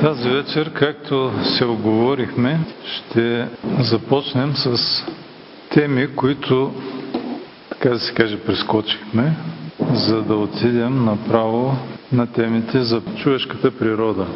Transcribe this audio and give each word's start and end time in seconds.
Тази 0.00 0.28
вечер, 0.30 0.72
както 0.72 1.32
се 1.44 1.64
оговорихме, 1.64 2.60
ще 2.84 3.48
започнем 3.80 4.52
с 4.54 4.76
теми, 5.70 6.16
които, 6.16 6.72
така 7.70 7.88
да 7.88 7.98
се 7.98 8.14
каже, 8.14 8.38
прескочихме, 8.38 9.36
за 9.92 10.22
да 10.22 10.36
отидем 10.36 11.04
направо 11.04 11.76
на 12.12 12.26
темите 12.26 12.82
за 12.82 13.02
човешката 13.16 13.70
природа. 13.70 14.26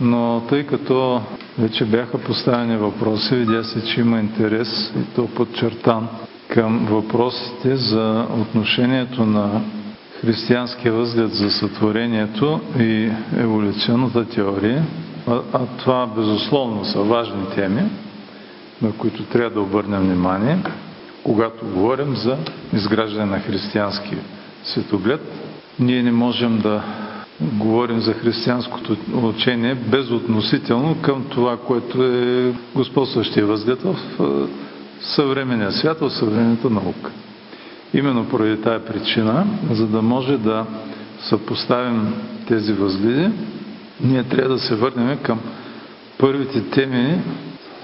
Но 0.00 0.42
тъй 0.48 0.66
като 0.66 1.20
вече 1.58 1.84
бяха 1.84 2.18
поставени 2.18 2.76
въпроси, 2.76 3.34
видя 3.34 3.64
се, 3.64 3.84
че 3.84 4.00
има 4.00 4.20
интерес 4.20 4.92
и 4.96 5.14
то 5.14 5.26
подчертан 5.26 6.08
към 6.48 6.86
въпросите 6.90 7.76
за 7.76 8.26
отношението 8.40 9.24
на 9.26 9.60
християнския 10.22 10.92
възглед 10.92 11.34
за 11.34 11.50
сътворението 11.50 12.60
и 12.78 13.10
еволюционната 13.36 14.24
теория, 14.24 14.84
а, 15.26 15.40
а 15.52 15.66
това 15.78 16.06
безусловно 16.06 16.84
са 16.84 17.02
важни 17.02 17.46
теми, 17.54 17.82
на 18.82 18.92
които 18.92 19.22
трябва 19.22 19.50
да 19.50 19.60
обърнем 19.60 20.00
внимание, 20.00 20.58
когато 21.24 21.66
говорим 21.66 22.16
за 22.16 22.36
изграждане 22.72 23.26
на 23.26 23.40
християнски 23.40 24.16
светоглед. 24.64 25.20
Ние 25.78 26.02
не 26.02 26.12
можем 26.12 26.58
да 26.58 26.82
говорим 27.40 28.00
за 28.00 28.12
християнското 28.12 28.96
учение 29.22 29.74
безотносително 29.74 30.96
към 31.02 31.24
това, 31.30 31.56
което 31.56 32.02
е 32.02 32.52
господстващия 32.74 33.46
възглед 33.46 33.82
в 33.82 33.96
съвременния 35.00 35.72
свят, 35.72 36.00
в 36.00 36.10
съвременната 36.10 36.70
наука. 36.70 37.10
Именно 37.94 38.28
поради 38.28 38.62
тая 38.62 38.84
причина, 38.84 39.46
за 39.70 39.86
да 39.86 40.02
може 40.02 40.38
да 40.38 40.66
съпоставим 41.20 42.14
тези 42.48 42.72
възгледи, 42.72 43.28
ние 44.00 44.22
трябва 44.22 44.54
да 44.54 44.58
се 44.58 44.74
върнем 44.74 45.18
към 45.22 45.40
първите 46.18 46.62
теми, 46.70 47.20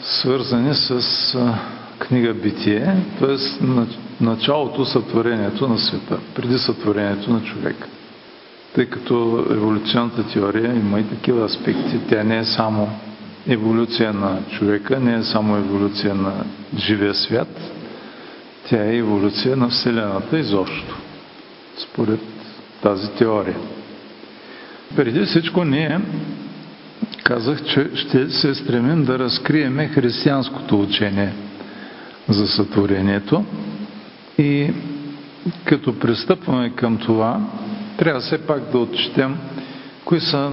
свързани 0.02 0.74
с 0.74 1.02
книга 1.98 2.34
Битие, 2.34 2.96
т.е. 3.20 3.36
началото 4.20 4.84
сътворението 4.84 5.68
на 5.68 5.78
света, 5.78 6.18
преди 6.34 6.58
сътворението 6.58 7.30
на 7.30 7.42
човека. 7.42 7.88
Тъй 8.74 8.86
като 8.86 9.46
еволюционната 9.50 10.22
теория 10.32 10.74
има 10.74 11.00
и 11.00 11.08
такива 11.08 11.44
аспекти, 11.44 12.00
тя 12.08 12.24
не 12.24 12.38
е 12.38 12.44
само 12.44 12.88
еволюция 13.48 14.12
на 14.12 14.38
човека, 14.50 15.00
не 15.00 15.14
е 15.14 15.22
само 15.22 15.56
еволюция 15.56 16.14
на 16.14 16.32
живия 16.76 17.14
свят, 17.14 17.48
тя 18.68 18.84
е 18.84 18.96
еволюция 18.96 19.56
на 19.56 19.68
Вселената 19.68 20.38
изобщо, 20.38 20.96
според 21.78 22.20
тази 22.82 23.10
теория. 23.10 23.56
Преди 24.96 25.20
всичко 25.24 25.64
ние 25.64 26.00
казах, 27.24 27.64
че 27.64 27.90
ще 27.94 28.30
се 28.30 28.54
стремим 28.54 29.04
да 29.04 29.18
разкриеме 29.18 29.88
християнското 29.88 30.80
учение 30.80 31.32
за 32.28 32.48
сътворението 32.48 33.44
и 34.38 34.70
като 35.64 35.98
пристъпваме 35.98 36.70
към 36.70 36.98
това, 36.98 37.40
трябва 37.98 38.20
все 38.20 38.46
пак 38.46 38.70
да 38.72 38.78
отчетем 38.78 39.36
кои 40.04 40.20
са 40.20 40.52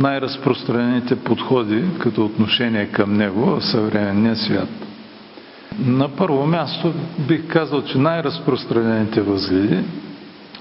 най-разпространените 0.00 1.16
подходи 1.16 1.84
като 1.98 2.24
отношение 2.24 2.86
към 2.86 3.16
него 3.16 3.40
в 3.40 3.60
съвременния 3.64 4.36
свят. 4.36 4.87
На 5.86 6.08
първо 6.08 6.46
място 6.46 6.92
бих 7.28 7.46
казал, 7.46 7.82
че 7.82 7.98
най-разпространените 7.98 9.20
възгледи 9.20 9.78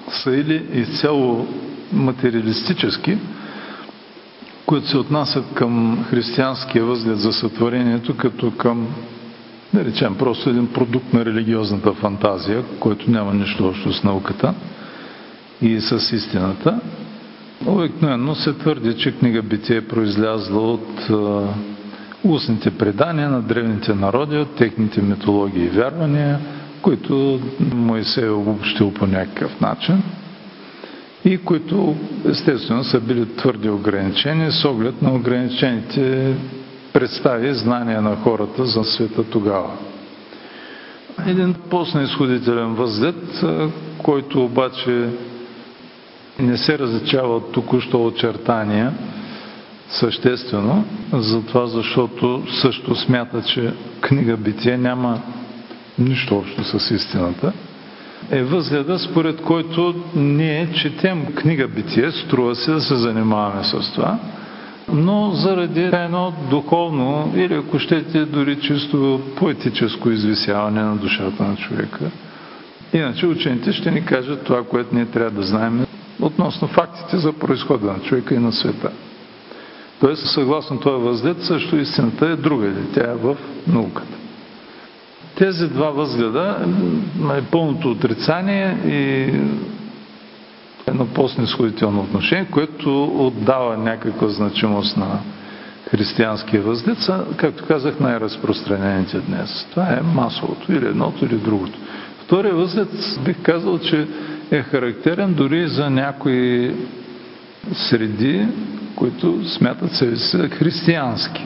са 0.10 0.32
или 0.36 0.66
изцяло 0.74 1.48
материалистически, 1.94 3.18
които 4.66 4.88
се 4.88 4.98
отнасят 4.98 5.46
към 5.54 6.06
християнския 6.10 6.86
възглед 6.86 7.18
за 7.20 7.34
сътворението 7.34 8.18
като 8.18 8.52
към, 8.52 8.88
да 9.74 9.86
речем, 9.86 10.16
просто 10.16 10.50
един 10.50 10.68
продукт 10.68 11.14
на 11.14 11.26
религиозната 11.26 11.94
фантазия, 11.94 12.64
който 12.80 13.12
няма 13.12 13.34
нищо 13.34 13.68
общо 13.68 13.94
с 13.94 14.04
науката 14.04 14.54
и 15.62 15.82
с 15.82 16.16
истината. 16.16 16.80
Обикновено 17.66 18.36
се 18.36 18.54
твърди, 18.54 18.94
че 18.94 19.12
книга 19.12 19.42
Битие 19.42 19.78
е 19.78 19.88
произлязла 19.88 20.74
от 20.74 21.10
устните 22.24 22.72
предания 22.78 23.30
на 23.30 23.42
древните 23.42 23.94
народи, 23.94 24.38
от 24.38 24.56
техните 24.56 25.02
митологии 25.02 25.64
и 25.66 25.70
вярвания, 25.70 26.40
които 26.82 27.40
Моисей 27.74 28.26
е 28.28 28.30
обобщил 28.30 28.94
по 28.94 29.08
някакъв 29.08 29.62
начин 29.62 30.04
и 31.26 31.38
които 31.38 31.96
естествено 32.30 32.84
са 32.84 33.00
били 33.00 33.36
твърде 33.36 33.70
ограничени 33.70 34.52
с 34.52 34.66
оглед 34.66 35.02
на 35.02 35.14
ограничените 35.16 36.34
представи 36.94 37.54
знания 37.54 38.02
на 38.02 38.16
хората 38.16 38.66
за 38.66 38.84
света 38.84 39.24
тогава. 39.24 39.72
Един 41.28 41.56
по-снисходителен 41.70 42.74
възглед, 42.74 43.44
който 44.04 44.44
обаче 44.46 45.10
не 46.40 46.58
се 46.58 46.80
различава 46.80 47.36
от 47.36 47.52
току-що 47.52 48.06
очертания 48.06 48.94
съществено, 49.90 50.86
затова 51.14 51.68
защото 51.68 52.44
също 52.62 52.96
смята, 52.96 53.42
че 53.42 53.74
книга 54.02 54.38
Битие 54.38 54.78
няма 54.78 55.22
нищо 56.00 56.38
общо 56.38 56.64
с 56.80 56.92
истината, 56.92 57.54
е 58.32 58.44
възгледа, 58.44 59.00
според 59.00 59.42
който 59.42 59.96
ние 60.16 60.70
четем 60.74 61.26
книга 61.26 61.68
Битие, 61.68 62.12
струва 62.12 62.56
се 62.56 62.72
да 62.72 62.82
се 62.82 62.96
занимаваме 62.96 63.64
с 63.64 63.92
това, 63.94 64.20
но 64.94 65.32
заради 65.32 65.82
едно 65.82 66.34
духовно 66.50 67.34
или 67.36 67.54
ако 67.54 67.80
щете 67.80 68.26
дори 68.26 68.60
чисто 68.60 69.22
поетическо 69.36 70.10
извисяване 70.12 70.82
на 70.82 70.96
душата 70.96 71.44
на 71.44 71.56
човека. 71.56 72.12
Иначе 72.94 73.28
учените 73.28 73.74
ще 73.74 73.92
ни 73.92 74.06
кажат 74.06 74.44
това, 74.44 74.64
което 74.64 74.96
ние 74.96 75.06
трябва 75.06 75.32
да 75.32 75.42
знаем 75.48 75.86
относно 76.22 76.68
фактите 76.68 77.18
за 77.18 77.34
происхода 77.34 77.92
на 77.94 78.00
човека 78.00 78.36
и 78.36 78.40
на 78.40 78.52
света. 78.52 78.92
Тоест, 80.00 80.28
съгласно 80.28 80.80
това 80.80 80.98
възглед, 80.98 81.44
също 81.44 81.76
истината 81.76 82.26
е 82.26 82.36
друга, 82.36 82.72
тя 82.94 83.12
е 83.12 83.16
в 83.16 83.36
науката. 83.68 84.18
Тези 85.36 85.68
два 85.68 85.90
възгледа 85.90 86.66
е 87.38 87.42
пълното 87.42 87.92
отрицание 87.92 88.78
и 88.86 89.34
едно 90.88 91.06
по-снисходително 91.06 92.02
отношение, 92.02 92.48
което 92.52 93.06
отдава 93.26 93.78
някаква 93.78 94.28
значимост 94.28 94.98
на 94.98 95.20
християнския 95.90 96.62
възглед, 96.62 97.00
са, 97.00 97.26
както 97.38 97.66
казах, 97.66 98.00
най-разпространените 98.00 99.20
днес. 99.20 99.68
Това 99.72 99.84
е 99.84 100.02
масовото, 100.16 100.72
или 100.72 100.86
едното, 100.86 101.26
или 101.26 101.36
другото. 101.36 101.80
Втория 102.24 102.54
възглед 102.54 103.20
бих 103.26 103.42
казал, 103.42 103.80
че 103.80 104.08
е 104.52 104.62
характерен 104.62 105.34
дори 105.34 105.68
за 105.68 105.90
някои 105.90 106.74
среди, 107.74 108.48
които 108.96 109.50
смятат 109.50 109.92
себе 109.92 110.16
си 110.16 110.38
християнски. 110.38 111.46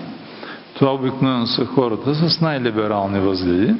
Това 0.73 0.93
обикновено 0.93 1.47
са 1.47 1.65
хората 1.65 2.15
с 2.15 2.41
най-либерални 2.41 3.19
възгледи. 3.19 3.75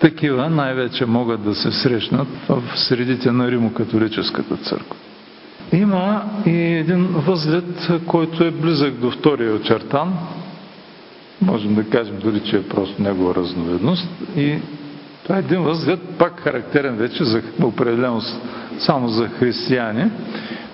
Такива 0.00 0.50
най-вече 0.50 1.06
могат 1.06 1.42
да 1.42 1.54
се 1.54 1.72
срещнат 1.72 2.28
в 2.48 2.62
средите 2.74 3.32
на 3.32 3.50
Римокатолическата 3.50 4.56
църква. 4.56 4.96
Има 5.72 6.24
и 6.46 6.56
един 6.56 7.06
възглед, 7.06 7.90
който 8.06 8.44
е 8.44 8.50
близък 8.50 8.94
до 8.94 9.10
втория 9.10 9.54
очертан. 9.54 10.12
Можем 11.42 11.74
да 11.74 11.84
кажем 11.84 12.16
дори, 12.24 12.40
че 12.40 12.56
е 12.56 12.68
просто 12.68 13.02
негова 13.02 13.34
разновидност. 13.34 14.08
И 14.36 14.58
това 15.22 15.36
е 15.36 15.38
един 15.38 15.62
възглед, 15.62 16.00
пак 16.18 16.40
характерен 16.40 16.96
вече 16.96 17.24
за 17.24 17.42
определеност 17.62 18.40
само 18.78 19.08
за 19.08 19.28
християни, 19.28 20.10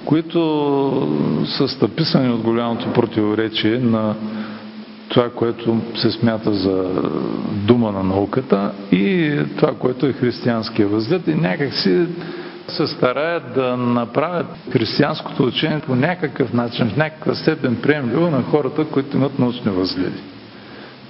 които 0.06 1.42
са 1.58 1.68
стъписани 1.68 2.30
от 2.32 2.40
голямото 2.40 2.92
противоречие 2.92 3.78
на 3.78 4.14
това, 5.08 5.30
което 5.30 5.80
се 5.94 6.10
смята 6.10 6.52
за 6.54 6.84
дума 7.66 7.92
на 7.92 8.02
науката 8.02 8.72
и 8.92 9.34
това, 9.56 9.74
което 9.74 10.06
е 10.06 10.12
християнския 10.12 10.88
възглед 10.88 11.28
и 11.28 11.34
някакси 11.34 12.06
се 12.68 12.86
стараят 12.86 13.54
да 13.54 13.76
направят 13.76 14.46
християнското 14.72 15.42
учение 15.42 15.80
по 15.80 15.94
някакъв 15.94 16.52
начин, 16.52 16.88
в 16.88 16.96
някаква 16.96 17.34
степен 17.34 17.76
приемливо 17.82 18.30
на 18.30 18.42
хората, 18.42 18.84
които 18.84 19.16
имат 19.16 19.38
научни 19.38 19.70
възгледи. 19.70 20.20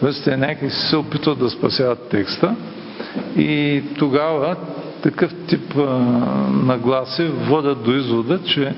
Тоест, 0.00 0.24
те 0.24 0.36
някакси 0.36 0.88
се 0.88 0.96
опитват 0.96 1.38
да 1.38 1.50
спасяват 1.50 2.08
текста 2.08 2.54
и 3.36 3.82
тогава 3.98 4.56
такъв 5.06 5.34
тип 5.46 5.74
нагласи 6.52 7.24
водят 7.24 7.84
до 7.84 7.92
извода, 7.92 8.38
че 8.44 8.74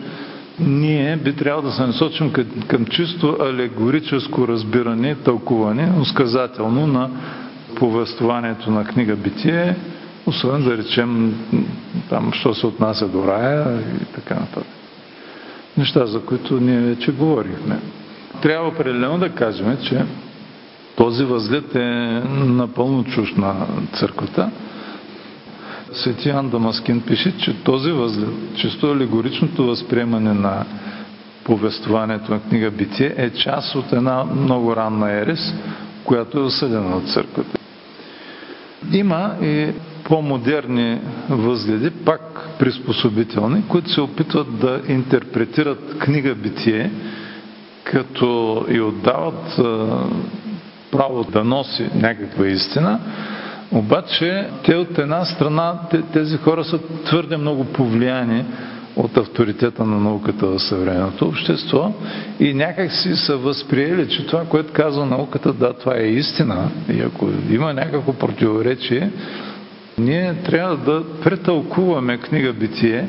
ние 0.61 1.17
би 1.17 1.33
трябвало 1.37 1.63
да 1.69 1.73
се 1.73 1.87
насочим 1.87 2.33
към, 2.33 2.45
към 2.67 2.87
чисто 2.87 3.37
алегорическо 3.41 4.49
разбиране, 4.49 5.15
тълкуване, 5.15 5.93
усказателно 6.01 6.87
на 6.87 7.11
повествованието 7.77 8.71
на 8.71 8.85
книга 8.85 9.17
Битие, 9.17 9.77
особено 10.27 10.65
да 10.65 10.77
речем 10.77 11.35
там, 12.09 12.33
що 12.33 12.55
се 12.55 12.67
отнася 12.67 13.09
до 13.09 13.27
рая 13.27 13.81
и 14.03 14.05
така 14.15 14.35
нататък. 14.35 14.73
Неща, 15.77 16.07
за 16.07 16.21
които 16.21 16.61
ние 16.61 16.81
вече 16.81 17.13
говорихме. 17.13 17.79
Трябва 18.43 18.69
определено 18.69 19.19
да 19.19 19.29
кажем, 19.29 19.77
че 19.85 20.05
този 20.97 21.25
възглед 21.25 21.75
е 21.75 22.23
напълно 22.45 23.05
чуж 23.05 23.35
на 23.35 23.55
църквата. 23.93 24.51
Свети 25.93 26.29
Ян 26.29 26.49
Дамаскин 26.51 27.01
пише, 27.01 27.39
че 27.39 27.63
този 27.65 27.91
възглед, 27.91 28.29
чисто 28.57 28.91
алегоричното 28.91 29.67
възприемане 29.67 30.35
на 30.35 30.65
повествованието 31.45 32.33
на 32.33 32.41
книга 32.41 32.71
Битие 32.71 33.15
е 33.17 33.31
част 33.31 33.75
от 33.75 33.93
една 33.93 34.25
много 34.25 34.77
ранна 34.77 35.13
ерес, 35.13 35.55
която 36.05 36.39
е 36.39 36.43
осъдена 36.43 36.97
от 36.97 37.09
църквата. 37.09 37.59
Има 38.93 39.35
и 39.43 39.69
по-модерни 40.05 40.99
възгледи, 41.29 41.91
пак 41.91 42.49
приспособителни, 42.59 43.63
които 43.69 43.91
се 43.91 44.01
опитват 44.01 44.59
да 44.59 44.81
интерпретират 44.89 45.99
книга 45.99 46.35
Битие, 46.35 46.91
като 47.85 48.65
и 48.71 48.81
отдават 48.81 49.57
право 50.93 51.25
да 51.25 51.45
носи 51.45 51.89
някаква 51.95 52.47
истина, 52.47 53.01
обаче 53.73 54.49
те 54.65 54.75
от 54.77 54.99
една 54.99 55.25
страна, 55.25 55.75
тези 56.13 56.37
хора 56.37 56.65
са 56.65 56.79
твърде 57.05 57.37
много 57.37 57.65
повлияни 57.65 58.45
от 58.97 59.17
авторитета 59.17 59.85
на 59.85 60.01
науката 60.01 60.47
в 60.47 60.59
съвременното 60.59 61.29
общество 61.29 61.93
и 62.41 62.55
някак 62.55 62.93
си 62.93 63.17
са 63.17 63.37
възприели, 63.37 64.09
че 64.09 64.27
това, 64.27 64.45
което 64.45 64.73
казва 64.73 65.07
науката, 65.07 65.53
да, 65.53 65.73
това 65.73 65.97
е 65.97 66.03
истина 66.07 66.71
и 66.95 67.01
ако 67.01 67.29
има 67.51 67.73
някакво 67.73 68.13
противоречие, 68.13 69.11
ние 69.99 70.35
трябва 70.35 70.77
да 70.77 71.03
претълкуваме 71.25 72.19
книга 72.19 72.53
Битие 72.53 73.09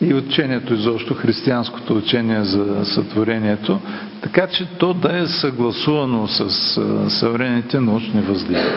и 0.00 0.14
учението 0.14 0.74
изобщо, 0.74 1.14
християнското 1.14 1.96
учение 1.96 2.44
за 2.44 2.84
сътворението, 2.84 3.80
така 4.22 4.46
че 4.46 4.66
то 4.78 4.94
да 4.94 5.18
е 5.18 5.26
съгласувано 5.26 6.26
с 6.28 6.50
съвременните 7.10 7.80
научни 7.80 8.20
възгледи. 8.20 8.68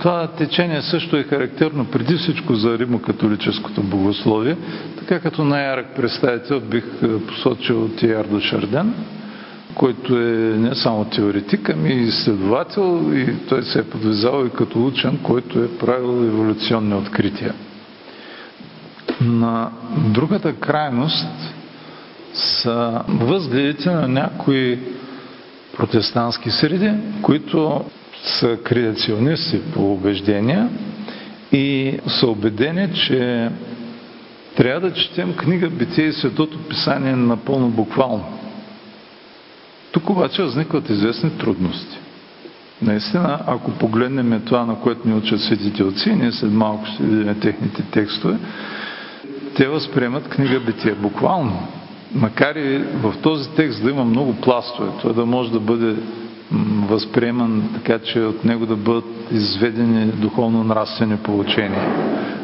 Това 0.00 0.26
течение 0.26 0.82
също 0.82 1.16
е 1.16 1.22
характерно 1.22 1.84
преди 1.84 2.16
всичко 2.16 2.54
за 2.54 2.78
римокатолическото 2.78 3.82
богословие, 3.82 4.56
така 4.98 5.20
като 5.20 5.44
най-ярък 5.44 5.96
представител 5.96 6.60
бих 6.60 6.84
посочил 7.28 7.88
Тиардо 7.88 8.40
Шарден, 8.40 8.94
който 9.74 10.16
е 10.18 10.56
не 10.58 10.74
само 10.74 11.04
теоретик, 11.04 11.70
ами 11.70 11.88
и 11.90 12.02
изследовател 12.02 13.12
и 13.14 13.46
той 13.48 13.62
се 13.62 13.78
е 13.78 13.84
подвизал 13.84 14.46
и 14.46 14.50
като 14.50 14.86
учен, 14.86 15.18
който 15.22 15.58
е 15.58 15.78
правил 15.78 16.24
еволюционни 16.26 16.94
открития. 16.94 17.54
На 19.20 19.70
другата 20.14 20.52
крайност 20.52 21.28
са 22.32 23.02
възгледите 23.08 23.90
на 23.90 24.08
някои 24.08 24.78
протестантски 25.76 26.50
среди, 26.50 26.90
които 27.22 27.84
са 28.26 28.58
креационисти 28.64 29.60
по 29.74 29.92
убеждения 29.92 30.68
и 31.52 31.98
са 32.06 32.26
убедени, 32.26 32.94
че 32.94 33.50
трябва 34.56 34.80
да 34.80 34.94
четем 34.94 35.36
книга 35.36 35.70
Битие 35.70 36.04
и 36.04 36.12
Светото 36.12 36.58
Писание 36.58 37.16
напълно 37.16 37.68
буквално. 37.68 38.24
Тук 39.92 40.10
обаче 40.10 40.42
възникват 40.42 40.90
известни 40.90 41.30
трудности. 41.38 41.98
Наистина, 42.82 43.40
ако 43.46 43.70
погледнем 43.70 44.42
това, 44.46 44.64
на 44.64 44.80
което 44.80 45.08
ни 45.08 45.14
учат 45.14 45.40
светите 45.40 45.84
отци, 45.84 46.12
ние 46.12 46.32
след 46.32 46.52
малко 46.52 46.86
ще 46.86 47.02
видим 47.02 47.40
техните 47.40 47.82
текстове, 47.82 48.36
те 49.56 49.68
възприемат 49.68 50.28
книга 50.28 50.60
Битие 50.60 50.94
буквално. 50.94 51.68
Макар 52.14 52.54
и 52.54 52.78
в 52.78 53.14
този 53.22 53.50
текст 53.50 53.82
да 53.82 53.90
има 53.90 54.04
много 54.04 54.34
пластове, 54.34 54.90
той 55.02 55.14
да 55.14 55.26
може 55.26 55.52
да 55.52 55.60
бъде 55.60 55.96
възприеман 56.88 57.70
така, 57.74 57.98
че 57.98 58.20
от 58.20 58.44
него 58.44 58.66
да 58.66 58.76
бъдат 58.76 59.04
изведени 59.32 60.06
духовно-нравствени 60.06 61.16
получения. 61.16 61.84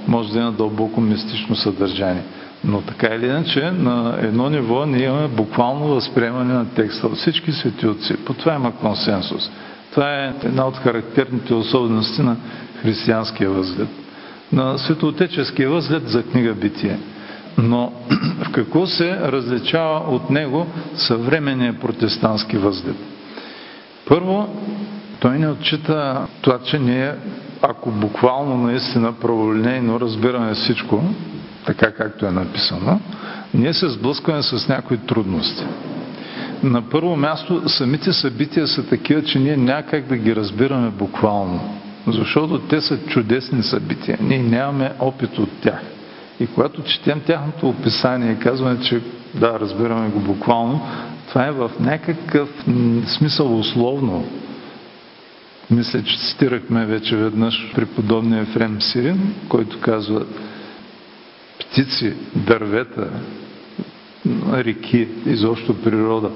Може 0.08 0.32
да 0.32 0.38
има 0.38 0.52
дълбоко 0.52 1.00
мистично 1.00 1.56
съдържание. 1.56 2.22
Но 2.64 2.80
така 2.80 3.06
или 3.14 3.26
иначе, 3.26 3.70
на 3.70 4.18
едно 4.22 4.50
ниво 4.50 4.86
ние 4.86 5.04
имаме 5.06 5.28
буквално 5.28 5.86
възприемане 5.86 6.54
на 6.54 6.68
текста 6.74 7.06
от 7.06 7.16
всички 7.16 7.52
свети 7.52 7.86
отци. 7.86 8.16
По 8.16 8.34
това 8.34 8.54
има 8.54 8.72
консенсус. 8.72 9.50
Това 9.90 10.24
е 10.24 10.34
една 10.44 10.66
от 10.66 10.76
характерните 10.76 11.54
особености 11.54 12.22
на 12.22 12.36
християнския 12.82 13.50
възглед. 13.50 13.88
На 14.52 14.78
светоотеческия 14.78 15.70
възглед 15.70 16.08
за 16.08 16.22
книга 16.22 16.54
Битие. 16.54 16.98
Но 17.58 17.92
в 18.44 18.50
какво 18.52 18.86
се 18.86 19.16
различава 19.16 19.98
от 19.98 20.30
него 20.30 20.66
съвременния 20.94 21.72
протестантски 21.80 22.56
възглед? 22.56 22.96
Първо, 24.12 24.48
той 25.20 25.38
не 25.38 25.48
отчита 25.48 26.26
това, 26.40 26.58
че 26.58 26.78
ние, 26.78 27.14
ако 27.62 27.90
буквално 27.90 28.56
наистина 28.56 29.12
праволинейно 29.12 30.00
разбираме 30.00 30.54
всичко, 30.54 31.02
така 31.66 31.90
както 31.90 32.26
е 32.26 32.30
написано, 32.30 33.00
ние 33.54 33.72
се 33.72 33.88
сблъскваме 33.88 34.42
с 34.42 34.68
някои 34.68 34.96
трудности. 34.96 35.64
На 36.62 36.82
първо 36.82 37.16
място, 37.16 37.68
самите 37.68 38.12
събития 38.12 38.66
са 38.66 38.86
такива, 38.86 39.22
че 39.22 39.38
ние 39.38 39.56
някак 39.56 40.06
да 40.06 40.16
ги 40.16 40.36
разбираме 40.36 40.90
буквално. 40.90 41.78
Защото 42.06 42.58
те 42.58 42.80
са 42.80 42.98
чудесни 43.06 43.62
събития. 43.62 44.18
Ние 44.20 44.42
нямаме 44.42 44.92
опит 45.00 45.38
от 45.38 45.50
тях. 45.60 45.82
И 46.40 46.46
когато 46.46 46.82
четем 46.82 47.20
тяхното 47.20 47.68
описание 47.68 48.32
и 48.32 48.38
казваме, 48.38 48.80
че 48.80 49.00
да, 49.34 49.60
разбираме 49.60 50.08
го 50.08 50.20
буквално, 50.20 50.80
това 51.32 51.46
е 51.46 51.50
в 51.50 51.70
някакъв 51.80 52.48
смисъл 53.06 53.58
условно. 53.58 54.26
Мисля, 55.70 56.02
че 56.02 56.18
цитирахме 56.18 56.86
вече 56.86 57.16
веднъж 57.16 57.72
при 57.74 57.86
подобния 57.86 58.42
Ефрем 58.42 58.80
Сирин, 58.80 59.34
който 59.48 59.80
казва 59.80 60.26
птици, 61.60 62.14
дървета, 62.34 63.10
реки, 64.52 65.08
изобщо 65.26 65.82
природа. 65.82 66.30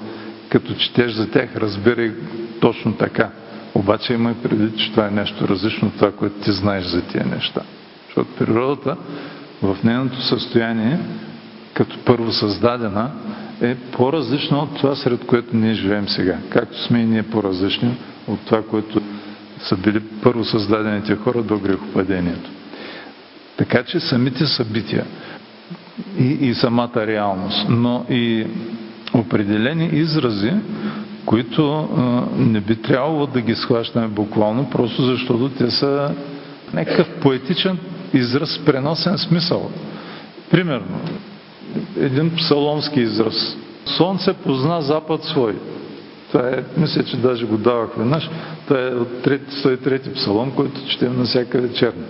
Като 0.49 0.75
четеш 0.75 1.13
за 1.13 1.31
тях, 1.31 1.57
разбирай 1.57 2.13
точно 2.61 2.93
така. 2.93 3.31
Обаче 3.75 4.13
има 4.13 4.31
и 4.31 4.43
преди, 4.43 4.79
че 4.79 4.91
това 4.91 5.07
е 5.07 5.11
нещо 5.11 5.49
различно 5.49 5.89
от 5.89 5.95
това, 5.95 6.13
което 6.13 6.45
ти 6.45 6.53
знаеш 6.53 6.85
за 6.85 7.03
тия 7.03 7.27
неща. 7.27 7.61
Защото 8.07 8.31
природата 8.39 8.97
в 9.63 9.77
нейното 9.85 10.23
състояние, 10.23 10.99
като 11.75 11.99
първо 12.05 12.33
създадена, 12.33 13.11
е 13.63 13.75
по-различна 13.75 14.59
от 14.59 14.77
това, 14.77 14.97
сред 14.97 15.27
което 15.27 15.57
ние 15.57 15.75
живеем 15.75 16.09
сега. 16.09 16.39
Както 16.51 16.83
сме 16.83 17.01
и 17.01 17.07
ние 17.07 17.23
по-различни 17.23 17.97
от 18.29 18.41
това, 18.47 18.63
което 18.63 19.01
са 19.59 19.77
били 19.77 20.01
първо 20.23 20.45
създадените 20.45 21.17
хора 21.17 21.43
до 21.43 21.59
грехопадението. 21.59 22.51
Така 23.57 23.83
че 23.83 24.01
самите 24.01 24.47
събития 24.47 25.05
и, 26.19 26.25
и 26.25 26.55
самата 26.55 27.07
реалност, 27.07 27.67
но 27.69 28.07
и 28.11 28.47
определени 29.15 29.87
изрази, 29.87 30.53
които 31.27 31.75
а, 31.77 32.23
не 32.39 32.61
би 32.61 32.77
трябвало 32.77 33.27
да 33.27 33.41
ги 33.41 33.55
схващаме 33.55 34.09
буквално, 34.09 34.71
просто 34.71 35.03
защото 35.03 35.49
те 35.49 35.71
са 35.71 36.15
някакъв 36.75 37.11
поетичен 37.21 37.79
израз 38.15 38.51
с 38.51 38.65
преносен 38.65 39.19
смисъл. 39.19 39.71
Примерно, 40.51 41.01
един 42.01 42.37
псаломски 42.37 43.01
израз. 43.01 43.57
Слънце 43.87 44.33
позна 44.33 44.81
запад 44.83 45.25
свой. 45.25 45.57
Това 46.33 46.49
е, 46.49 46.63
мисля, 46.77 47.05
че 47.05 47.17
даже 47.17 47.47
го 47.47 47.57
давах 47.57 47.89
веднъж. 47.99 48.31
Това 48.69 48.81
е 48.81 48.87
от 48.87 49.09
103 49.09 50.15
псалом, 50.15 50.51
който 50.51 50.89
четем 50.89 51.19
на 51.19 51.25
всяка 51.25 51.61
вечерна. 51.61 52.05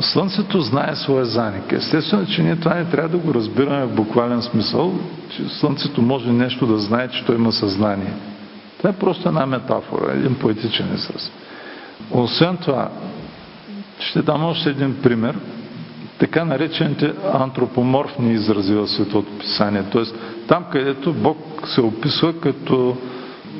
Слънцето 0.00 0.60
знае 0.60 0.96
своя 0.96 1.24
заник. 1.24 1.72
Естествено, 1.72 2.26
че 2.26 2.42
ние 2.42 2.56
това 2.56 2.74
не 2.74 2.84
трябва 2.84 3.08
да 3.08 3.18
го 3.18 3.34
разбираме 3.34 3.86
в 3.86 3.94
буквален 3.94 4.42
смисъл, 4.42 4.94
че 5.36 5.48
Слънцето 5.48 6.02
може 6.02 6.32
нещо 6.32 6.66
да 6.66 6.78
знае, 6.78 7.08
че 7.08 7.24
той 7.24 7.36
има 7.36 7.52
съзнание. 7.52 8.12
Това 8.78 8.90
е 8.90 8.96
просто 8.96 9.28
една 9.28 9.46
метафора, 9.46 10.12
един 10.12 10.34
поетичен 10.34 10.94
израз. 10.94 11.32
Освен 12.10 12.56
това, 12.56 12.88
ще 13.98 14.22
дам 14.22 14.44
още 14.44 14.70
един 14.70 14.96
пример– 15.02 15.38
така 16.22 16.44
наречените 16.44 17.12
антропоморфни 17.32 18.32
изрази 18.32 18.74
в 18.74 18.88
Светото 18.88 19.38
Писание. 19.38 19.82
Т.е. 19.92 20.02
там, 20.48 20.64
където 20.72 21.12
Бог 21.12 21.38
се 21.64 21.80
описва 21.80 22.40
като 22.40 22.96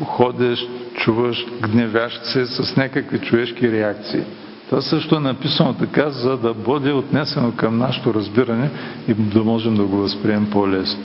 ходещ, 0.04 0.68
чуващ, 0.94 1.48
гневящ 1.60 2.24
се 2.24 2.46
с 2.46 2.76
някакви 2.76 3.18
човешки 3.18 3.72
реакции. 3.72 4.22
Това 4.68 4.82
също 4.82 5.16
е 5.16 5.20
написано 5.20 5.74
така, 5.74 6.10
за 6.10 6.36
да 6.36 6.54
бъде 6.54 6.92
отнесено 6.92 7.52
към 7.56 7.78
нашето 7.78 8.14
разбиране 8.14 8.70
и 9.08 9.14
да 9.14 9.44
можем 9.44 9.74
да 9.74 9.84
го 9.84 9.96
възприемем 9.96 10.50
по-лесно. 10.50 11.02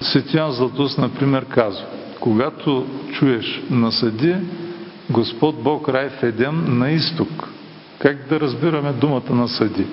Светиян 0.00 0.52
Златус, 0.52 0.98
например, 0.98 1.44
казва, 1.44 1.86
когато 2.20 2.86
чуеш 3.12 3.62
насъди 3.70 4.34
Господ 5.10 5.62
Бог 5.62 5.88
рай 5.88 6.08
в 6.08 6.22
Едем 6.22 6.78
на 6.78 6.90
изток, 6.90 7.48
как 7.98 8.28
да 8.28 8.40
разбираме 8.40 8.92
думата 8.92 9.30
насъди? 9.30 9.86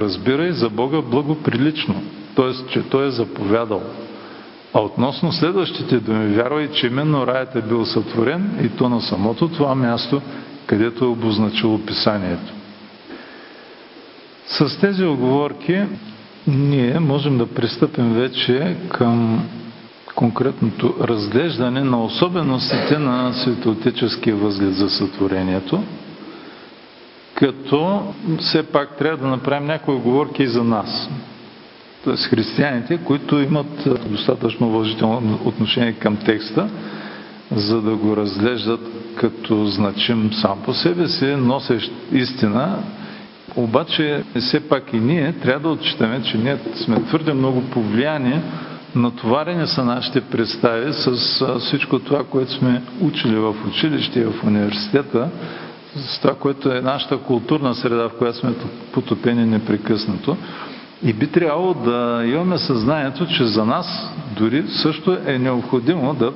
Разбирай 0.00 0.52
за 0.52 0.70
Бога 0.70 1.00
благоприлично, 1.00 2.02
т.е. 2.36 2.72
че 2.72 2.82
Той 2.82 3.06
е 3.06 3.10
заповядал. 3.10 3.82
А 4.74 4.80
относно 4.80 5.32
следващите 5.32 5.96
думи, 5.96 6.34
вярвай, 6.34 6.70
че 6.70 6.86
именно 6.86 7.26
раят 7.26 7.56
е 7.56 7.62
бил 7.62 7.86
сътворен 7.86 8.58
и 8.64 8.68
то 8.68 8.88
на 8.88 9.00
самото 9.00 9.48
това 9.48 9.74
място, 9.74 10.22
където 10.66 11.04
е 11.04 11.08
обозначило 11.08 11.78
Писанието. 11.78 12.52
С 14.46 14.80
тези 14.80 15.04
оговорки 15.04 15.82
ние 16.46 17.00
можем 17.00 17.38
да 17.38 17.46
пристъпим 17.46 18.14
вече 18.14 18.76
към 18.88 19.44
конкретното 20.14 20.94
разглеждане 21.00 21.84
на 21.84 22.04
особеностите 22.04 22.98
на 22.98 23.32
светоотеческия 23.32 24.36
възглед 24.36 24.74
за 24.74 24.90
сътворението, 24.90 25.82
като 27.42 28.02
все 28.38 28.62
пак 28.62 28.96
трябва 28.96 29.16
да 29.16 29.26
направим 29.26 29.66
някои 29.66 29.94
оговорки 29.94 30.42
и 30.42 30.46
за 30.46 30.64
нас. 30.64 31.10
Т.е. 32.04 32.16
християните, 32.16 32.98
които 33.04 33.38
имат 33.38 33.88
достатъчно 34.10 34.66
уважително 34.68 35.38
отношение 35.44 35.92
към 35.92 36.16
текста, 36.16 36.68
за 37.50 37.82
да 37.82 37.96
го 37.96 38.16
разглеждат 38.16 38.80
като 39.16 39.66
значим 39.66 40.30
сам 40.32 40.62
по 40.64 40.74
себе 40.74 41.08
си, 41.08 41.26
носещ 41.26 41.92
истина, 42.12 42.78
обаче 43.56 44.24
все 44.40 44.68
пак 44.68 44.92
и 44.92 44.96
ние 45.00 45.32
трябва 45.32 45.68
да 45.68 45.74
отчитаме, 45.74 46.22
че 46.22 46.38
ние 46.38 46.56
сме 46.74 47.02
твърде 47.02 47.32
много 47.32 47.62
повлияни, 47.62 48.40
натоварени 48.94 49.66
са 49.66 49.84
нашите 49.84 50.20
представи 50.20 50.92
с 50.92 51.12
всичко 51.58 51.98
това, 51.98 52.24
което 52.24 52.52
сме 52.52 52.82
учили 53.00 53.36
в 53.36 53.54
училище 53.68 54.20
и 54.20 54.24
в 54.24 54.44
университета, 54.44 55.28
с 55.96 56.18
това, 56.20 56.34
което 56.34 56.72
е 56.72 56.80
нашата 56.80 57.18
културна 57.18 57.74
среда, 57.74 58.08
в 58.08 58.18
която 58.18 58.38
сме 58.38 58.54
потопени 58.92 59.44
непрекъснато. 59.46 60.36
И 61.04 61.12
би 61.12 61.26
трябвало 61.26 61.74
да 61.74 62.22
имаме 62.26 62.58
съзнанието, 62.58 63.26
че 63.26 63.44
за 63.44 63.64
нас 63.64 64.10
дори 64.36 64.64
също 64.68 65.16
е 65.26 65.38
необходимо 65.38 66.14
да 66.14 66.32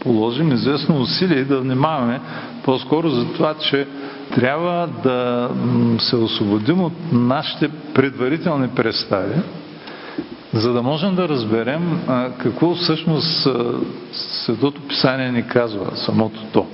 положим 0.00 0.52
известно 0.52 1.00
усилие 1.00 1.38
и 1.38 1.44
да 1.44 1.60
внимаваме 1.60 2.20
по-скоро 2.64 3.08
за 3.10 3.32
това, 3.32 3.54
че 3.54 3.86
трябва 4.34 4.88
да 5.02 5.50
се 5.98 6.16
освободим 6.16 6.80
от 6.80 6.92
нашите 7.12 7.68
предварителни 7.94 8.68
представи, 8.68 9.34
за 10.52 10.72
да 10.72 10.82
можем 10.82 11.14
да 11.14 11.28
разберем 11.28 12.00
какво 12.38 12.74
всъщност 12.74 13.48
Светото 14.12 14.80
Писание 14.80 15.32
ни 15.32 15.46
казва, 15.46 15.96
самото 15.96 16.40
то. 16.52 16.66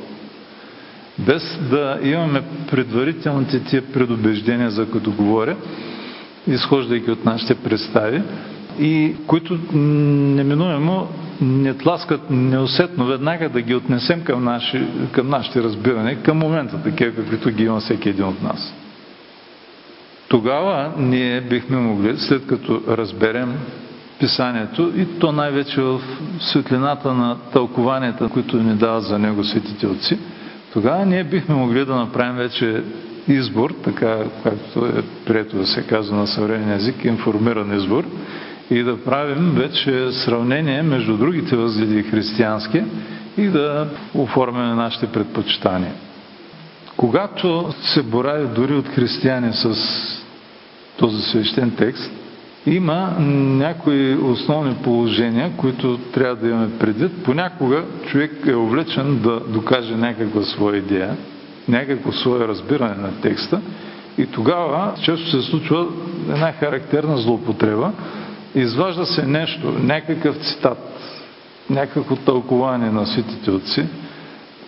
Без 1.19 1.59
да 1.71 1.99
имаме 2.03 2.43
предварителните 2.71 3.65
тия 3.65 3.83
предубеждения, 3.93 4.71
за 4.71 4.91
които 4.91 5.13
говоря, 5.13 5.57
изхождайки 6.47 7.11
от 7.11 7.25
нашите 7.25 7.55
представи, 7.55 8.23
и 8.81 9.15
които 9.27 9.59
неминуемо 9.75 11.09
не 11.41 11.75
тласкат 11.75 12.31
неусетно 12.31 13.07
веднага 13.07 13.49
да 13.49 13.61
ги 13.61 13.75
отнесем 13.75 14.25
към, 14.25 14.45
наши, 14.45 14.87
към 15.13 15.29
нашите 15.29 15.63
разбирания 15.63 16.23
към 16.23 16.39
момента, 16.39 16.83
такива 16.83 17.13
каквито 17.15 17.51
ги 17.51 17.65
има 17.65 17.81
всеки 17.81 18.09
един 18.09 18.25
от 18.25 18.43
нас. 18.43 18.75
Тогава 20.29 20.93
ние 20.99 21.41
бихме 21.41 21.77
могли, 21.77 22.17
след 22.19 22.47
като 22.47 22.83
разберем 22.89 23.55
писанието 24.21 24.93
и 24.97 25.19
то 25.19 25.33
най-вече 25.33 25.81
в 25.81 26.01
светлината 26.41 27.15
на 27.15 27.37
тълкованията, 27.53 28.29
които 28.29 28.57
ни 28.57 28.75
дават 28.75 29.03
за 29.05 29.19
него 29.19 29.45
светите 29.45 29.87
отци, 29.87 30.19
тогава 30.77 31.07
ние 31.07 31.25
бихме 31.25 31.55
могли 31.55 31.85
да 31.85 31.95
направим 31.95 32.37
вече 32.37 32.83
избор, 33.29 33.75
така 33.85 34.19
както 34.43 34.87
е 34.87 35.03
прието 35.27 35.57
да 35.57 35.67
се 35.67 35.83
казва 35.87 36.17
на 36.17 36.27
съвременен 36.27 36.77
език, 36.77 37.05
информиран 37.05 37.77
избор, 37.77 38.05
и 38.71 38.83
да 38.83 39.05
правим 39.05 39.51
вече 39.51 40.13
сравнение 40.13 40.83
между 40.83 41.17
другите 41.17 41.57
възгледи 41.57 42.03
християнски 42.03 42.83
и 43.39 43.47
да 43.49 43.89
оформяме 44.15 44.75
нашите 44.75 45.07
предпочитания. 45.07 45.93
Когато 46.97 47.73
се 47.83 48.03
борави 48.03 48.47
дори 48.55 48.75
от 48.75 48.89
християни 48.89 49.53
с 49.53 49.75
този 50.99 51.23
свещен 51.23 51.71
текст, 51.71 52.13
има 52.67 53.15
някои 53.59 54.15
основни 54.15 54.75
положения, 54.75 55.53
които 55.57 55.99
трябва 55.99 56.37
да 56.37 56.49
имаме 56.49 56.79
предвид. 56.79 57.13
Понякога 57.25 57.85
човек 58.07 58.33
е 58.47 58.55
увлечен 58.55 59.19
да 59.19 59.41
докаже 59.41 59.97
някаква 59.97 60.43
своя 60.43 60.77
идея, 60.77 61.17
някакво 61.69 62.13
свое 62.13 62.49
разбиране 62.49 62.95
на 62.95 63.21
текста 63.21 63.61
и 64.19 64.27
тогава 64.27 64.95
често 65.03 65.31
се 65.31 65.43
случва 65.43 65.87
една 66.31 66.53
характерна 66.53 67.17
злоупотреба, 67.17 67.93
изважда 68.55 69.07
се 69.07 69.27
нещо, 69.27 69.73
някакъв 69.83 70.37
цитат, 70.37 70.79
някакво 71.71 72.17
тълкование 72.17 72.91
на 72.91 73.07
светите 73.07 73.51
отци 73.51 73.87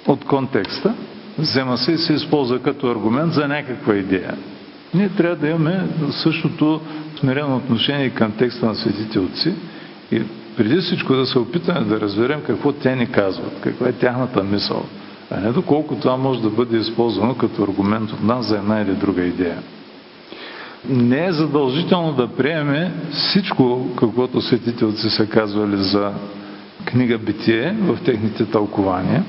от 0.07 0.25
контекста, 0.25 0.95
взема 1.39 1.79
се 1.79 1.93
и 1.93 1.99
се 1.99 2.13
използва 2.13 2.59
като 2.59 2.91
аргумент 2.91 3.33
за 3.33 3.49
някаква 3.49 3.95
идея. 3.95 4.35
Ние 4.95 5.09
трябва 5.09 5.37
да 5.37 5.49
имаме 5.49 5.87
същото 6.11 6.81
смирено 7.21 7.57
отношение 7.57 8.11
към 8.11 8.33
текста 8.33 8.67
на 8.67 8.75
светите 8.75 9.19
отци. 9.19 9.55
И 10.13 10.23
преди 10.57 10.77
всичко 10.79 11.15
да 11.15 11.27
се 11.27 11.39
опитаме 11.39 11.81
да 11.81 12.01
разберем 12.01 12.41
какво 12.47 12.73
те 12.73 12.97
ни 12.97 13.11
казват, 13.11 13.61
каква 13.61 13.89
е 13.89 13.93
тяхната 13.93 14.43
мисъл, 14.43 14.85
а 15.31 15.41
не 15.41 15.53
доколко 15.53 15.95
това 15.95 16.17
може 16.17 16.43
да 16.43 16.51
бъде 16.51 16.77
използвано 16.77 17.35
като 17.35 17.63
аргумент 17.63 18.13
от 18.13 18.23
нас 18.23 18.47
за 18.47 18.57
една 18.57 18.81
или 18.81 18.93
друга 18.93 19.25
идея. 19.25 19.59
Не 20.89 21.27
е 21.27 21.33
задължително 21.33 22.13
да 22.13 22.29
приеме 22.29 22.93
всичко, 23.11 23.87
каквото 23.97 24.41
светите 24.41 24.85
отци 24.85 25.11
са 25.11 25.27
казвали 25.27 25.77
за 25.77 26.13
книга 26.85 27.19
Битие 27.19 27.77
в 27.81 27.99
техните 28.05 28.45
тълкования, 28.45 29.25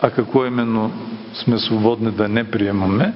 а 0.00 0.10
какво 0.10 0.46
именно 0.46 0.92
сме 1.34 1.58
свободни 1.58 2.10
да 2.10 2.28
не 2.28 2.44
приемаме, 2.44 3.12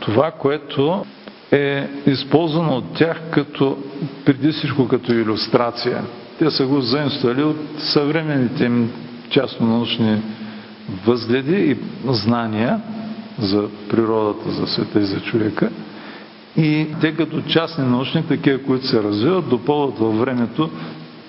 това, 0.00 0.30
което 0.30 1.04
е 1.52 1.88
използвано 2.06 2.76
от 2.76 2.94
тях 2.94 3.20
като, 3.30 3.78
преди 4.24 4.52
всичко 4.52 4.88
като 4.88 5.12
иллюстрация. 5.12 6.02
Те 6.38 6.50
са 6.50 6.66
го 6.66 6.80
заимствали 6.80 7.42
от 7.42 7.56
съвременните 7.78 8.64
им 8.64 8.92
частно 9.30 9.66
научни 9.66 10.22
възгледи 11.06 11.70
и 11.70 11.76
знания 12.12 12.80
за 13.38 13.68
природата, 13.90 14.50
за 14.50 14.66
света 14.66 15.00
и 15.00 15.04
за 15.04 15.20
човека– 15.20 15.70
и 16.56 16.86
те 17.00 17.16
като 17.16 17.42
частни 17.42 17.84
научни, 17.84 18.26
такива, 18.26 18.58
които 18.58 18.86
се 18.86 19.02
развиват, 19.02 19.48
допълват 19.48 19.98
във 19.98 20.18
времето, 20.18 20.70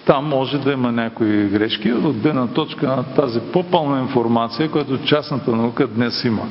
там 0.06 0.26
може 0.26 0.58
да 0.58 0.72
има 0.72 0.92
някои 0.92 1.48
грешки 1.48 1.92
от 1.92 2.18
гледна 2.18 2.48
точка 2.48 2.88
на 2.88 3.04
тази 3.04 3.40
по-пълна 3.40 4.02
информация, 4.02 4.72
която 4.72 4.98
частната 4.98 5.52
наука 5.52 5.88
днес 5.88 6.24
има 6.24 6.50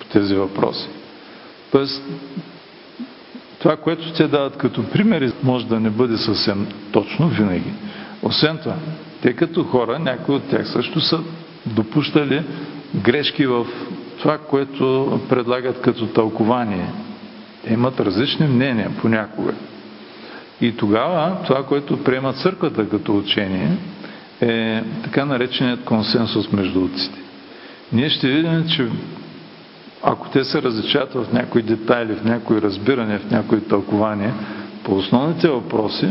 по 0.00 0.06
тези 0.06 0.34
въпроси. 0.34 0.88
Тоест, 1.72 2.02
това, 3.62 3.76
което 3.76 4.12
те 4.12 4.28
дават 4.28 4.56
като 4.56 4.90
примери, 4.90 5.32
може 5.42 5.66
да 5.66 5.80
не 5.80 5.90
бъде 5.90 6.16
съвсем 6.16 6.66
точно 6.92 7.28
винаги. 7.28 7.72
Освен 8.22 8.58
това, 8.58 8.74
те 9.22 9.32
като 9.32 9.64
хора, 9.64 9.98
някои 9.98 10.34
от 10.34 10.42
тях 10.50 10.68
също 10.68 11.00
са 11.00 11.20
допущали 11.66 12.42
грешки 12.94 13.46
в 13.46 13.66
това, 14.18 14.38
което 14.38 15.20
предлагат 15.28 15.80
като 15.80 16.06
тълкование 16.06 16.86
те 17.64 17.72
имат 17.72 18.00
различни 18.00 18.46
мнения 18.46 18.90
понякога. 19.00 19.52
И 20.60 20.76
тогава 20.76 21.36
това, 21.46 21.66
което 21.66 22.04
приема 22.04 22.32
църквата 22.32 22.88
като 22.88 23.16
учение, 23.18 23.76
е 24.40 24.82
така 25.02 25.24
нареченият 25.24 25.84
консенсус 25.84 26.52
между 26.52 26.84
отците. 26.84 27.18
Ние 27.92 28.10
ще 28.10 28.28
видим, 28.28 28.64
че 28.68 28.88
ако 30.02 30.28
те 30.28 30.44
се 30.44 30.62
различават 30.62 31.12
в 31.14 31.32
някои 31.32 31.62
детайли, 31.62 32.14
в 32.14 32.24
някои 32.24 32.60
разбирания, 32.62 33.18
в 33.18 33.30
някои 33.30 33.60
тълкования, 33.60 34.34
по 34.84 34.94
основните 34.94 35.48
въпроси, 35.48 36.08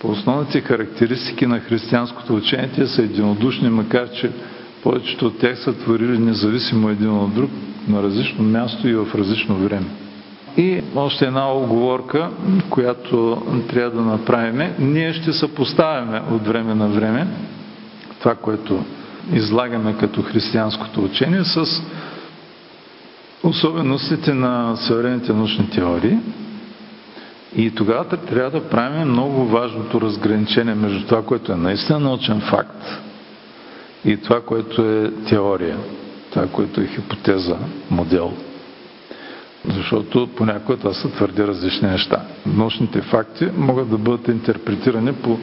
по 0.00 0.08
основните 0.08 0.60
характеристики 0.60 1.46
на 1.46 1.60
християнското 1.60 2.34
учение, 2.34 2.70
те 2.74 2.86
са 2.86 3.02
единодушни, 3.02 3.68
макар 3.70 4.10
че 4.10 4.30
повечето 4.82 5.26
от 5.26 5.38
тях 5.38 5.58
са 5.58 5.72
творили 5.72 6.18
независимо 6.18 6.88
един 6.88 7.10
от 7.10 7.34
друг 7.34 7.50
на 7.88 8.02
различно 8.02 8.44
място 8.44 8.88
и 8.88 8.94
в 8.94 9.06
различно 9.14 9.56
време. 9.56 9.86
И 10.56 10.82
още 10.96 11.26
една 11.26 11.52
оговорка, 11.52 12.30
която 12.70 13.42
трябва 13.68 13.90
да 13.90 14.02
направим. 14.02 14.72
Ние 14.78 15.12
ще 15.12 15.32
съпоставяме 15.32 16.22
от 16.30 16.46
време 16.46 16.74
на 16.74 16.88
време 16.88 17.26
това, 18.18 18.34
което 18.34 18.84
излагаме 19.32 19.94
като 20.00 20.22
християнското 20.22 21.04
учение 21.04 21.44
с 21.44 21.82
особеностите 23.42 24.34
на 24.34 24.76
съвременните 24.76 25.32
научни 25.32 25.70
теории. 25.70 26.18
И 27.56 27.70
тогава 27.70 28.04
трябва 28.04 28.60
да 28.60 28.68
правим 28.68 29.08
много 29.08 29.44
важното 29.44 30.00
разграничение 30.00 30.74
между 30.74 31.06
това, 31.06 31.22
което 31.22 31.52
е 31.52 31.56
наистина 31.56 32.00
научен 32.00 32.40
факт 32.40 32.82
и 34.04 34.16
това, 34.16 34.40
което 34.40 34.82
е 34.82 35.10
теория, 35.28 35.78
това, 36.30 36.46
което 36.46 36.80
е 36.80 36.86
хипотеза, 36.86 37.56
модел. 37.90 38.32
Защото 39.68 40.28
понякога 40.36 40.76
това 40.76 40.94
са 40.94 41.10
твърде 41.10 41.46
различни 41.46 41.88
неща. 41.88 42.20
Научните 42.46 43.00
факти 43.00 43.48
могат 43.56 43.90
да 43.90 43.98
бъдат 43.98 44.28
интерпретирани 44.28 45.12
по 45.12 45.38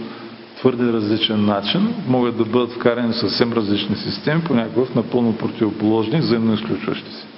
твърде 0.58 0.94
различен 0.94 1.46
начин, 1.46 1.94
могат 2.08 2.38
да 2.38 2.46
бъдат 2.46 2.72
вкарани 2.72 3.14
съвсем 3.14 3.54
различни 3.54 3.96
системи, 3.96 4.44
по 4.44 4.54
някакъв 4.54 4.96
напълно 4.96 5.38
противоположни, 5.38 6.20
взаимно 6.20 6.54
изключващи 6.54 7.12
се. 7.12 7.33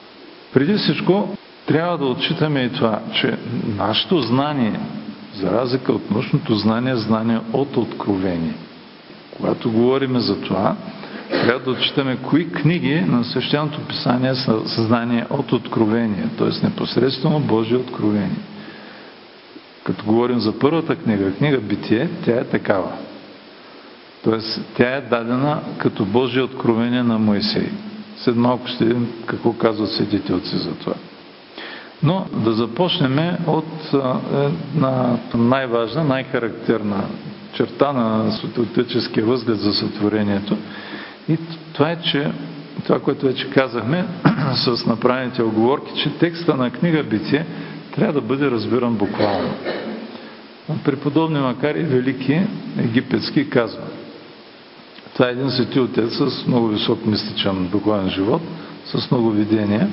Преди 0.56 0.74
всичко, 0.74 1.36
трябва 1.66 1.98
да 1.98 2.06
отчитаме 2.06 2.62
и 2.62 2.70
това, 2.70 3.00
че 3.14 3.38
нашето 3.78 4.22
знание, 4.22 4.80
за 5.34 5.52
разлика 5.52 5.94
от 5.94 6.12
научното 6.12 6.56
знание, 6.56 6.94
е 6.94 6.96
знание 6.96 7.40
от 7.54 7.78
откровение. 7.78 8.54
Когато 9.38 9.72
говорим 9.72 10.20
за 10.20 10.42
това, 10.42 10.76
трябва 11.30 11.60
да 11.60 11.72
отчитаме 11.72 12.18
кои 12.18 12.52
книги 12.52 13.02
на 13.08 13.24
Свещеното 13.24 13.80
писание 13.88 14.36
са 14.36 14.68
съзнание 14.68 15.26
от 15.30 15.52
откровение, 15.52 16.26
т.е. 16.38 16.66
непосредствено 16.66 17.40
Божие 17.40 17.78
откровение. 17.78 18.40
Като 19.84 20.06
говорим 20.06 20.40
за 20.40 20.60
първата 20.60 20.96
книга, 20.96 21.34
книга 21.34 21.58
Битие, 21.58 22.10
тя 22.26 22.32
е 22.32 22.44
такава. 22.44 22.92
Тоест, 24.24 24.62
тя 24.78 24.96
е 24.96 25.02
дадена 25.02 25.62
като 25.78 26.06
Божие 26.06 26.42
откровение 26.42 27.04
на 27.04 27.20
Моисей. 27.20 27.70
След 28.26 28.36
малко 28.36 28.68
ще 28.68 28.86
видим 28.86 29.08
какво 29.26 29.54
казват 29.54 29.92
светите 29.92 30.34
отци 30.34 30.58
за 30.58 30.76
това. 30.76 30.94
Но 32.04 32.26
да 32.34 32.52
започнем 32.54 33.38
от 33.48 33.94
една 34.76 35.18
най-важна, 35.36 36.04
най-характерна 36.04 37.04
черта 37.54 37.94
на 37.94 38.32
светотеческия 38.32 39.26
възглед 39.26 39.60
за 39.60 39.74
сътворението. 39.74 40.58
И 41.30 41.38
това 41.74 41.92
е, 41.92 42.02
че 42.02 42.32
това, 42.84 43.00
което 43.00 43.26
вече 43.26 43.50
казахме 43.50 44.06
с 44.54 44.86
направените 44.86 45.44
оговорки, 45.44 46.02
че 46.04 46.18
текста 46.18 46.56
на 46.56 46.72
книга 46.72 47.04
Битие 47.04 47.46
трябва 47.96 48.14
да 48.14 48.22
бъде 48.22 48.52
разбиран 48.52 48.94
буквално. 48.94 49.54
Преподобни, 50.84 51.40
макар 51.40 51.76
и 51.76 51.84
велики 51.84 52.42
египетски, 52.80 53.50
казва 53.50 53.82
това 55.16 55.28
е 55.28 55.32
един 55.32 55.52
свети 55.52 55.80
отец 55.80 56.18
с 56.18 56.48
много 56.48 56.68
висок 56.68 57.06
мистичен 57.06 57.68
духовен 57.68 58.10
живот, 58.10 58.42
с 58.86 59.12
много 59.12 59.32
видения 59.32 59.88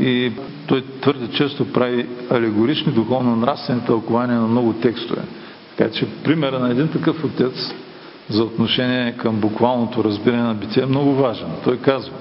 и 0.00 0.32
той 0.66 0.84
твърде 1.00 1.28
често 1.28 1.72
прави 1.72 2.06
алегорични 2.30 2.92
духовно-нравствени 2.92 3.86
тълкования 3.86 4.40
на 4.40 4.48
много 4.48 4.72
текстове. 4.72 5.22
Така 5.76 5.90
че 5.90 6.06
примера 6.24 6.58
на 6.58 6.70
един 6.70 6.88
такъв 6.88 7.24
отец 7.24 7.74
за 8.28 8.44
отношение 8.44 9.12
към 9.12 9.36
буквалното 9.36 10.04
разбиране 10.04 10.42
на 10.42 10.54
битие 10.54 10.82
е 10.82 10.86
много 10.86 11.14
важен. 11.14 11.48
Той 11.64 11.78
казва, 11.78 12.12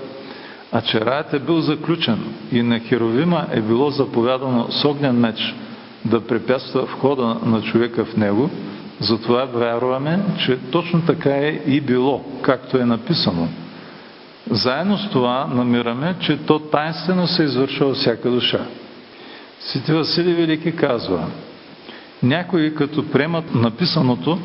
а 0.71 0.81
че 0.81 1.01
раят 1.01 1.33
е 1.33 1.39
бил 1.39 1.59
заключен 1.59 2.19
и 2.51 2.61
на 2.61 2.79
Херовима 2.79 3.45
е 3.51 3.61
било 3.61 3.89
заповядано 3.89 4.67
с 4.69 4.85
огнен 4.85 5.15
меч 5.15 5.55
да 6.05 6.27
препятства 6.27 6.81
входа 6.81 7.37
на 7.45 7.61
човека 7.61 8.05
в 8.05 8.17
него, 8.17 8.49
затова 9.01 9.45
вярваме, 9.45 10.19
че 10.45 10.57
точно 10.71 11.01
така 11.01 11.29
е 11.29 11.59
и 11.67 11.81
било, 11.81 12.23
както 12.41 12.77
е 12.77 12.85
написано. 12.85 13.47
Заедно 14.49 14.97
с 14.97 15.09
това 15.09 15.45
намираме, 15.45 16.15
че 16.19 16.37
то 16.37 16.59
тайнствено 16.59 17.27
се 17.27 17.43
извършва 17.43 17.93
всяка 17.93 18.29
душа. 18.29 18.65
Свети 19.59 19.93
Василий 19.93 20.33
Велики 20.33 20.75
казва, 20.75 21.25
някои 22.23 22.75
като 22.75 23.11
приемат 23.11 23.55
написаното 23.55 24.39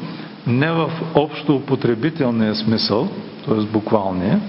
не 0.47 0.73
в 0.73 0.91
общо 1.15 1.57
употребителния 1.57 2.55
смисъл, 2.55 3.09
т.е. 3.47 3.61
буквалния, 3.61 4.41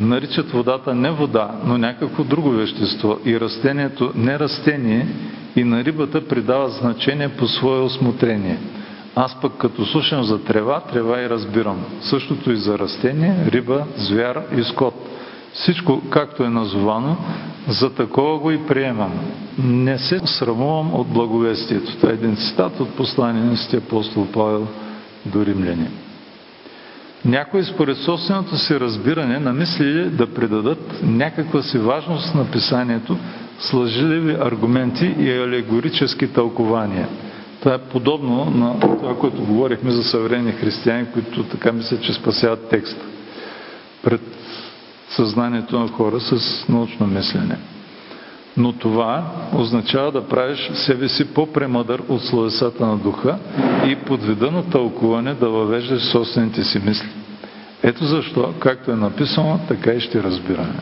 наричат 0.00 0.50
водата 0.50 0.94
не 0.94 1.10
вода, 1.10 1.50
но 1.64 1.78
някакво 1.78 2.24
друго 2.24 2.50
вещество 2.50 3.18
и 3.24 3.40
растението 3.40 4.12
не 4.14 4.38
растение 4.38 5.06
и 5.56 5.64
на 5.64 5.84
рибата 5.84 6.28
придава 6.28 6.68
значение 6.68 7.28
по 7.28 7.48
свое 7.48 7.80
осмотрение. 7.80 8.58
Аз 9.20 9.40
пък 9.40 9.52
като 9.58 9.86
слушам 9.86 10.24
за 10.24 10.44
трева, 10.44 10.80
трева 10.80 11.20
и 11.20 11.30
разбирам. 11.30 11.84
Същото 12.00 12.52
и 12.52 12.56
за 12.56 12.78
растение, 12.78 13.34
риба, 13.46 13.84
звяр 13.96 14.42
и 14.56 14.62
скот. 14.62 14.94
Всичко, 15.52 16.02
както 16.10 16.44
е 16.44 16.48
назовано, 16.48 17.16
за 17.68 17.94
такова 17.94 18.38
го 18.38 18.50
и 18.50 18.66
приемам. 18.66 19.12
Не 19.64 19.98
се 19.98 20.20
срамувам 20.24 20.94
от 20.94 21.08
благовестието. 21.08 21.96
Това 21.96 22.10
е 22.10 22.12
един 22.12 22.36
цитат 22.36 22.80
от 22.80 22.96
послание 22.96 23.42
на 23.42 23.78
апостол 23.78 24.26
Павел 24.32 24.66
до 25.26 25.46
римляни. 25.46 25.88
Някои 27.24 27.64
според 27.64 27.96
собственото 27.96 28.56
си 28.56 28.80
разбиране 28.80 29.38
намислили 29.38 30.10
да 30.10 30.34
придадат 30.34 31.00
някаква 31.02 31.62
си 31.62 31.78
важност 31.78 32.34
на 32.34 32.50
писанието 32.50 33.16
с 33.58 33.72
лъжливи 33.72 34.36
аргументи 34.40 35.14
и 35.18 35.30
алегорически 35.30 36.32
тълкования. 36.32 37.08
Това 37.60 37.74
е 37.74 37.78
подобно 37.78 38.44
на 38.44 38.80
това, 38.80 39.18
което 39.18 39.44
говорихме 39.44 39.90
за 39.90 40.04
съвременни 40.04 40.52
християни, 40.52 41.06
които 41.12 41.44
така 41.44 41.72
мислят, 41.72 42.02
че 42.02 42.12
спасяват 42.12 42.68
текста 42.68 43.04
пред 44.02 44.20
съзнанието 45.08 45.78
на 45.78 45.88
хора 45.88 46.20
с 46.20 46.64
научно 46.68 47.06
мислене. 47.06 47.58
Но 48.56 48.72
това 48.72 49.24
означава 49.56 50.12
да 50.12 50.28
правиш 50.28 50.70
себе 50.74 51.08
си 51.08 51.34
по-премъдър 51.34 52.02
от 52.08 52.22
словесата 52.22 52.86
на 52.86 52.96
духа 52.96 53.38
и 53.86 53.96
под 53.96 54.22
вида 54.22 54.50
на 54.50 54.70
тълкуване 54.70 55.34
да 55.34 55.48
въвеждаш 55.48 56.02
собствените 56.02 56.64
си 56.64 56.78
мисли. 56.78 57.08
Ето 57.82 58.04
защо, 58.04 58.54
както 58.58 58.90
е 58.90 58.96
написано, 58.96 59.60
така 59.68 59.92
и 59.92 60.00
ще 60.00 60.22
разбираме. 60.22 60.80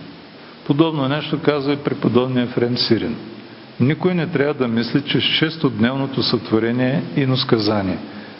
Подобно 0.66 1.08
нещо 1.08 1.38
казва 1.42 1.72
и 1.72 1.76
преподобния 1.76 2.44
Ефрем 2.44 2.76
Сирин. 2.76 3.16
Никой 3.80 4.14
не 4.14 4.26
трябва 4.26 4.54
да 4.54 4.68
мисли, 4.68 5.02
че 5.02 5.20
шестодневното 5.20 6.22
сътворение 6.22 7.02
е 7.16 7.20
иносказание. 7.20 7.98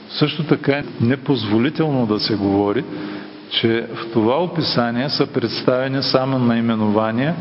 Също 0.09 0.44
така 0.44 0.72
е 0.72 0.85
непозволително 1.01 2.07
да 2.07 2.20
се 2.20 2.35
говори, 2.37 2.85
че 3.51 3.87
в 3.94 4.12
това 4.12 4.42
описание 4.42 5.09
са 5.09 5.27
представени 5.27 6.03
само 6.03 6.38
наименования 6.38 7.35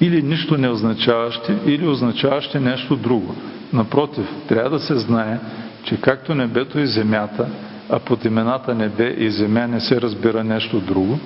или 0.00 0.22
нищо 0.22 0.58
не 0.58 0.68
означаващи, 0.68 1.52
или 1.66 1.86
означаващи 1.86 2.58
нещо 2.58 2.96
друго. 2.96 3.34
Напротив, 3.72 4.26
трябва 4.48 4.70
да 4.70 4.80
се 4.80 4.96
знае, 4.96 5.38
че 5.84 6.00
както 6.00 6.34
небето 6.34 6.78
и 6.78 6.86
земята, 6.86 7.46
а 7.90 7.98
под 7.98 8.24
имената 8.24 8.74
небе 8.74 9.14
и 9.18 9.30
земя 9.30 9.66
не 9.66 9.80
се 9.80 10.00
разбира 10.00 10.44
нещо 10.44 10.80
друго, 10.80 11.18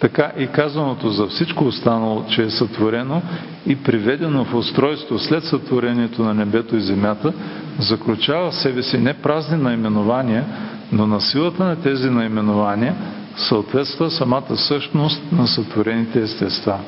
така 0.00 0.32
и 0.38 0.46
казаното 0.46 1.10
за 1.10 1.26
всичко 1.26 1.64
останало, 1.64 2.24
че 2.28 2.42
е 2.42 2.50
сътворено 2.50 3.22
и 3.66 3.76
приведено 3.76 4.44
в 4.44 4.54
устройство 4.54 5.18
след 5.18 5.44
сътворението 5.44 6.22
на 6.22 6.34
небето 6.34 6.76
и 6.76 6.80
земята, 6.80 7.32
заключава 7.78 8.50
в 8.50 8.54
себе 8.54 8.82
си 8.82 8.98
не 8.98 9.14
празни 9.14 9.56
наименования, 9.56 10.44
но 10.92 11.06
на 11.06 11.20
силата 11.20 11.64
на 11.64 11.76
тези 11.76 12.10
наименования 12.10 12.94
съответства 13.36 14.10
самата 14.10 14.56
същност 14.56 15.22
на 15.32 15.46
сътворените 15.46 16.20
естества. 16.20 16.78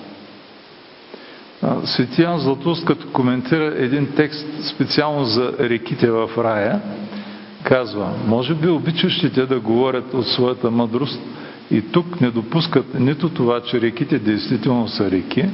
Свети 1.85 2.23
Ян 2.23 2.39
Златост, 2.39 2.85
като 2.85 3.07
коментира 3.13 3.75
един 3.77 4.09
текст 4.17 4.47
специално 4.65 5.25
за 5.25 5.53
реките 5.61 6.11
в 6.11 6.31
рая, 6.39 6.81
казва, 7.63 8.09
може 8.27 8.55
би 8.55 8.69
обичащите 8.69 9.47
да 9.47 9.61
говорят 9.61 10.15
от 10.15 10.27
своята 10.27 10.71
мъдрост 10.71 11.21
и 11.71 11.83
тук 11.83 12.21
не 12.21 12.31
допускат 12.31 13.01
нито 13.01 13.29
това, 13.29 13.61
че 13.61 13.81
реките 13.81 14.19
действително 14.19 14.89
са 14.89 15.11
реки, 15.11 15.45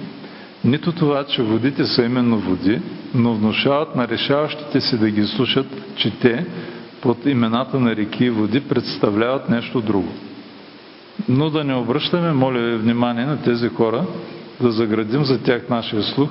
нито 0.64 0.92
това, 0.92 1.24
че 1.24 1.42
водите 1.42 1.84
са 1.84 2.02
именно 2.04 2.38
води, 2.38 2.80
но 3.14 3.34
внушават 3.34 3.96
на 3.96 4.08
решаващите 4.08 4.80
си 4.80 4.98
да 4.98 5.10
ги 5.10 5.26
слушат, 5.26 5.66
че 5.96 6.10
те 6.10 6.46
под 7.00 7.26
имената 7.26 7.80
на 7.80 7.96
реки 7.96 8.24
и 8.24 8.30
води 8.30 8.60
представляват 8.60 9.48
нещо 9.48 9.80
друго. 9.80 10.12
Но 11.28 11.50
да 11.50 11.64
не 11.64 11.74
обръщаме, 11.74 12.32
моля 12.32 12.58
ви, 12.58 12.76
внимание 12.76 13.26
на 13.26 13.42
тези 13.42 13.68
хора, 13.68 14.06
да 14.60 14.70
заградим 14.70 15.24
за 15.24 15.42
тях 15.42 15.68
нашия 15.68 16.02
слух, 16.02 16.30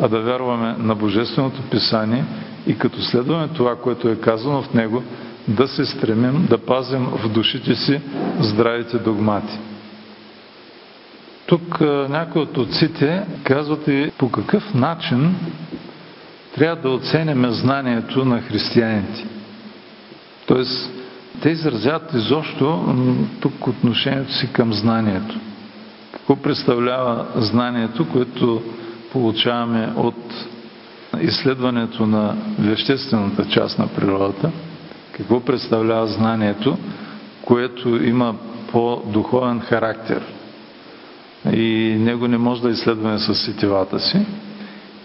а 0.00 0.08
да 0.08 0.20
вярваме 0.20 0.74
на 0.78 0.94
Божественото 0.94 1.62
писание 1.70 2.24
и 2.66 2.78
като 2.78 3.02
следваме 3.02 3.48
това, 3.48 3.76
което 3.76 4.08
е 4.08 4.16
казано 4.16 4.62
в 4.62 4.74
него, 4.74 5.02
да 5.50 5.68
се 5.68 5.84
стремим 5.84 6.46
да 6.50 6.58
пазим 6.58 7.06
в 7.06 7.28
душите 7.28 7.74
си 7.74 8.00
здравите 8.40 8.98
догмати. 8.98 9.58
Тук 11.46 11.80
някои 12.08 12.42
от 12.42 12.58
отците 12.58 13.22
казват 13.44 13.88
и 13.88 14.10
по 14.18 14.30
какъв 14.30 14.74
начин 14.74 15.34
трябва 16.54 16.82
да 16.82 16.90
оценяме 16.90 17.50
знанието 17.50 18.24
на 18.24 18.40
християните. 18.40 19.26
Тоест, 20.46 20.92
те 21.42 21.50
изразяват 21.50 22.14
изобщо 22.14 22.94
тук 23.40 23.66
отношението 23.66 24.32
си 24.32 24.52
към 24.52 24.72
знанието. 24.72 25.40
Какво 26.12 26.36
представлява 26.36 27.26
знанието, 27.36 28.08
което 28.08 28.62
получаваме 29.12 29.92
от 29.96 30.46
изследването 31.20 32.06
на 32.06 32.36
веществената 32.58 33.44
част 33.44 33.78
на 33.78 33.88
природата? 33.88 34.50
Какво 35.20 35.40
представлява 35.40 36.06
знанието, 36.06 36.78
което 37.44 38.04
има 38.04 38.34
по-духовен 38.72 39.60
характер 39.60 40.22
и 41.52 41.96
него 41.98 42.28
не 42.28 42.38
може 42.38 42.62
да 42.62 42.70
изследваме 42.70 43.18
с 43.18 43.34
сетивата 43.34 44.00
си? 44.00 44.26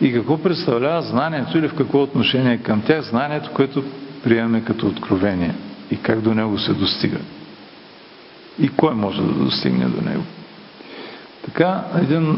И 0.01 0.13
какво 0.13 0.37
представлява 0.37 1.01
знанието 1.01 1.57
или 1.57 1.67
в 1.67 1.75
какво 1.75 2.01
отношение 2.01 2.57
към 2.57 2.81
тях 2.81 3.01
знанието, 3.01 3.49
което 3.53 3.83
приемаме 4.23 4.63
като 4.63 4.87
откровение 4.87 5.55
и 5.91 5.97
как 5.97 6.21
до 6.21 6.33
него 6.33 6.59
се 6.59 6.73
достига. 6.73 7.17
и 8.59 8.69
кой 8.69 8.93
може 8.95 9.21
да 9.21 9.33
достигне 9.33 9.85
до 9.85 10.09
него. 10.09 10.23
Така 11.45 11.83
един 12.01 12.37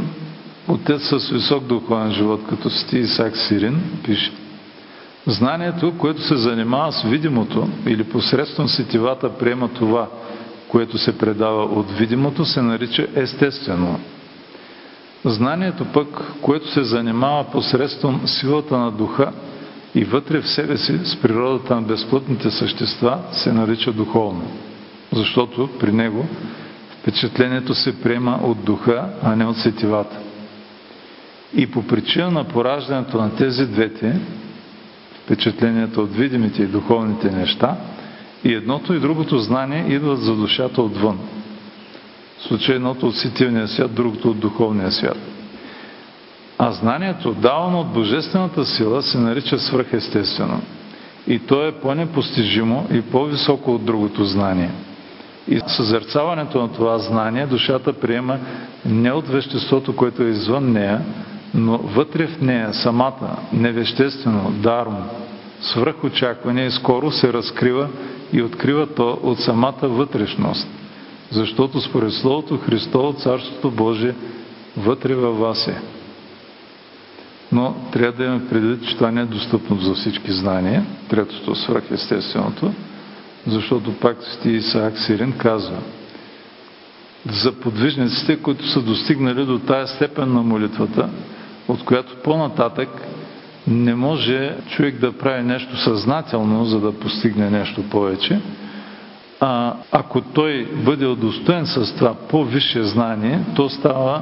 отец 0.67 1.01
с 1.01 1.29
висок 1.29 1.63
духовен 1.63 2.11
живот, 2.11 2.41
като 2.49 2.69
сти 2.69 2.97
Исак 2.97 3.37
Сирин, 3.37 3.81
пише 4.03 4.31
Знанието, 5.27 5.93
което 5.97 6.21
се 6.21 6.37
занимава 6.37 6.91
с 6.91 7.01
видимото 7.03 7.67
или 7.87 8.03
посредством 8.03 8.67
сетивата 8.67 9.37
приема 9.37 9.67
това, 9.67 10.07
което 10.67 10.97
се 10.97 11.17
предава 11.17 11.63
от 11.63 11.91
видимото, 11.91 12.45
се 12.45 12.61
нарича 12.61 13.07
естествено. 13.15 13.99
Знанието 15.25 15.85
пък, 15.85 16.07
което 16.41 16.71
се 16.71 16.83
занимава 16.83 17.43
посредством 17.51 18.21
силата 18.27 18.77
на 18.77 18.91
духа 18.91 19.31
и 19.95 20.03
вътре 20.03 20.41
в 20.41 20.49
себе 20.49 20.77
си 20.77 20.99
с 21.03 21.15
природата 21.21 21.75
на 21.75 21.81
безплътните 21.81 22.51
същества, 22.51 23.19
се 23.31 23.53
нарича 23.53 23.91
духовно. 23.91 24.51
Защото 25.13 25.69
при 25.79 25.91
него 25.91 26.25
впечатлението 27.01 27.73
се 27.73 28.01
приема 28.01 28.39
от 28.43 28.63
духа, 28.63 29.09
а 29.23 29.35
не 29.35 29.45
от 29.45 29.57
сетивата. 29.57 30.17
И 31.55 31.67
по 31.67 31.87
причина 31.87 32.31
на 32.31 32.43
пораждането 32.43 33.17
на 33.21 33.35
тези 33.35 33.65
двете, 33.65 34.19
впечатленията 35.27 36.01
от 36.01 36.15
видимите 36.15 36.63
и 36.63 36.67
духовните 36.67 37.31
неща, 37.31 37.75
и 38.43 38.53
едното 38.53 38.93
и 38.93 38.99
другото 38.99 39.39
знание 39.39 39.85
идват 39.89 40.21
за 40.21 40.35
душата 40.35 40.81
отвън. 40.81 41.19
В 42.37 42.43
случай 42.43 42.75
едното 42.75 43.07
от 43.07 43.15
сетивния 43.15 43.67
свят, 43.67 43.93
другото 43.93 44.29
от 44.29 44.39
духовния 44.39 44.91
свят. 44.91 45.17
А 46.57 46.71
знанието, 46.71 47.33
давано 47.33 47.79
от 47.79 47.87
божествената 47.87 48.65
сила, 48.65 49.03
се 49.03 49.17
нарича 49.17 49.59
свръхестествено. 49.59 50.61
И 51.27 51.39
то 51.39 51.67
е 51.67 51.71
по-непостижимо 51.71 52.87
и 52.93 53.01
по-високо 53.01 53.75
от 53.75 53.85
другото 53.85 54.25
знание. 54.25 54.71
И 55.47 55.61
съзерцаването 55.67 56.61
на 56.61 56.71
това 56.71 56.97
знание 56.97 57.45
душата 57.45 57.93
приема 57.93 58.39
не 58.85 59.11
от 59.11 59.27
веществото, 59.27 59.95
което 59.95 60.23
е 60.23 60.29
извън 60.29 60.71
нея, 60.71 61.01
но 61.57 61.77
вътре 61.77 62.27
в 62.27 62.41
нея 62.41 62.73
самата, 62.73 63.37
невеществено, 63.53 64.51
дармо, 64.51 65.03
свръхочакване 65.61 66.65
и 66.65 66.71
скоро 66.71 67.11
се 67.11 67.33
разкрива 67.33 67.89
и 68.33 68.41
открива 68.41 68.87
то 68.87 69.19
от 69.23 69.39
самата 69.39 69.73
вътрешност. 69.83 70.67
Защото 71.31 71.81
според 71.81 72.13
Словото 72.13 72.57
Христово 72.57 73.13
Царството 73.13 73.71
Божие 73.71 74.15
вътре 74.77 75.15
във 75.15 75.37
вас 75.39 75.67
е. 75.67 75.81
Но 77.51 77.75
трябва 77.91 78.11
да 78.17 78.23
имаме 78.23 78.47
предвид, 78.49 78.87
че 78.87 78.95
това 78.95 79.11
не 79.11 79.21
е 79.21 79.25
достъпно 79.25 79.77
за 79.79 79.93
всички 79.93 80.31
знания, 80.31 80.85
третото 81.09 81.55
свръхестественото, 81.55 82.73
защото 83.47 83.93
пак 83.93 84.17
Сти 84.23 84.49
Исаак 84.49 84.97
Сирин 84.99 85.33
казва 85.37 85.77
за 87.31 87.51
подвижниците, 87.51 88.37
които 88.41 88.67
са 88.67 88.81
достигнали 88.81 89.45
до 89.45 89.59
тая 89.59 89.87
степен 89.87 90.33
на 90.33 90.41
молитвата, 90.43 91.09
от 91.67 91.85
която 91.85 92.15
по-нататък 92.15 92.89
не 93.67 93.95
може 93.95 94.55
човек 94.69 94.95
да 94.99 95.11
прави 95.17 95.43
нещо 95.43 95.77
съзнателно, 95.77 96.65
за 96.65 96.79
да 96.79 96.99
постигне 96.99 97.49
нещо 97.49 97.89
повече, 97.89 98.39
а 99.39 99.73
ако 99.91 100.21
той 100.21 100.67
бъде 100.85 101.05
удостоен 101.05 101.65
с 101.65 101.95
това 101.95 102.13
по-висше 102.13 102.83
знание, 102.83 103.39
то 103.55 103.69
става 103.69 104.21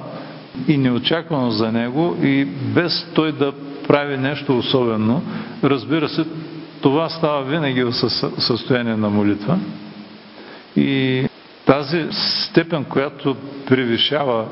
и 0.68 0.78
неочаквано 0.78 1.52
за 1.52 1.72
него 1.72 2.18
и 2.22 2.46
без 2.46 3.08
той 3.14 3.32
да 3.32 3.54
прави 3.88 4.18
нещо 4.18 4.58
особено. 4.58 5.22
Разбира 5.64 6.10
се, 6.10 6.26
това 6.82 7.10
става 7.10 7.44
винаги 7.44 7.84
в 7.84 7.94
състояние 8.38 8.96
на 8.96 9.10
молитва. 9.10 9.60
И 10.76 11.24
тази 11.66 12.06
степен, 12.12 12.84
която 12.84 13.36
превишава 13.68 14.46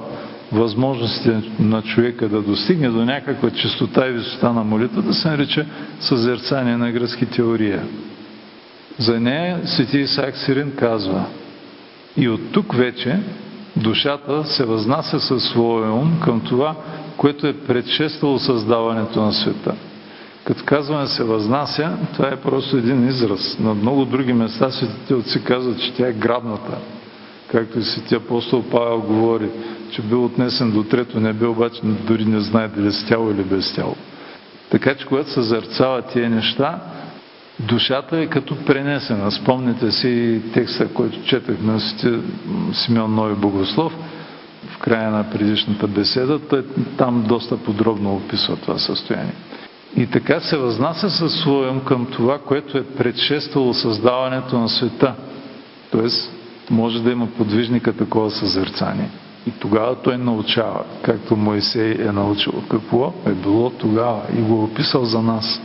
възможностите 0.54 1.42
на 1.60 1.82
човека 1.82 2.30
да 2.30 2.42
достигне 2.42 2.90
до 2.90 3.06
някаква 3.06 3.50
чистота 3.50 4.08
и 4.08 4.12
висота 4.12 4.54
на 4.54 4.64
молитвата, 4.64 5.14
се 5.14 5.30
нарича 5.30 5.66
съзерцание 6.00 6.78
на 6.78 6.92
гръцки 6.92 7.26
теория. 7.26 7.84
За 8.98 9.20
нея 9.20 9.60
свети 9.66 9.98
Исаак 9.98 10.38
Сирин 10.38 10.72
казва 10.76 11.26
и 12.18 12.30
от 12.30 12.52
тук 12.52 12.76
вече 12.76 13.20
душата 13.76 14.46
се 14.46 14.66
възнася 14.66 15.20
със 15.20 15.44
своя 15.44 15.94
ум 15.94 16.20
към 16.24 16.42
това, 16.42 16.76
което 17.18 17.48
е 17.48 17.54
предшествало 17.54 18.40
създаването 18.40 19.22
на 19.22 19.34
света. 19.34 19.76
Като 20.44 20.64
казваме 20.66 21.08
се 21.08 21.24
възнася, 21.24 21.98
това 22.14 22.28
е 22.28 22.36
просто 22.42 22.78
един 22.78 23.08
израз. 23.08 23.60
На 23.60 23.74
много 23.74 24.06
други 24.06 24.34
места 24.34 24.72
светите 24.72 25.14
отци 25.14 25.44
казват, 25.44 25.82
че 25.82 25.94
тя 25.94 26.08
е 26.08 26.14
грабната. 26.14 26.78
Както 27.54 27.80
и 27.80 27.84
светия 27.84 28.18
апостол 28.18 28.64
Павел 28.72 29.02
говори, 29.02 29.50
че 29.92 30.02
бил 30.02 30.26
отнесен 30.26 30.72
до 30.72 30.84
трето 30.84 31.20
небе, 31.20 31.46
обаче 31.46 31.82
дори 31.84 32.26
не 32.26 32.40
знае 32.40 32.68
дали 32.68 32.92
с 32.92 33.06
тяло 33.06 33.32
или 33.32 33.44
без 33.44 33.74
тяло. 33.74 33.96
Така 34.70 34.96
че 34.96 35.06
когато 35.06 35.30
съзърцава 35.30 36.02
тия 36.02 36.30
неща, 36.30 36.80
душата 37.60 38.18
е 38.18 38.28
като 38.28 38.66
пренесена. 38.66 39.32
Спомните 39.32 39.92
си 39.92 40.42
текста, 40.54 40.88
който 40.88 41.24
четахме 41.26 41.74
на 41.74 41.80
Симеон 42.74 43.16
Нови 43.16 43.36
Богослов 43.36 43.94
в 44.68 44.78
края 44.78 45.12
на 45.12 45.30
предишната 45.30 45.88
беседа. 45.88 46.40
Той 46.40 46.66
там 46.98 47.26
доста 47.28 47.58
подробно 47.58 48.16
описва 48.16 48.56
това 48.56 48.78
състояние. 48.78 49.34
И 49.98 50.08
така 50.08 50.40
се 50.40 50.58
възнася 50.58 51.10
със 51.10 51.34
своем 51.34 51.80
към 51.80 52.06
това, 52.06 52.40
което 52.40 52.78
е 52.78 52.84
предшествало 52.84 53.74
създаването 53.74 54.60
на 54.60 54.70
света. 54.70 55.14
Тоест, 55.92 56.34
може 56.74 57.04
да 57.04 57.12
има 57.12 57.28
подвижника 57.28 57.94
такова 57.94 58.32
съзерцание. 58.32 59.10
И 59.48 59.52
тогава 59.52 59.96
той 59.96 60.18
научава, 60.18 60.84
както 61.02 61.36
Моисей 61.36 61.92
е 61.92 62.12
научил. 62.12 62.54
Какво 62.70 63.14
е 63.28 63.32
било 63.32 63.70
тогава 63.70 64.22
и 64.38 64.42
го 64.42 64.54
е 64.54 64.64
описал 64.64 65.06
за 65.06 65.22
нас. 65.22 65.62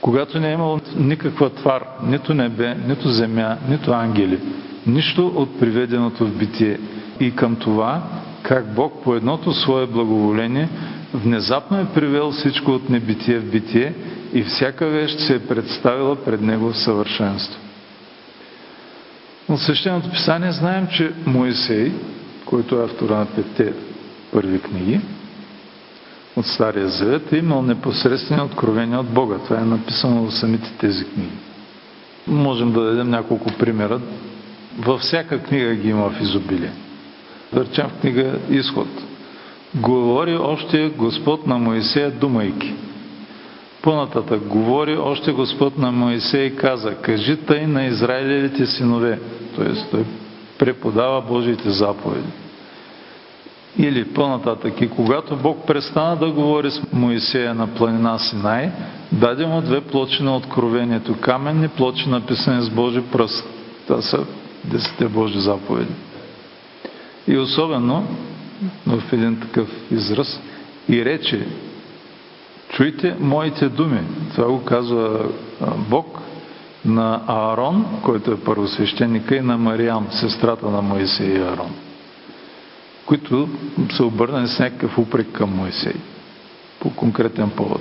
Когато 0.00 0.40
не 0.40 0.50
е 0.50 0.52
имало 0.52 0.80
никаква 0.96 1.50
твар, 1.50 1.84
нито 2.06 2.34
небе, 2.34 2.76
нито 2.88 3.08
земя, 3.08 3.56
нито 3.68 3.92
ангели, 3.92 4.38
нищо 4.86 5.26
от 5.26 5.60
приведеното 5.60 6.26
в 6.26 6.38
битие. 6.38 6.78
И 7.20 7.34
към 7.34 7.56
това, 7.56 8.02
как 8.42 8.74
Бог 8.74 9.02
по 9.04 9.14
едното 9.14 9.52
свое 9.52 9.86
благоволение 9.86 10.68
внезапно 11.14 11.78
е 11.78 11.92
привел 11.94 12.30
всичко 12.30 12.70
от 12.70 12.90
небитие 12.90 13.38
в 13.38 13.50
битие 13.50 13.94
и 14.32 14.42
всяка 14.42 14.86
вещ 14.86 15.20
се 15.20 15.34
е 15.34 15.46
представила 15.46 16.16
пред 16.16 16.40
Него 16.40 16.72
в 16.72 16.78
съвършенство. 16.78 17.69
От 19.50 19.60
Свещеното 19.60 20.10
писание 20.10 20.52
знаем, 20.52 20.88
че 20.92 21.12
Моисей, 21.26 21.92
който 22.44 22.80
е 22.80 22.84
автора 22.84 23.14
на 23.14 23.26
петте 23.26 23.72
първи 24.32 24.60
книги 24.60 25.00
от 26.36 26.46
Стария 26.46 26.88
Завет, 26.88 27.32
е 27.32 27.36
имал 27.36 27.62
непосредствени 27.62 28.42
откровения 28.42 29.00
от 29.00 29.08
Бога. 29.08 29.38
Това 29.44 29.60
е 29.60 29.64
написано 29.64 30.22
в 30.22 30.34
самите 30.34 30.72
тези 30.78 31.04
книги. 31.04 31.32
Можем 32.26 32.72
да 32.72 32.80
дадем 32.80 33.10
няколко 33.10 33.52
примера. 33.52 34.00
Във 34.78 35.00
всяка 35.00 35.42
книга 35.42 35.74
ги 35.74 35.88
има 35.88 36.10
в 36.10 36.20
изобилие. 36.20 36.72
Да 37.52 37.64
в 37.64 38.00
книга 38.00 38.38
Изход. 38.50 38.88
Говори 39.74 40.36
още 40.36 40.92
Господ 40.96 41.46
на 41.46 41.58
Моисея 41.58 42.10
думайки. 42.10 42.74
По-нататък 43.82 44.40
говори 44.46 44.96
още 44.96 45.32
Господ 45.32 45.78
на 45.78 45.92
Моисей 45.92 46.46
и 46.46 46.56
каза, 46.56 46.94
кажи 46.94 47.36
тъй 47.36 47.66
на 47.66 47.86
Израилевите 47.86 48.66
синове, 48.66 49.20
т.е. 49.56 49.90
той 49.90 50.04
преподава 50.58 51.20
Божиите 51.20 51.70
заповеди. 51.70 52.28
Или 53.78 54.04
по-нататък, 54.04 54.80
и 54.80 54.88
когато 54.88 55.36
Бог 55.36 55.66
престана 55.66 56.16
да 56.16 56.30
говори 56.30 56.70
с 56.70 56.82
Моисея 56.92 57.54
на 57.54 57.66
планина 57.66 58.18
Синай, 58.18 58.70
даде 59.12 59.46
му 59.46 59.60
две 59.60 59.80
плочи 59.80 60.22
на 60.22 60.36
откровението, 60.36 61.20
каменни 61.20 61.68
плочи, 61.68 62.08
написани 62.08 62.62
с 62.62 62.70
Божи 62.70 63.00
пръст. 63.12 63.48
Това 63.86 64.02
са 64.02 64.24
десете 64.64 65.08
Божи 65.08 65.40
заповеди. 65.40 65.92
И 67.28 67.38
особено 67.38 68.06
в 68.86 69.12
един 69.12 69.40
такъв 69.40 69.68
израз 69.90 70.40
и 70.88 71.04
рече, 71.04 71.46
чуйте 72.72 73.16
моите 73.20 73.68
думи. 73.68 74.00
Това 74.34 74.48
го 74.48 74.64
казва 74.64 75.28
Бог 75.90 76.18
на 76.84 77.20
Аарон, 77.26 77.86
който 78.02 78.30
е 78.30 78.40
първосвещеника, 78.40 79.36
и 79.36 79.40
на 79.40 79.58
Мариам, 79.58 80.06
сестрата 80.10 80.66
на 80.66 80.82
Моисей 80.82 81.26
и 81.26 81.38
Аарон, 81.38 81.74
които 83.06 83.48
са 83.92 84.04
обърнани 84.04 84.48
с 84.48 84.58
някакъв 84.58 84.98
упрек 84.98 85.32
към 85.32 85.56
Моисей 85.56 85.94
по 86.80 86.90
конкретен 86.94 87.50
повод. 87.50 87.80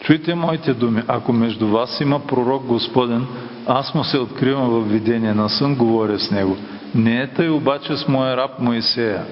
Чуйте 0.00 0.34
моите 0.34 0.74
думи. 0.74 1.02
Ако 1.08 1.32
между 1.32 1.68
вас 1.68 2.00
има 2.00 2.26
пророк 2.26 2.64
Господен, 2.64 3.26
аз 3.66 3.94
му 3.94 4.04
се 4.04 4.18
откривам 4.18 4.70
в 4.70 4.88
видение 4.88 5.34
на 5.34 5.48
сън, 5.48 5.74
говоря 5.76 6.18
с 6.18 6.30
него. 6.30 6.56
Не 6.94 7.20
е 7.20 7.26
тъй 7.26 7.48
обаче 7.48 7.96
с 7.96 8.08
моя 8.08 8.36
раб 8.36 8.50
Моисея. 8.58 9.24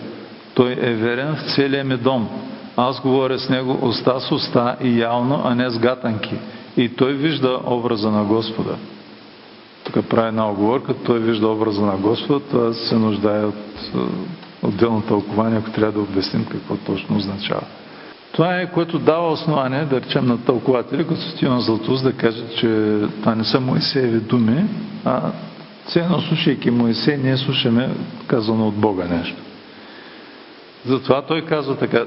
Той 0.55 0.73
е 0.73 0.95
верен 0.95 1.37
в 1.37 1.55
целия 1.55 1.85
ми 1.85 1.97
дом. 1.97 2.29
Аз 2.77 3.01
говоря 3.01 3.39
с 3.39 3.49
него 3.49 3.79
уста 3.83 4.21
с 4.21 4.33
уста 4.33 4.77
и 4.81 5.01
явно, 5.01 5.43
а 5.45 5.55
не 5.55 5.71
с 5.71 5.79
гатанки. 5.79 6.35
И 6.77 6.89
той 6.89 7.13
вижда 7.13 7.61
образа 7.67 8.11
на 8.11 8.25
Господа. 8.25 8.77
тук 9.85 10.07
прави 10.07 10.29
една 10.29 10.51
оговорка, 10.51 10.95
той 11.07 11.19
вижда 11.19 11.49
образа 11.49 11.83
на 11.83 11.97
Господа, 11.97 12.41
това 12.41 12.73
се 12.73 12.95
нуждае 12.95 13.45
от 13.45 13.55
отделно 14.63 15.03
тълкование, 15.03 15.59
ако 15.59 15.71
трябва 15.71 15.93
да 15.93 16.01
обясним 16.01 16.45
какво 16.45 16.77
точно 16.77 17.17
означава. 17.17 17.63
Това 18.33 18.57
е, 18.57 18.71
което 18.71 18.99
дава 18.99 19.33
основание, 19.33 19.85
да 19.85 20.01
речем 20.01 20.27
на 20.27 20.45
тълкователи, 20.45 21.07
като 21.07 21.21
Стивен 21.21 21.61
Златус, 21.61 22.03
да 22.03 22.13
кажат, 22.13 22.57
че 22.57 22.99
това 23.21 23.35
не 23.35 23.45
са 23.45 23.61
Моисееви 23.61 24.21
думи, 24.21 24.65
а 25.05 25.21
ценно 25.87 26.21
слушайки 26.21 26.71
Моисей, 26.71 27.17
ние 27.17 27.37
слушаме 27.37 27.89
казано 28.27 28.69
от 28.69 28.75
Бога 28.75 29.05
нещо. 29.05 29.37
Затова 30.87 31.23
той 31.23 31.43
казва 31.43 31.77
така, 31.77 32.05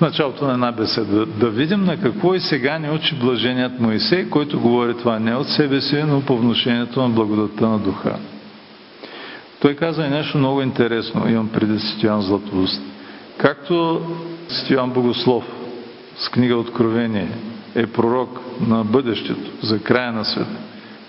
началото 0.00 0.46
на 0.46 0.52
една 0.52 0.72
беседа, 0.72 1.26
да 1.26 1.50
видим 1.50 1.84
на 1.84 1.96
какво 1.96 2.34
и 2.34 2.40
сега 2.40 2.78
не 2.78 2.90
учи 2.90 3.14
блаженият 3.14 3.80
Моисей, 3.80 4.28
който 4.28 4.60
говори 4.60 4.96
това 4.96 5.18
не 5.18 5.34
от 5.34 5.48
себе 5.48 5.80
си, 5.80 6.02
но 6.02 6.20
по 6.20 6.38
вношението 6.38 7.02
на 7.02 7.08
благодата 7.08 7.68
на 7.68 7.78
духа. 7.78 8.18
Той 9.60 9.74
каза 9.74 10.06
и 10.06 10.10
нещо 10.10 10.38
много 10.38 10.62
интересно, 10.62 11.28
имам 11.28 11.48
преди 11.48 11.78
Ситиан 11.78 12.22
Златоуст. 12.22 12.82
Както 13.38 14.00
Ситиан 14.48 14.90
Богослов 14.90 15.44
с 16.16 16.28
книга 16.28 16.56
Откровение 16.56 17.28
е 17.74 17.86
пророк 17.86 18.40
на 18.68 18.84
бъдещето, 18.84 19.50
за 19.62 19.78
края 19.82 20.12
на 20.12 20.24
света, 20.24 20.56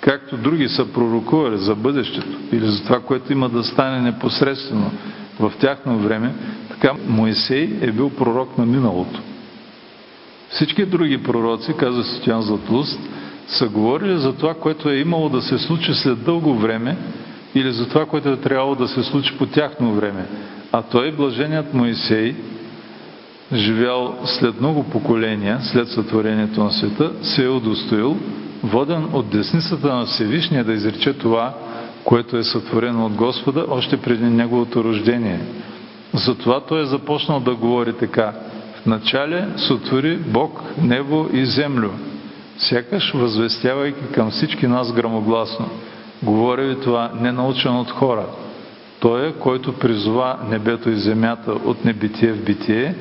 както 0.02 0.38
други 0.38 0.70
са 0.70 0.94
пророкували 0.94 1.58
за 1.58 1.76
бъдещето 1.76 2.38
или 2.52 2.66
за 2.66 2.84
това, 2.84 3.00
което 3.00 3.34
има 3.34 3.50
да 3.50 3.64
стане 3.64 4.02
непосредствено 4.02 4.92
в 5.40 5.54
тяхно 5.60 5.98
време, 5.98 6.34
така 6.70 6.94
Моисей 7.08 7.78
е 7.82 7.92
бил 7.92 8.10
пророк 8.10 8.58
на 8.58 8.66
миналото. 8.66 9.22
Всички 10.50 10.86
други 10.86 11.24
пророци, 11.24 11.74
казва 11.74 12.04
Ситян 12.04 12.42
Златоуст, 12.42 13.00
са 13.48 13.70
говорили 13.70 14.18
за 14.18 14.34
това, 14.34 14.54
което 14.54 14.90
е 14.90 14.96
имало 14.96 15.30
да 15.30 15.42
се 15.42 15.58
случи 15.58 15.94
след 15.94 16.24
дълго 16.24 16.54
време 16.54 16.98
или 17.56 17.72
за 17.72 17.90
това, 17.90 18.06
което 18.06 18.30
е 18.30 18.38
трябвало 18.38 18.76
да 18.76 18.88
се 18.88 19.04
случи 19.04 19.38
по 19.38 19.46
тяхно 19.46 19.94
време. 19.94 20.26
А 20.72 20.82
той, 20.82 21.12
блаженият 21.12 21.74
Моисей, 21.74 22.36
живял 23.54 24.18
след 24.26 24.60
много 24.60 24.84
поколения, 24.84 25.60
след 25.62 25.88
сътворението 25.88 26.64
на 26.64 26.72
света, 26.72 27.12
се 27.22 27.46
е 27.46 27.50
удостоил, 27.50 28.18
воден 28.64 29.08
от 29.14 29.30
десницата 29.30 29.96
на 29.96 30.06
Всевишния 30.06 30.64
да 30.64 30.74
изрече 30.74 31.14
това, 31.14 31.54
което 32.10 32.38
е 32.38 32.44
сътворено 32.44 33.06
от 33.06 33.14
Господа, 33.14 33.66
още 33.70 33.98
преди 33.98 34.26
неговото 34.26 34.84
рождение. 34.84 35.40
Затова 36.14 36.60
той 36.60 36.82
е 36.82 36.86
започнал 36.86 37.40
да 37.40 37.56
говори 37.56 37.94
така. 37.94 38.34
В 38.82 38.86
начале 38.86 39.48
сотвори 39.58 40.18
Бог 40.18 40.62
небо 40.82 41.30
и 41.34 41.46
землю, 41.46 41.90
сякаш 42.58 43.14
възвестявайки 43.14 44.06
към 44.14 44.32
всички 44.32 44.68
нас 44.68 44.94
грамогласно. 44.94 45.70
Говоря 46.24 46.64
ви 46.64 46.76
това 46.76 47.12
не 47.22 47.32
научен 47.32 47.76
от 47.76 47.92
хора. 47.92 48.26
Той 49.00 49.28
е, 49.28 49.32
който 49.32 49.74
призова 49.74 50.38
небето 50.50 50.90
и 50.90 50.96
земята 50.96 51.52
от 51.52 51.86
небитие 51.86 52.34
в 52.34 52.46
битие, 52.46 52.96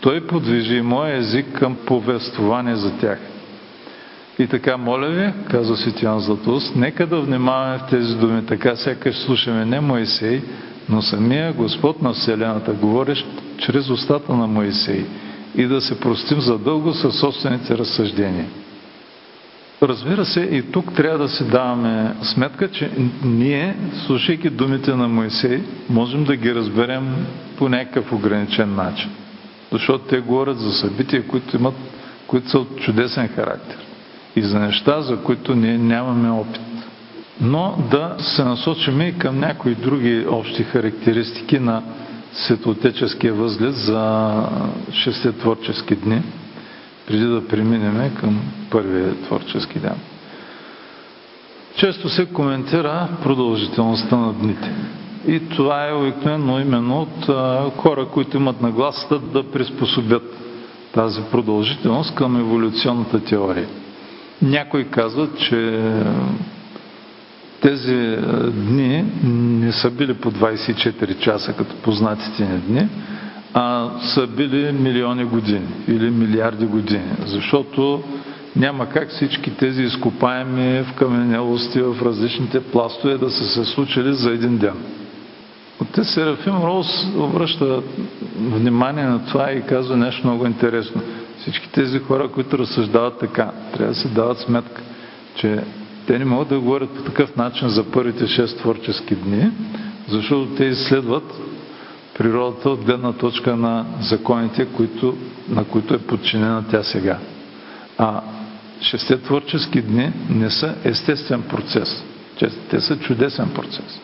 той 0.00 0.26
подвижи 0.26 0.80
моя 0.80 1.16
език 1.16 1.58
към 1.58 1.76
повествование 1.86 2.76
за 2.76 2.98
тях. 2.98 3.18
И 4.38 4.46
така, 4.46 4.76
моля 4.76 5.08
ви, 5.08 5.32
казва 5.50 5.76
Светиян 5.76 6.20
Златост, 6.20 6.76
нека 6.76 7.06
да 7.06 7.20
внимаваме 7.20 7.78
в 7.78 7.90
тези 7.90 8.14
думи, 8.14 8.46
така 8.46 8.76
сякаш 8.76 9.16
слушаме 9.16 9.64
не 9.64 9.80
Моисей, 9.80 10.42
но 10.88 11.02
самия 11.02 11.52
Господ 11.52 12.02
на 12.02 12.12
Вселената, 12.12 12.72
говорещ 12.72 13.26
чрез 13.58 13.90
устата 13.90 14.32
на 14.32 14.46
Моисей 14.46 15.04
и 15.56 15.64
да 15.64 15.80
се 15.80 16.00
простим 16.00 16.40
задълго 16.40 16.92
със 16.92 17.18
собствените 17.18 17.78
разсъждения. 17.78 18.46
Разбира 19.82 20.24
се, 20.24 20.40
и 20.40 20.62
тук 20.62 20.94
трябва 20.94 21.18
да 21.18 21.28
си 21.28 21.44
даваме 21.44 22.14
сметка, 22.22 22.70
че 22.70 22.90
ние, 23.24 23.76
слушайки 24.06 24.50
думите 24.50 24.94
на 24.94 25.08
Моисей, 25.08 25.62
можем 25.90 26.24
да 26.24 26.36
ги 26.36 26.54
разберем 26.54 27.26
по 27.56 27.68
някакъв 27.68 28.12
ограничен 28.12 28.74
начин. 28.74 29.10
Защото 29.72 30.04
те 30.04 30.20
говорят 30.20 30.58
за 30.58 30.72
събития, 30.72 31.26
които, 31.26 31.56
имат, 31.56 31.74
които 32.26 32.50
са 32.50 32.58
от 32.58 32.76
чудесен 32.76 33.28
характер 33.28 33.83
и 34.36 34.42
за 34.42 34.58
неща, 34.58 35.00
за 35.00 35.16
които 35.22 35.54
ние 35.54 35.78
нямаме 35.78 36.30
опит 36.30 36.60
но 37.40 37.78
да 37.90 38.14
се 38.18 38.44
насочим 38.44 39.00
и 39.00 39.18
към 39.18 39.38
някои 39.38 39.74
други 39.74 40.26
общи 40.28 40.62
характеристики 40.62 41.58
на 41.58 41.82
светлотеческия 42.32 43.34
възглед 43.34 43.74
за 43.74 44.32
шесте 44.92 45.32
творчески 45.32 45.96
дни, 45.96 46.22
преди 47.06 47.24
да 47.24 47.48
преминем 47.48 48.14
към 48.14 48.40
първия 48.70 49.14
творчески 49.14 49.78
ден. 49.78 49.96
Често 51.76 52.08
се 52.08 52.26
коментира 52.26 53.08
продължителността 53.22 54.16
на 54.16 54.32
дните. 54.32 54.72
И 55.26 55.48
това 55.48 55.88
е 55.88 55.92
обикновено 55.92 56.60
именно 56.60 57.00
от 57.00 57.26
хора, 57.76 58.06
които 58.06 58.36
имат 58.36 58.60
нагласата 58.62 59.18
да 59.18 59.50
приспособят 59.50 60.22
тази 60.92 61.22
продължителност 61.30 62.14
към 62.14 62.36
еволюционната 62.36 63.24
теория. 63.24 63.68
Някои 64.42 64.84
казват, 64.90 65.38
че 65.38 65.80
тези 67.60 68.16
дни 68.50 69.04
не 69.24 69.72
са 69.72 69.90
били 69.90 70.14
по 70.14 70.32
24 70.32 71.18
часа 71.18 71.52
като 71.52 71.74
познатите 71.76 72.44
ни 72.44 72.58
дни, 72.58 72.88
а 73.54 73.90
са 74.00 74.26
били 74.26 74.72
милиони 74.72 75.24
години 75.24 75.66
или 75.88 76.10
милиарди 76.10 76.66
години, 76.66 77.10
защото 77.26 78.02
няма 78.56 78.88
как 78.88 79.08
всички 79.08 79.56
тези 79.56 79.82
изкопаеми 79.82 80.82
в 80.82 80.92
каменелости, 80.94 81.80
в 81.80 81.96
различните 82.02 82.60
пластове 82.60 83.18
да 83.18 83.30
са 83.30 83.44
се 83.44 83.64
случили 83.64 84.14
за 84.14 84.30
един 84.30 84.58
ден. 84.58 84.74
От 85.80 86.06
Серафим 86.06 86.56
Роуз 86.56 86.86
обръща 87.16 87.82
внимание 88.40 89.04
на 89.04 89.26
това 89.26 89.52
и 89.52 89.62
казва 89.62 89.96
нещо 89.96 90.26
много 90.26 90.46
интересно. 90.46 91.02
Всички 91.38 91.68
тези 91.72 91.98
хора, 91.98 92.28
които 92.28 92.58
разсъждават 92.58 93.18
така, 93.18 93.50
трябва 93.72 93.94
да 93.94 94.00
се 94.00 94.08
дават 94.08 94.38
сметка, 94.38 94.82
че 95.36 95.60
те 96.06 96.18
не 96.18 96.24
могат 96.24 96.48
да 96.48 96.60
говорят 96.60 96.90
по 96.90 97.02
такъв 97.02 97.36
начин 97.36 97.68
за 97.68 97.84
първите 97.84 98.26
шест 98.26 98.58
творчески 98.58 99.14
дни, 99.14 99.50
защото 100.08 100.54
те 100.54 100.64
изследват 100.64 101.40
природата 102.18 102.70
от 102.70 102.84
гледна 102.84 103.12
точка 103.12 103.56
на 103.56 103.86
законите, 104.00 104.66
които, 104.66 105.16
на 105.48 105.64
които 105.64 105.94
е 105.94 105.98
подчинена 105.98 106.64
тя 106.70 106.82
сега. 106.82 107.18
А 107.98 108.20
шесте 108.80 109.18
творчески 109.18 109.82
дни 109.82 110.12
не 110.30 110.50
са 110.50 110.74
естествен 110.84 111.42
процес. 111.42 112.04
Те 112.70 112.80
са 112.80 112.98
чудесен 112.98 113.50
процес. 113.54 114.00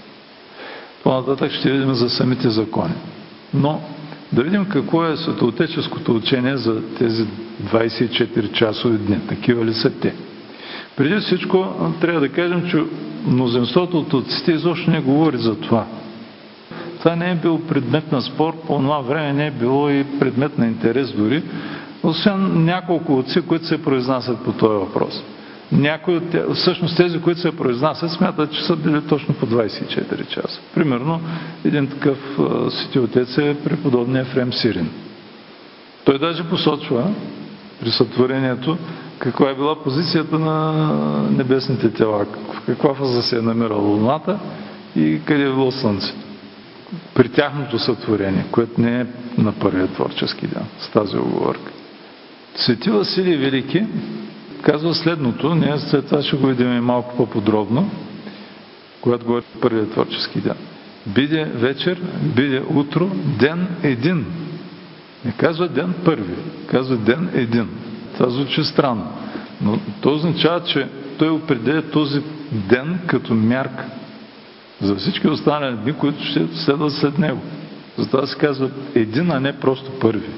По-нататък 1.05 1.53
ще 1.53 1.71
видим 1.71 1.95
за 1.95 2.11
самите 2.11 2.51
закони. 2.51 2.95
Но 3.55 3.81
да 4.33 4.43
видим 4.43 4.65
какво 4.65 5.07
е 5.07 5.17
светоотеческото 5.17 6.17
учение 6.17 6.57
за 6.57 6.83
тези 6.99 7.27
24 7.65 8.53
часови 8.53 8.99
дни. 8.99 9.19
Такива 9.29 9.65
ли 9.65 9.75
са 9.75 9.91
те? 9.91 10.15
Преди 10.97 11.17
всичко 11.21 11.67
трябва 12.01 12.21
да 12.21 12.29
кажем, 12.29 12.69
че 12.71 12.85
мнозинството 13.27 13.99
от 13.99 14.15
отците 14.15 14.53
изобщо 14.53 14.91
не 14.91 15.01
говори 15.01 15.37
за 15.39 15.61
това. 15.61 15.87
Това 16.99 17.17
не 17.17 17.31
е 17.31 17.35
бил 17.35 17.61
предмет 17.69 18.13
на 18.13 18.23
спор, 18.23 18.57
по 18.67 18.79
това 18.79 18.99
време 19.01 19.33
не 19.33 19.47
е 19.47 19.51
било 19.51 19.91
и 19.91 20.05
предмет 20.21 20.59
на 20.59 20.67
интерес 20.67 21.13
дори, 21.13 21.43
освен 22.03 22.65
няколко 22.65 23.19
отци, 23.19 23.41
които 23.41 23.67
се 23.67 23.83
произнасят 23.83 24.45
по 24.45 24.53
този 24.53 24.75
въпрос. 24.75 25.23
Някои 25.73 26.17
от 26.17 26.55
всъщност 26.55 26.97
тези, 26.97 27.21
които 27.21 27.41
се 27.41 27.57
произнасят, 27.57 28.11
смятат, 28.11 28.53
че 28.53 28.65
са 28.65 28.77
били 28.77 29.01
точно 29.09 29.35
по 29.35 29.47
24 29.47 30.29
часа. 30.29 30.61
Примерно, 30.75 31.21
един 31.65 31.87
такъв 31.87 32.19
свети 32.71 32.99
отец 32.99 33.39
е 33.39 33.57
преподобния 33.65 34.23
Ефрем 34.23 34.53
Сирин. 34.53 34.91
Той 36.05 36.19
даже 36.19 36.49
посочва 36.49 37.11
при 37.81 37.91
сътворението, 37.91 38.79
каква 39.19 39.51
е 39.51 39.55
била 39.55 39.83
позицията 39.83 40.39
на 40.39 40.73
небесните 41.31 41.91
тела, 41.91 42.27
в 42.55 42.67
каква 42.67 42.95
фаза 42.95 43.23
се 43.23 43.39
е 43.39 43.43
намирала 43.43 43.83
Луната 43.83 44.39
и 44.97 45.21
къде 45.25 45.43
е 45.43 45.49
било 45.53 45.71
Слънцето. 45.71 46.19
При 47.15 47.29
тяхното 47.29 47.79
сътворение, 47.79 48.45
което 48.51 48.81
не 48.81 49.01
е 49.01 49.07
на 49.39 49.53
първия 49.53 49.87
творчески 49.87 50.47
ден, 50.47 50.65
с 50.79 50.89
тази 50.89 51.17
оговорка. 51.17 51.73
Свети 52.57 52.91
Василий 52.91 53.37
Велики 53.37 53.85
казва 54.63 54.95
следното, 54.95 55.55
ние 55.55 55.79
след 55.79 56.07
това 56.07 56.23
ще 56.23 56.37
го 56.37 56.47
видим 56.47 56.77
и 56.77 56.81
малко 56.81 57.17
по-подробно, 57.17 57.91
когато 59.01 59.27
говори 59.27 59.45
първия 59.61 59.91
творчески 59.91 60.41
ден. 60.41 60.57
Биде 61.07 61.45
вечер, 61.45 62.01
биде 62.37 62.63
утро, 62.75 63.11
ден 63.39 63.69
един. 63.83 64.27
Не 65.25 65.33
казва 65.33 65.69
ден 65.69 65.95
първи, 66.05 66.35
казва 66.67 66.97
ден 66.97 67.31
един. 67.35 67.69
Това 68.15 68.31
звучи 68.31 68.65
странно. 68.65 69.07
Но 69.61 69.79
то 70.01 70.15
означава, 70.15 70.65
че 70.65 70.89
той 71.19 71.29
определя 71.29 71.83
този 71.83 72.23
ден 72.53 72.99
като 73.07 73.35
мярка 73.35 73.85
за 74.81 74.95
всички 74.97 75.29
останали 75.29 75.77
дни, 75.77 75.93
които 75.93 76.25
ще 76.25 76.47
следват 76.55 76.93
след 76.93 77.19
него. 77.19 77.41
Затова 77.99 78.27
се 78.27 78.39
казва 78.39 78.71
един, 78.95 79.31
а 79.31 79.41
не 79.41 79.53
просто 79.53 79.99
първи. 79.99 80.31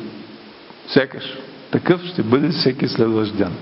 Сякаш. 0.86 1.24
Такъв 1.70 2.04
ще 2.06 2.22
бъде 2.22 2.48
всеки 2.48 2.88
следващ 2.88 3.36
ден. 3.36 3.52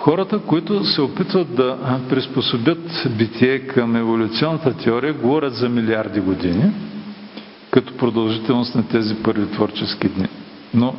Хората, 0.00 0.38
които 0.38 0.84
се 0.84 1.00
опитват 1.02 1.54
да 1.54 1.78
приспособят 2.08 3.06
битие 3.18 3.58
към 3.58 3.96
еволюционната 3.96 4.76
теория, 4.76 5.12
говорят 5.12 5.54
за 5.54 5.68
милиарди 5.68 6.20
години, 6.20 6.70
като 7.70 7.96
продължителност 7.96 8.74
на 8.74 8.88
тези 8.88 9.14
първи 9.14 9.46
творчески 9.50 10.08
дни. 10.08 10.28
Но 10.74 10.94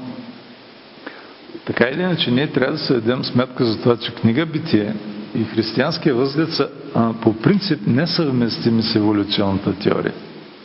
така 1.66 1.88
или 1.88 2.02
иначе, 2.02 2.32
ние 2.32 2.48
трябва 2.48 2.72
да 2.74 2.80
се 2.80 2.94
дадем 2.94 3.24
сметка 3.24 3.66
за 3.66 3.82
това, 3.82 3.98
че 3.98 4.12
книга 4.16 4.46
Битие 4.46 4.94
и 5.36 5.44
християнския 5.44 6.16
възглед 6.16 6.54
са 6.54 6.70
а, 6.96 7.14
по 7.14 7.34
принцип 7.34 7.80
несъвместими 7.88 8.82
с 8.82 8.96
еволюционната 8.96 9.74
теория. 9.74 10.14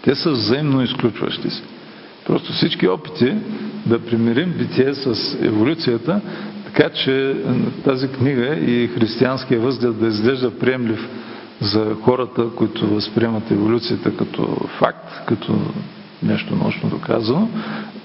Те 0.03 0.15
са 0.15 0.31
взаимно 0.31 0.83
изключващи 0.83 1.51
се. 1.51 1.63
Просто 2.27 2.53
всички 2.53 2.89
опити 2.89 3.35
да 3.87 3.99
примирим 3.99 4.55
битие 4.59 4.95
с 4.95 5.37
еволюцията, 5.43 6.21
така 6.75 6.91
че 6.91 7.37
тази 7.85 8.09
книга 8.09 8.57
и 8.57 8.89
християнския 8.89 9.61
възглед 9.61 10.01
да 10.01 10.07
изглежда 10.07 10.59
приемлив 10.59 11.09
за 11.61 11.97
хората, 12.03 12.47
които 12.57 12.87
възприемат 12.87 13.51
еволюцията 13.51 14.17
като 14.17 14.69
факт, 14.79 15.09
като 15.27 15.57
нещо 16.23 16.57
научно 16.57 16.89
доказано, 16.89 17.49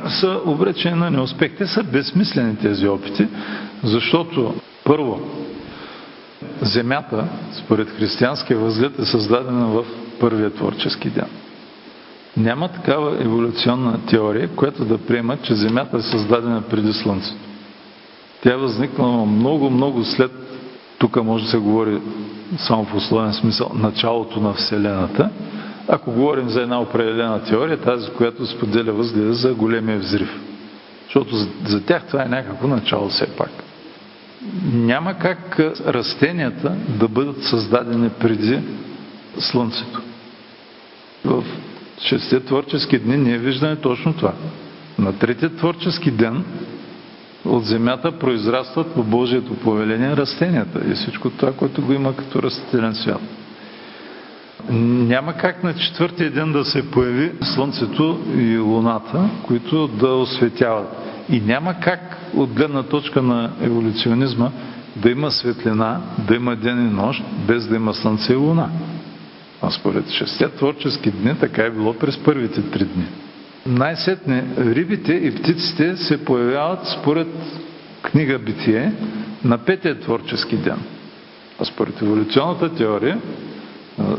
са 0.08 0.40
обречени 0.46 1.00
на 1.00 1.12
неуспех. 1.12 1.52
Те 1.58 1.68
са 1.68 1.84
безсмислени 1.84 2.58
тези 2.58 2.88
опити, 2.88 3.28
защото 3.84 4.54
първо, 4.84 5.22
Земята, 6.62 7.28
според 7.52 7.90
християнския 7.90 8.60
възглед, 8.60 9.00
е 9.00 9.06
създадена 9.06 9.68
в 9.68 9.86
първия 10.20 10.50
творчески 10.50 11.10
ден. 11.10 11.28
Няма 12.38 12.68
такава 12.68 13.24
еволюционна 13.24 14.06
теория, 14.06 14.50
която 14.56 14.86
да 14.86 14.98
приема, 14.98 15.38
че 15.38 15.54
Земята 15.54 15.98
е 15.98 16.02
създадена 16.02 16.62
преди 16.62 16.94
Слънцето. 16.94 17.49
Тя 18.44 18.54
е 18.54 18.58
възникнала 18.58 19.26
много, 19.26 19.70
много 19.70 20.04
след, 20.04 20.32
тук 20.98 21.24
може 21.24 21.44
да 21.44 21.50
се 21.50 21.58
говори 21.58 22.02
само 22.58 22.86
в 22.86 22.96
условен 22.96 23.34
смисъл, 23.34 23.72
началото 23.76 24.40
на 24.40 24.54
Вселената. 24.54 25.30
Ако 25.88 26.12
говорим 26.12 26.50
за 26.50 26.62
една 26.62 26.82
определена 26.82 27.44
теория, 27.44 27.78
тази, 27.78 28.12
която 28.12 28.48
споделя 28.48 28.92
възгледа 28.92 29.34
за 29.34 29.54
големия 29.54 30.00
взрив. 30.00 30.40
Защото 31.06 31.36
за, 31.66 31.86
тях 31.86 32.04
това 32.08 32.24
е 32.24 32.30
някакво 32.30 32.68
начало 32.68 33.10
все 33.10 33.28
пак. 33.28 33.50
Няма 34.74 35.14
как 35.14 35.60
растенията 35.88 36.76
да 37.00 37.08
бъдат 37.08 37.44
създадени 37.44 38.10
преди 38.10 38.60
Слънцето. 39.40 40.02
В 41.26 41.44
шесте 42.02 42.40
творчески 42.40 43.00
дни 43.00 43.18
ние 43.18 43.38
виждаме 43.38 43.76
точно 43.76 44.14
това. 44.14 44.34
На 45.00 45.14
третия 45.14 45.56
творчески 45.56 46.12
ден 46.12 46.44
от 47.46 47.66
земята 47.66 48.12
произрастват 48.12 48.94
по 48.94 49.04
Божието 49.04 49.54
повеление 49.56 50.18
растенията 50.18 50.82
и 50.92 50.94
всичко 50.94 51.30
това, 51.30 51.54
което 51.54 51.82
го 51.82 51.94
има 51.94 52.16
като 52.16 52.44
растителен 52.44 52.96
свят. 52.96 53.22
Няма 54.72 55.34
как 55.34 55.64
на 55.64 55.74
четвъртия 55.74 56.32
ден 56.32 56.52
да 56.52 56.66
се 56.66 56.92
появи 56.92 57.32
Слънцето 57.42 58.20
и 58.38 58.58
Луната, 58.58 59.30
които 59.48 59.88
да 59.88 60.08
осветяват. 60.08 60.88
И 61.30 61.42
няма 61.42 61.74
как 61.74 62.18
от 62.36 62.50
гледна 62.50 62.84
точка 62.84 63.22
на 63.22 63.52
еволюционизма 63.62 64.52
да 64.96 65.10
има 65.10 65.32
светлина, 65.32 66.02
да 66.28 66.36
има 66.36 66.56
ден 66.56 66.88
и 66.88 66.92
нощ, 66.94 67.24
без 67.48 67.68
да 67.68 67.76
има 67.76 67.94
Слънце 67.94 68.34
и 68.34 68.36
Луна. 68.36 68.70
А 69.62 69.72
според 69.72 70.10
шестия 70.10 70.50
творчески 70.50 71.12
дни 71.12 71.36
така 71.40 71.64
е 71.64 71.70
било 71.70 71.94
през 71.94 72.18
първите 72.18 72.62
три 72.62 72.86
дни. 72.86 73.06
Най-сетне 73.66 74.44
рибите 74.58 75.14
и 75.14 75.36
птиците 75.36 75.98
се 75.98 76.26
появяват 76.26 76.80
според 76.88 77.28
книга 78.02 78.40
Битие 78.40 78.92
на 79.44 79.58
петия 79.58 80.00
творчески 80.00 80.58
ден. 80.58 80.80
А 81.60 81.66
според 81.66 82.02
еволюционната 82.02 82.76
теория 82.76 83.18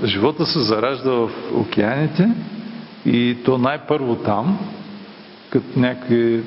живота 0.04 0.46
се 0.46 0.58
заражда 0.58 1.10
в 1.10 1.30
океаните 1.54 2.28
и 3.06 3.36
то 3.44 3.58
най-първо 3.58 4.16
там, 4.16 4.58
като 5.50 5.80
някакви 5.80 6.42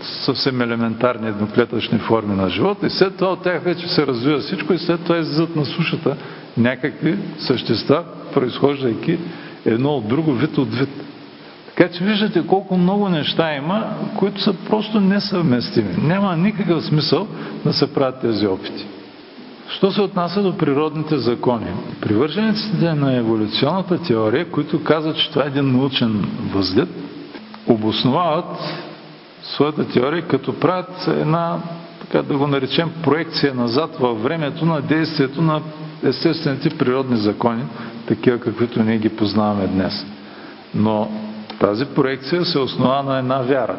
съвсем 0.00 0.60
елементарни 0.60 1.28
едноклетъчни 1.28 1.98
форми 1.98 2.34
на 2.34 2.50
живота 2.50 2.86
и 2.86 2.90
след 2.90 3.16
това 3.16 3.32
от 3.32 3.42
тях 3.42 3.62
вече 3.62 3.88
се 3.88 4.06
развива 4.06 4.38
всичко 4.38 4.72
и 4.72 4.78
след 4.78 5.02
това 5.02 5.18
излизат 5.18 5.56
на 5.56 5.64
сушата 5.64 6.16
някакви 6.56 7.18
същества, 7.38 8.04
произхождайки 8.34 9.18
едно 9.64 9.90
от 9.90 10.08
друго, 10.08 10.32
вид 10.32 10.58
от 10.58 10.74
вид. 10.74 10.88
Така 11.76 11.92
че 11.92 12.04
виждате 12.04 12.46
колко 12.46 12.76
много 12.76 13.08
неща 13.08 13.54
има, 13.54 13.84
които 14.18 14.40
са 14.40 14.52
просто 14.52 15.00
несъвместими. 15.00 15.94
Няма 16.02 16.36
никакъв 16.36 16.84
смисъл 16.84 17.26
да 17.64 17.72
се 17.72 17.94
правят 17.94 18.20
тези 18.20 18.46
опити. 18.46 18.86
Що 19.68 19.90
се 19.90 20.02
отнася 20.02 20.42
до 20.42 20.56
природните 20.56 21.18
закони? 21.18 21.66
Привържениците 22.00 22.94
на 22.94 23.16
еволюционната 23.16 24.02
теория, 24.02 24.50
които 24.50 24.84
казват, 24.84 25.16
че 25.16 25.30
това 25.30 25.44
е 25.44 25.48
един 25.48 25.72
научен 25.72 26.24
възглед, 26.54 26.88
обосновават 27.66 28.58
своята 29.42 29.88
теория, 29.88 30.22
като 30.22 30.60
правят 30.60 31.08
една, 31.08 31.58
така 32.00 32.22
да 32.22 32.38
го 32.38 32.46
наречем, 32.46 32.90
проекция 33.02 33.54
назад 33.54 33.96
във 34.00 34.22
времето 34.22 34.66
на 34.66 34.80
действието 34.80 35.42
на 35.42 35.60
естествените 36.02 36.78
природни 36.78 37.16
закони, 37.16 37.62
такива 38.06 38.38
каквито 38.38 38.82
ние 38.82 38.98
ги 38.98 39.08
познаваме 39.08 39.66
днес. 39.66 40.06
Но 40.74 41.08
тази 41.60 41.84
проекция 41.84 42.44
се 42.44 42.58
основа 42.58 43.02
на 43.02 43.18
една 43.18 43.38
вяра. 43.38 43.76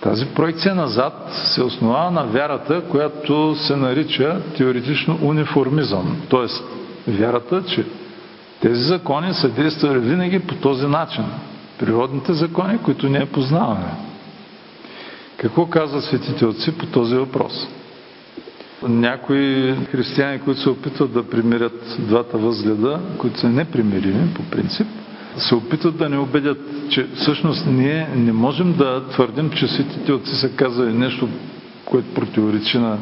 Тази 0.00 0.26
проекция 0.26 0.74
назад 0.74 1.30
се 1.32 1.62
основава 1.62 2.10
на 2.10 2.22
вярата, 2.24 2.82
която 2.90 3.54
се 3.56 3.76
нарича 3.76 4.40
теоретично 4.56 5.18
униформизъм. 5.22 6.22
Тоест, 6.28 6.64
вярата, 7.08 7.62
че 7.64 7.84
тези 8.60 8.82
закони 8.82 9.34
са 9.34 9.48
действали 9.48 9.98
винаги 9.98 10.38
по 10.38 10.54
този 10.54 10.86
начин. 10.86 11.24
Природните 11.78 12.32
закони, 12.32 12.78
които 12.78 13.08
ние 13.08 13.26
познаваме. 13.26 13.94
Какво 15.36 15.66
казват 15.66 16.04
светите 16.04 16.46
отци 16.46 16.78
по 16.78 16.86
този 16.86 17.14
въпрос? 17.16 17.68
Някои 18.88 19.74
християни, 19.90 20.40
които 20.40 20.60
се 20.60 20.70
опитват 20.70 21.12
да 21.12 21.22
примирят 21.30 21.96
двата 21.98 22.38
възгледа, 22.38 23.00
които 23.18 23.40
са 23.40 23.48
непримирими 23.48 24.34
по 24.34 24.42
принцип, 24.42 24.86
се 25.36 25.54
опитват 25.54 25.96
да 25.96 26.08
не 26.08 26.18
убедят, 26.18 26.58
че 26.90 27.06
всъщност 27.14 27.66
ние 27.66 28.08
не 28.16 28.32
можем 28.32 28.72
да 28.72 29.08
твърдим, 29.10 29.50
че 29.50 29.68
светите 29.68 30.12
отци 30.12 30.34
са 30.36 30.48
казали 30.48 30.92
нещо, 30.92 31.28
което 31.84 32.14
противоречи 32.14 32.78
на, 32.78 32.98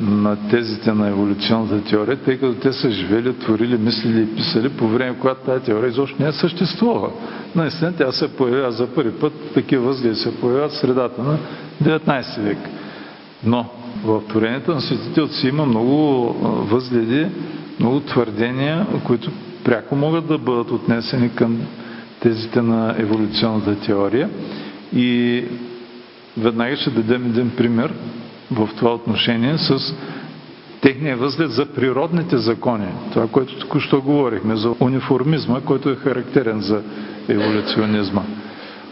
на 0.00 0.36
тезите 0.48 0.92
на 0.92 1.08
еволюционната 1.08 1.84
теория, 1.84 2.16
тъй 2.16 2.38
като 2.38 2.54
те 2.54 2.72
са 2.72 2.90
живели, 2.90 3.38
творили, 3.38 3.78
мислили 3.78 4.22
и 4.22 4.36
писали 4.36 4.68
по 4.68 4.88
време, 4.88 5.16
когато 5.20 5.40
тази 5.40 5.64
теория 5.64 5.88
изобщо 5.88 6.22
не 6.22 6.28
е 6.28 6.32
съществувала. 6.32 7.10
Наистина 7.54 7.92
тя 7.92 8.12
се 8.12 8.36
появява 8.36 8.72
за 8.72 8.86
първи 8.86 9.12
път, 9.12 9.32
такива 9.54 9.86
възгледи 9.86 10.16
се 10.16 10.40
появяват 10.40 10.72
в 10.72 10.76
средата 10.78 11.22
на 11.22 11.38
19 11.82 12.40
век. 12.40 12.58
Но 13.44 13.66
в 14.04 14.22
творението 14.28 14.74
на 14.74 14.80
светите 14.80 15.22
отци 15.22 15.48
има 15.48 15.66
много 15.66 16.32
възгледи, 16.70 17.26
много 17.80 18.00
твърдения, 18.00 18.86
които 19.04 19.30
пряко 19.66 19.96
могат 19.96 20.26
да 20.26 20.38
бъдат 20.38 20.70
отнесени 20.70 21.34
към 21.34 21.60
тезите 22.20 22.62
на 22.62 22.94
еволюционната 22.98 23.80
теория. 23.80 24.30
И 24.94 25.44
веднага 26.36 26.76
ще 26.76 26.90
дадем 26.90 27.26
един 27.26 27.50
пример 27.56 27.94
в 28.50 28.68
това 28.76 28.94
отношение 28.94 29.58
с 29.58 29.94
техния 30.80 31.16
възглед 31.16 31.50
за 31.50 31.66
природните 31.66 32.36
закони. 32.36 32.86
Това, 33.12 33.26
което 33.28 33.58
току-що 33.58 34.02
говорихме, 34.02 34.56
за 34.56 34.74
униформизма, 34.80 35.60
който 35.60 35.90
е 35.90 35.96
характерен 35.96 36.60
за 36.60 36.82
еволюционизма. 37.28 38.22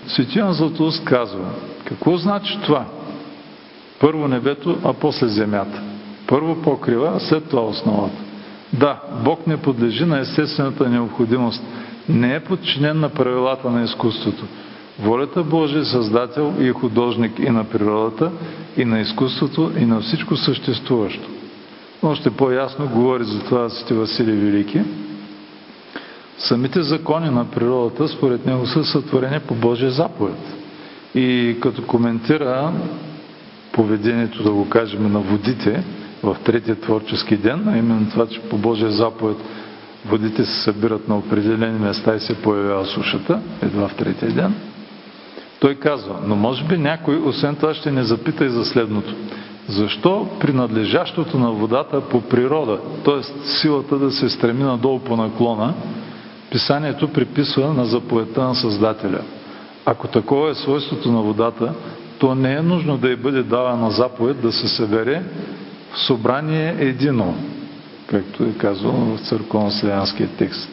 Светиян 0.06 0.52
Златоуст 0.52 1.04
казва, 1.04 1.50
какво 1.84 2.16
значи 2.16 2.58
това? 2.64 2.84
Първо 4.00 4.28
небето, 4.28 4.78
а 4.84 4.92
после 4.92 5.28
земята. 5.28 5.82
Първо 6.26 6.62
покрива, 6.62 7.12
а 7.16 7.20
след 7.20 7.48
това 7.48 7.62
основата. 7.62 8.23
Да, 8.78 9.00
Бог 9.24 9.46
не 9.46 9.56
подлежи 9.56 10.04
на 10.04 10.20
естествената 10.20 10.88
необходимост. 10.88 11.62
Не 12.08 12.34
е 12.34 12.40
подчинен 12.40 13.00
на 13.00 13.08
правилата 13.08 13.70
на 13.70 13.84
изкуството. 13.84 14.44
Волята 15.02 15.42
Божия 15.42 15.80
е 15.80 15.84
създател 15.84 16.54
и 16.60 16.70
художник 16.70 17.38
и 17.38 17.50
на 17.50 17.64
природата, 17.64 18.30
и 18.76 18.84
на 18.84 19.00
изкуството, 19.00 19.72
и 19.78 19.86
на 19.86 20.00
всичко 20.00 20.36
съществуващо. 20.36 21.28
Още 22.02 22.30
по-ясно 22.30 22.88
говори 22.88 23.24
за 23.24 23.44
това 23.44 23.68
Свети 23.68 23.94
Василий 23.94 24.36
Велики. 24.36 24.80
Самите 26.38 26.82
закони 26.82 27.30
на 27.30 27.50
природата, 27.50 28.08
според 28.08 28.46
него, 28.46 28.66
са 28.66 28.84
сътворени 28.84 29.40
по 29.40 29.54
Божия 29.54 29.90
заповед. 29.90 30.38
И 31.14 31.56
като 31.62 31.82
коментира 31.86 32.72
поведението, 33.72 34.42
да 34.42 34.50
го 34.50 34.68
кажем, 34.68 35.12
на 35.12 35.18
водите, 35.18 35.84
в 36.24 36.36
третия 36.44 36.76
творчески 36.76 37.36
ден, 37.36 37.68
а 37.68 37.78
именно 37.78 38.10
това, 38.10 38.26
че 38.26 38.40
по 38.40 38.58
Божия 38.58 38.90
заповед 38.90 39.36
водите 40.06 40.44
се 40.44 40.62
събират 40.62 41.08
на 41.08 41.18
определени 41.18 41.78
места 41.78 42.14
и 42.14 42.20
се 42.20 42.42
появява 42.42 42.86
сушата, 42.86 43.40
едва 43.62 43.88
в 43.88 43.94
третия 43.94 44.32
ден. 44.32 44.54
Той 45.60 45.74
казва, 45.74 46.16
но 46.26 46.36
може 46.36 46.64
би 46.64 46.78
някой, 46.78 47.16
освен 47.16 47.56
това, 47.56 47.74
ще 47.74 47.90
не 47.90 48.02
запита 48.02 48.44
и 48.44 48.48
за 48.48 48.64
следното. 48.64 49.14
защо 49.68 50.28
принадлежащото 50.40 51.38
на 51.38 51.50
водата 51.50 52.00
по 52.00 52.20
природа, 52.20 52.78
т.е. 53.04 53.48
силата 53.48 53.98
да 53.98 54.10
се 54.10 54.28
стреми 54.28 54.62
надолу 54.62 54.98
по 54.98 55.16
наклона, 55.16 55.74
писанието 56.50 57.08
приписва 57.08 57.74
на 57.74 57.84
заповедта 57.84 58.44
на 58.44 58.54
Създателя. 58.54 59.20
Ако 59.86 60.08
такова 60.08 60.50
е 60.50 60.54
свойството 60.54 61.12
на 61.12 61.22
водата, 61.22 61.74
то 62.18 62.34
не 62.34 62.54
е 62.54 62.62
нужно 62.62 62.98
да 62.98 63.10
й 63.10 63.16
бъде 63.16 63.42
давана 63.42 63.90
заповед 63.90 64.42
да 64.42 64.52
се 64.52 64.68
събере 64.68 65.22
в 65.94 66.00
събрание 66.06 66.76
едино, 66.78 67.34
както 68.06 68.44
е 68.44 68.52
казано 68.58 69.16
в 69.16 69.20
църковно-славянския 69.20 70.28
текст. 70.38 70.70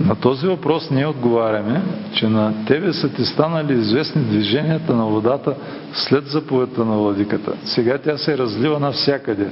На 0.00 0.14
този 0.14 0.46
въпрос 0.46 0.90
ние 0.90 1.06
отговаряме, 1.06 1.82
че 2.14 2.28
на 2.28 2.64
тебе 2.66 2.92
са 2.92 3.08
ти 3.08 3.24
станали 3.24 3.72
известни 3.72 4.22
движенията 4.22 4.94
на 4.94 5.06
водата 5.06 5.54
след 5.92 6.26
заповедта 6.26 6.84
на 6.84 6.96
владиката. 6.96 7.52
Сега 7.64 7.98
тя 7.98 8.18
се 8.18 8.38
разлива 8.38 8.80
навсякъде. 8.80 9.48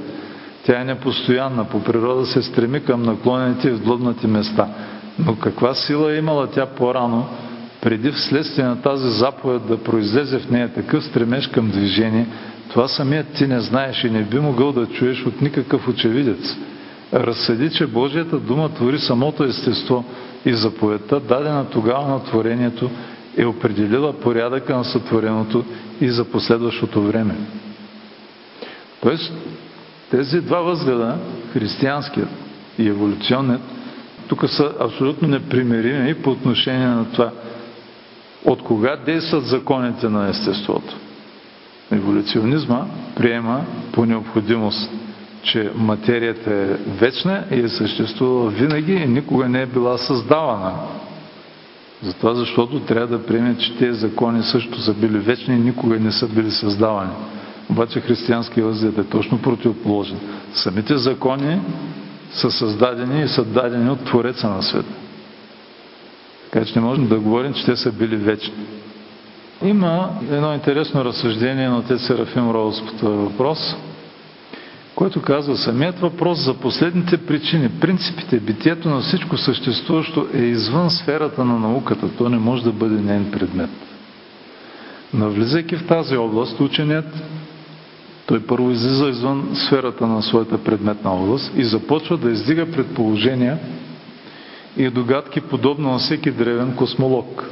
Тя 0.65 0.81
е 0.81 0.85
непостоянна, 0.85 1.65
по 1.65 1.83
природа 1.83 2.25
се 2.25 2.41
стреми 2.41 2.83
към 2.83 3.03
наклонените 3.03 3.67
и 3.67 3.71
вдлъбнати 3.71 4.27
места. 4.27 4.67
Но 5.25 5.35
каква 5.35 5.73
сила 5.73 6.13
е 6.13 6.17
имала 6.17 6.47
тя 6.47 6.65
по-рано, 6.65 7.25
преди 7.81 8.11
вследствие 8.11 8.65
на 8.65 8.81
тази 8.81 9.09
заповед 9.09 9.67
да 9.67 9.77
произлезе 9.77 10.39
в 10.39 10.51
нея 10.51 10.73
такъв 10.73 11.03
стремеж 11.03 11.47
към 11.47 11.69
движение, 11.69 12.27
това 12.71 12.87
самият 12.87 13.27
ти 13.33 13.47
не 13.47 13.59
знаеш 13.59 14.03
и 14.03 14.09
не 14.09 14.23
би 14.23 14.39
могъл 14.39 14.71
да 14.71 14.87
чуеш 14.87 15.25
от 15.25 15.41
никакъв 15.41 15.87
очевидец. 15.87 16.57
Разсъди, 17.13 17.69
че 17.69 17.87
Божията 17.87 18.39
дума 18.39 18.69
твори 18.69 18.99
самото 18.99 19.43
естество 19.43 20.05
и 20.45 20.53
заповедта, 20.53 21.19
дадена 21.19 21.69
тогава 21.69 22.07
на 22.07 22.23
творението, 22.23 22.89
е 23.37 23.45
определила 23.45 24.13
порядъка 24.13 24.77
на 24.77 24.83
сътвореното 24.83 25.65
и 26.01 26.09
за 26.09 26.25
последващото 26.25 27.01
време. 27.01 27.35
Тоест, 29.01 29.33
тези 30.11 30.41
два 30.41 30.61
възгледа, 30.61 31.17
християнският 31.53 32.29
и 32.79 32.87
еволюционният, 32.87 33.61
тук 34.27 34.49
са 34.49 34.73
абсолютно 34.79 35.27
непримирими 35.27 36.13
по 36.13 36.29
отношение 36.29 36.87
на 36.87 37.11
това, 37.11 37.31
от 38.45 38.63
кога 38.63 38.95
действат 38.95 39.45
законите 39.45 40.09
на 40.09 40.29
естеството. 40.29 40.95
Еволюционизма 41.91 42.85
приема 43.15 43.65
по 43.91 44.05
необходимост, 44.05 44.91
че 45.43 45.71
материята 45.75 46.53
е 46.53 46.65
вечна 46.91 47.43
и 47.51 47.59
е 47.59 47.69
съществувала 47.69 48.49
винаги 48.49 48.93
и 48.93 49.07
никога 49.07 49.49
не 49.49 49.61
е 49.61 49.65
била 49.65 49.97
създавана. 49.97 50.73
Затова, 52.03 52.33
защото 52.33 52.79
трябва 52.79 53.17
да 53.17 53.25
приеме, 53.25 53.57
че 53.57 53.77
тези 53.77 53.99
закони 53.99 54.43
също 54.43 54.81
са 54.81 54.93
били 54.93 55.17
вечни 55.17 55.55
и 55.55 55.59
никога 55.59 55.99
не 55.99 56.11
са 56.11 56.27
били 56.27 56.51
създавани. 56.51 57.11
Обаче 57.69 57.99
християнския 58.01 58.65
възглед 58.65 58.97
е 58.97 59.03
точно 59.03 59.41
противоположен. 59.41 60.19
Самите 60.53 60.97
закони 60.97 61.59
са 62.31 62.51
създадени 62.51 63.23
и 63.23 63.27
са 63.27 63.45
дадени 63.45 63.89
от 63.89 64.05
Твореца 64.05 64.49
на 64.49 64.63
света. 64.63 64.93
Така 66.51 66.65
че 66.65 66.79
не 66.79 66.85
можем 66.85 67.07
да 67.07 67.19
говорим, 67.19 67.53
че 67.53 67.65
те 67.65 67.75
са 67.75 67.91
били 67.91 68.15
вечни. 68.15 68.53
Има 69.63 70.09
едно 70.31 70.53
интересно 70.53 71.05
разсъждение 71.05 71.69
на 71.69 71.77
отец 71.77 72.01
Серафим 72.01 72.51
Роуз 72.51 72.81
по 72.85 72.91
този 72.91 73.17
въпрос, 73.17 73.75
който 74.95 75.21
казва 75.21 75.57
самият 75.57 75.99
въпрос 75.99 76.39
за 76.39 76.53
последните 76.53 77.17
причини, 77.17 77.69
принципите, 77.69 78.39
битието 78.39 78.89
на 78.89 78.99
всичко 78.99 79.37
съществуващо 79.37 80.27
е 80.33 80.37
извън 80.41 80.89
сферата 80.89 81.45
на 81.45 81.59
науката. 81.59 82.09
То 82.17 82.29
не 82.29 82.37
може 82.37 82.63
да 82.63 82.71
бъде 82.71 83.01
нейн 83.01 83.31
предмет. 83.31 83.69
Навлизайки 85.13 85.75
в 85.75 85.87
тази 85.87 86.17
област, 86.17 86.59
ученият 86.59 87.23
той 88.25 88.39
първо 88.39 88.71
излиза 88.71 89.09
извън 89.09 89.49
сферата 89.53 90.07
на 90.07 90.21
своята 90.21 90.57
предметна 90.63 91.13
област 91.13 91.51
и 91.55 91.63
започва 91.63 92.17
да 92.17 92.31
издига 92.31 92.71
предположения 92.71 93.57
и 94.77 94.89
догадки 94.89 95.41
подобно 95.41 95.91
на 95.91 95.97
всеки 95.97 96.31
древен 96.31 96.75
космолог. 96.75 97.49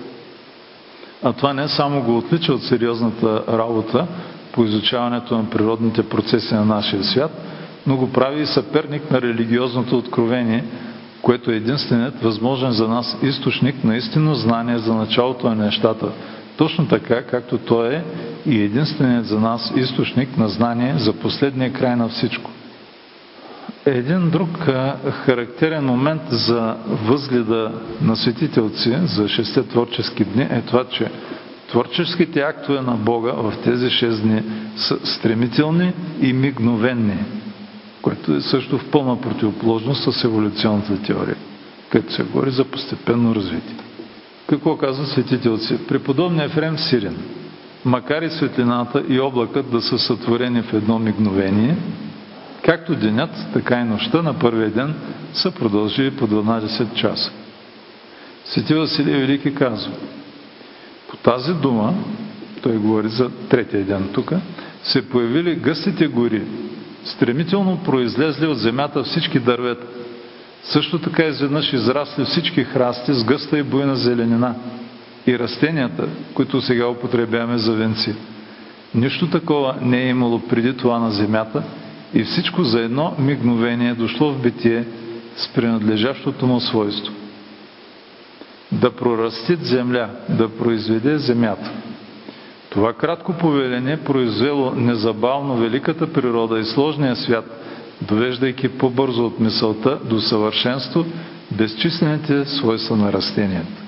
А 1.24 1.34
това 1.34 1.54
не 1.54 1.68
само 1.68 2.02
го 2.04 2.18
отлича 2.18 2.54
от 2.54 2.64
сериозната 2.64 3.44
работа 3.50 4.08
по 4.52 4.64
изучаването 4.64 5.38
на 5.38 5.50
природните 5.50 6.10
процеси 6.10 6.54
на 6.54 6.66
нашия 6.66 7.04
свят, 7.04 7.32
но 7.88 7.98
го 7.98 8.12
прави 8.12 8.42
и 8.42 8.46
съперник 8.46 9.12
на 9.12 9.22
религиозното 9.22 9.98
откровение, 9.98 10.64
което 11.22 11.52
е 11.52 11.56
единственият 11.56 12.22
възможен 12.22 12.72
за 12.72 12.88
нас 12.88 13.18
източник 13.24 13.84
на 13.84 13.98
истинно 13.98 14.36
знание 14.36 14.78
за 14.78 14.94
началото 14.96 15.50
на 15.50 15.56
нещата, 15.56 16.08
точно 16.58 16.88
така, 16.88 17.24
както 17.24 17.58
той 17.58 17.96
е 17.96 18.04
и 18.46 18.62
единственият 18.62 19.26
за 19.26 19.40
нас 19.40 19.74
източник 19.76 20.38
на 20.38 20.50
знание 20.50 20.94
за 20.98 21.14
последния 21.14 21.74
край 21.74 21.96
на 21.96 22.10
всичко. 22.10 22.52
Един 23.92 24.30
друг 24.30 24.50
характерен 25.12 25.86
момент 25.86 26.22
за 26.30 26.76
възгледа 26.88 27.72
на 28.02 28.16
светите 28.16 28.62
отци 28.62 28.98
за 29.04 29.28
шесте 29.28 29.64
творчески 29.64 30.24
дни 30.24 30.42
е 30.44 30.64
това, 30.68 30.84
че 30.86 31.12
творческите 31.70 32.40
актове 32.40 32.82
на 32.82 32.92
Бога 32.92 33.32
в 33.32 33.54
тези 33.64 33.90
шест 33.90 34.22
дни 34.24 34.44
са 34.76 35.06
стремителни 35.06 35.94
и 36.22 36.34
мигновенни, 36.34 37.18
което 38.02 38.34
е 38.34 38.42
също 38.42 38.78
в 38.78 38.90
пълна 38.92 39.22
противоположност 39.22 40.14
с 40.14 40.24
еволюционната 40.24 41.02
теория, 41.02 41.36
където 41.90 42.14
се 42.14 42.24
говори 42.24 42.52
за 42.52 42.66
постепенно 42.66 43.36
развитие. 43.36 43.76
Какво 44.48 44.78
казва 44.78 45.06
светите 45.06 45.50
отци? 45.50 45.88
Преподобния 45.88 46.46
Ефрем 46.46 46.78
Сирин, 46.78 47.18
макар 47.86 48.22
и 48.22 48.30
светлината 48.30 49.04
и 49.10 49.20
облакът 49.20 49.72
да 49.72 49.82
са 49.82 50.00
сътворени 50.00 50.62
в 50.62 50.74
едно 50.74 51.00
мигновение, 51.00 51.78
Както 52.70 52.96
денят, 52.96 53.30
така 53.54 53.80
и 53.80 53.84
нощта 53.84 54.22
на 54.22 54.40
първия 54.40 54.70
ден 54.70 54.94
са 55.34 55.52
продължили 55.52 56.12
по 56.12 56.28
12 56.28 56.94
часа. 56.94 57.32
Свети 58.46 58.74
Василий 58.74 59.16
Велики 59.16 59.56
казва, 59.56 59.92
по 61.10 61.18
тази 61.18 61.54
дума, 61.54 61.94
той 62.62 62.78
говори 62.78 63.10
за 63.10 63.30
третия 63.30 63.84
ден 63.84 64.10
тук, 64.14 64.32
се 64.84 65.10
появили 65.10 65.56
гъстите 65.56 66.08
гори, 66.08 66.42
стремително 67.04 67.84
произлезли 67.86 68.48
от 68.48 68.58
земята 68.58 69.04
всички 69.04 69.40
дървета. 69.40 69.86
Също 70.64 71.00
така 71.00 71.24
изведнъж 71.24 71.74
израсли 71.74 72.26
всички 72.26 72.64
храсти 72.64 73.14
с 73.14 73.24
гъста 73.24 73.58
и 73.58 73.64
буйна 73.64 73.96
зеленина 73.96 74.56
и 75.28 75.40
растенията, 75.40 76.08
които 76.34 76.62
сега 76.62 76.88
употребяваме 76.88 77.58
за 77.58 77.74
венци. 77.74 78.16
Нищо 78.96 79.30
такова 79.30 79.76
не 79.82 80.04
е 80.04 80.10
имало 80.10 80.40
преди 80.40 80.78
това 80.78 81.00
на 81.00 81.12
земята 81.12 81.64
и 82.14 82.24
всичко 82.24 82.64
за 82.64 82.80
едно 82.80 83.16
мигновение 83.20 83.94
дошло 83.94 84.32
в 84.32 84.42
битие 84.42 84.86
с 85.36 85.48
принадлежащото 85.48 86.48
му 86.48 86.60
свойство. 86.60 87.14
Да 88.72 88.92
прорастит 88.92 89.66
земя, 89.66 90.10
да 90.30 90.50
произведе 90.50 91.18
земята. 91.18 91.72
Това 92.70 92.94
кратко 92.94 93.34
повеление 93.34 93.98
произвело 93.98 94.72
незабавно 94.76 95.56
великата 95.58 96.14
природа 96.14 96.60
и 96.60 96.66
сложния 96.66 97.16
свят, 97.16 97.46
довеждайки 98.02 98.70
по-бързо 98.70 99.26
от 99.26 99.40
мисълта 99.40 100.00
до 100.06 100.22
съвършенство 100.22 101.06
безчислените 101.52 102.46
свойства 102.46 102.96
на 102.98 103.14
растенията. 103.14 103.82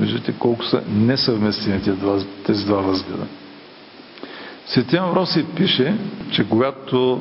Виждате 0.00 0.34
колко 0.38 0.64
са 0.64 0.82
несъвместимите 0.94 1.92
тези 2.46 2.66
два 2.66 2.76
възгледа. 2.76 3.26
Светия 4.66 5.02
Роси 5.02 5.44
пише, 5.56 5.94
че 6.30 6.48
когато 6.48 7.20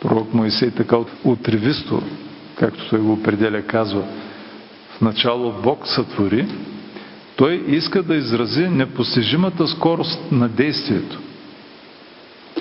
пророк 0.00 0.34
Моисей 0.34 0.70
така 0.70 0.96
отревисто, 1.24 2.02
както 2.54 2.88
той 2.88 2.98
го 2.98 3.12
определя, 3.12 3.62
казва, 3.62 4.02
в 4.90 5.00
начало 5.00 5.54
Бог 5.62 5.88
сътвори, 5.88 6.46
той 7.36 7.54
иска 7.68 8.02
да 8.02 8.16
изрази 8.16 8.68
непостижимата 8.68 9.68
скорост 9.68 10.32
на 10.32 10.48
действието. 10.48 11.20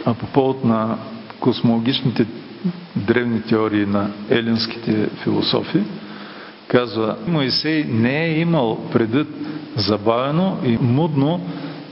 А 0.06 0.14
по 0.14 0.26
повод 0.26 0.66
на 0.66 0.98
космологичните 1.40 2.26
древни 2.96 3.42
теории 3.42 3.86
на 3.86 4.10
елинските 4.30 5.10
философи, 5.24 5.80
казва, 6.68 7.16
Моисей 7.28 7.84
не 7.84 8.26
е 8.26 8.40
имал 8.40 8.90
предвид 8.92 9.28
забавено 9.76 10.58
и 10.66 10.78
мудно 10.82 11.42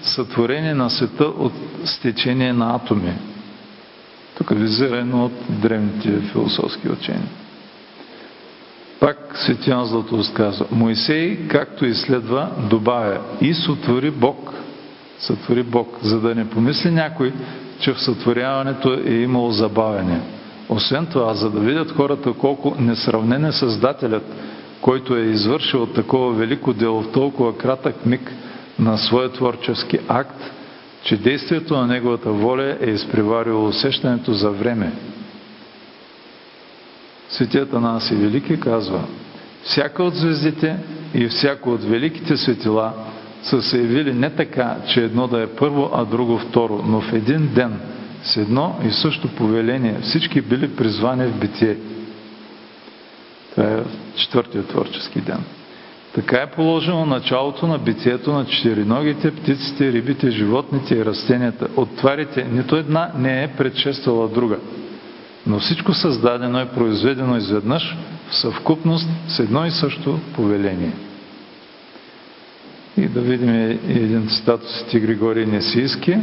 сътворение 0.02 0.74
на 0.74 0.90
света 0.90 1.26
от 1.26 1.54
стечение 1.84 2.54
на 2.54 2.76
атоми, 2.76 3.14
тук 4.38 4.50
визира 4.50 4.98
едно 4.98 5.26
от 5.26 5.34
древните 5.50 6.20
философски 6.32 6.90
учения. 6.90 7.30
Пак 9.00 9.18
Свети 9.36 9.72
Златоуст 9.84 10.34
казва, 10.34 10.66
Моисей, 10.72 11.48
както 11.48 11.86
и 11.86 11.94
следва, 11.94 12.50
добавя 12.70 13.20
и 13.42 13.54
сътвори 13.54 14.12
Бог, 14.12 14.54
сътвори 15.20 15.64
Бог, 15.64 15.98
за 16.02 16.20
да 16.20 16.36
не 16.36 16.50
помисли 16.50 16.92
някой, 16.92 17.34
че 17.80 17.94
в 17.94 18.02
сътворяването 18.02 18.94
е 19.06 19.14
имало 19.14 19.52
забавяне. 19.52 20.22
Освен 20.70 21.06
това, 21.06 21.34
за 21.34 21.50
да 21.50 21.60
видят 21.60 21.92
хората 21.92 22.34
колко 22.34 22.76
несравнен 22.80 23.46
е 23.46 23.52
Създателят, 23.52 24.36
който 24.82 25.16
е 25.16 25.22
извършил 25.22 25.86
такова 25.86 26.34
велико 26.34 26.74
дело 26.74 27.02
в 27.02 27.12
толкова 27.12 27.58
кратък 27.58 28.06
миг 28.06 28.32
на 28.80 28.98
своя 28.98 29.30
творчески 29.30 30.00
акт, 30.08 30.52
че 31.06 31.18
действието 31.18 31.78
на 31.78 31.88
Неговата 31.88 32.32
воля 32.32 32.78
е 32.82 32.90
изпреварило 32.90 33.68
усещането 33.68 34.34
за 34.34 34.50
време. 34.50 34.92
Светият 37.30 37.74
Анаси 37.74 38.16
Велики 38.16 38.60
казва, 38.60 39.04
всяка 39.64 40.04
от 40.04 40.16
звездите 40.16 40.78
и 41.14 41.28
всяко 41.28 41.70
от 41.70 41.84
великите 41.84 42.38
светила 42.38 42.94
са 43.44 43.62
се 43.62 43.78
явили 43.78 44.14
не 44.14 44.30
така, 44.30 44.78
че 44.88 45.04
едно 45.04 45.28
да 45.28 45.42
е 45.42 45.48
първо, 45.48 45.90
а 45.94 46.06
друго 46.06 46.38
второ, 46.38 46.84
но 46.88 47.02
в 47.02 47.14
един 47.14 47.54
ден, 47.54 47.80
с 48.24 48.38
едно 48.38 48.80
и 48.88 48.92
също 48.92 49.28
повеление, 49.28 50.00
всички 50.02 50.42
били 50.42 50.76
призвани 50.76 51.26
в 51.26 51.40
битие. 51.40 51.78
Това 53.52 53.68
е 53.68 53.84
четвъртия 54.16 54.64
творчески 54.64 55.22
ден. 55.22 55.44
Така 56.16 56.38
е 56.38 56.52
положено 56.52 57.06
началото 57.06 57.68
на 57.68 57.78
битието 57.78 58.34
на 58.34 58.46
четириногите, 58.46 59.32
птиците, 59.32 59.92
рибите, 59.92 60.32
животните 60.32 60.96
и 60.96 61.06
растенията. 61.06 61.68
От 61.76 61.96
тварите 61.96 62.48
нито 62.52 62.76
една 62.76 63.12
не 63.18 63.44
е 63.44 63.48
предшествала 63.48 64.28
друга. 64.28 64.58
Но 65.48 65.60
всичко 65.60 65.94
създадено 65.94 66.60
е 66.60 66.70
произведено 66.70 67.38
изведнъж 67.38 67.98
в 68.30 68.36
съвкупност 68.36 69.10
с 69.28 69.40
едно 69.40 69.66
и 69.66 69.72
също 69.72 70.20
повеление. 70.36 70.92
И 72.98 73.08
да 73.08 73.22
видим 73.22 73.80
един 73.90 74.28
цитат 74.28 74.62
от 74.64 75.02
Григорий 75.02 75.46
Несийски. 75.46 76.18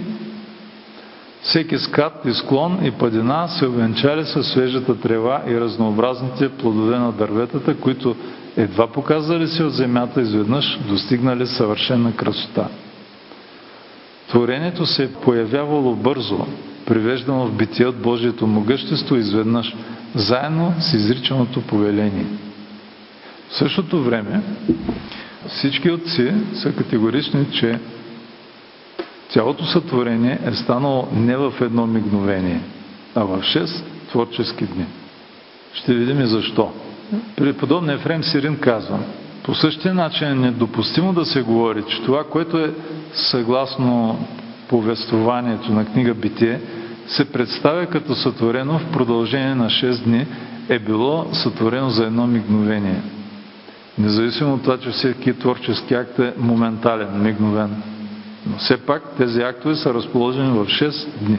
Всеки 1.43 1.78
скат 1.78 2.12
и 2.26 2.32
склон 2.32 2.78
и 2.84 2.90
падина 2.90 3.49
се 3.49 3.66
увенчали 3.66 4.24
със 4.24 4.49
свежата 4.49 5.01
трева 5.01 5.43
и 5.49 5.61
разнообразните 5.61 6.49
плодове 6.49 6.99
на 6.99 7.12
дърветата, 7.12 7.76
които 7.76 8.16
едва 8.57 8.87
показали 8.87 9.49
се 9.49 9.65
от 9.65 9.73
земята, 9.73 10.21
изведнъж 10.21 10.79
достигнали 10.89 11.47
съвършена 11.47 12.17
красота. 12.17 12.69
Творението 14.29 14.87
се 14.87 15.05
е 15.05 15.13
появявало 15.13 15.95
бързо, 15.95 16.47
привеждано 16.87 17.47
в 17.47 17.53
битие 17.53 17.87
от 17.87 17.97
Божието 17.97 18.47
могъщество 18.47 19.17
изведнъж, 19.17 19.75
заедно 20.15 20.75
с 20.81 20.93
изричаното 20.93 21.63
повеление. 21.63 22.27
В 23.49 23.55
същото 23.55 24.03
време 24.03 24.43
всички 25.49 25.91
отци 25.91 26.33
са 26.55 26.73
категорични, 26.73 27.47
че 27.53 27.79
цялото 29.29 29.65
сътворение 29.65 30.39
е 30.47 30.53
станало 30.53 31.09
не 31.13 31.37
в 31.37 31.55
едно 31.61 31.87
мигновение, 31.87 32.61
а 33.15 33.25
в 33.25 33.41
6 33.41 33.85
творчески 34.09 34.65
дни. 34.65 34.87
Ще 35.75 35.95
видим 35.95 36.21
и 36.21 36.27
защо. 36.27 36.73
При 37.37 37.53
подобния 37.53 37.95
Ефрем 37.95 38.25
Сирин 38.25 38.59
казва, 38.59 38.99
по 39.43 39.55
същия 39.55 39.95
начин 39.95 40.29
е 40.29 40.35
недопустимо 40.35 41.13
да 41.13 41.25
се 41.25 41.43
говори, 41.43 41.85
че 41.89 42.03
това, 42.03 42.25
което 42.25 42.59
е 42.59 42.75
съгласно 43.15 44.19
повествованието 44.69 45.73
на 45.73 45.87
книга 45.87 46.15
Битие, 46.15 46.61
се 47.07 47.33
представя 47.33 47.87
като 47.87 48.15
сътворено 48.15 48.79
в 48.79 48.93
продължение 48.93 49.55
на 49.55 49.67
6 49.67 50.05
дни, 50.05 50.27
е 50.69 50.79
било 50.79 51.27
сътворено 51.33 51.91
за 51.91 52.05
едно 52.05 52.27
мигновение. 52.27 53.03
Независимо 53.99 54.55
от 54.55 54.63
това, 54.63 54.79
че 54.79 54.91
всеки 54.91 55.39
творчески 55.39 55.95
акт 55.95 56.19
е 56.19 56.33
моментален, 56.39 57.23
мигновен. 57.23 57.83
Но 58.47 58.57
все 58.57 58.77
пак 58.77 59.03
тези 59.17 59.43
актове 59.43 59.75
са 59.75 59.95
разположени 59.95 60.51
в 60.51 60.67
6 60.67 61.09
дни. 61.21 61.39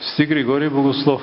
Сти 0.00 0.26
Григорий 0.26 0.68
Богослов. 0.68 1.22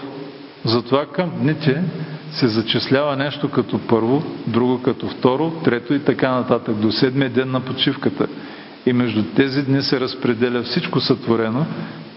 Затова 0.66 1.06
към 1.06 1.32
дните 1.42 1.84
се 2.32 2.48
зачислява 2.48 3.16
нещо 3.16 3.50
като 3.50 3.80
първо, 3.88 4.24
друго 4.48 4.82
като 4.82 5.08
второ, 5.08 5.52
трето 5.64 5.94
и 5.94 6.00
така 6.00 6.32
нататък, 6.32 6.76
до 6.76 6.92
седмия 6.92 7.30
ден 7.30 7.52
на 7.52 7.60
почивката. 7.60 8.28
И 8.86 8.94
между 8.94 9.24
тези 9.24 9.64
дни 9.64 9.82
се 9.82 10.00
разпределя 10.00 10.64
всичко 10.64 11.00
сътворено, 11.00 11.66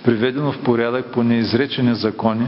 приведено 0.04 0.52
в 0.52 0.58
порядък 0.58 1.06
по 1.12 1.22
неизречени 1.22 1.94
закони, 1.94 2.46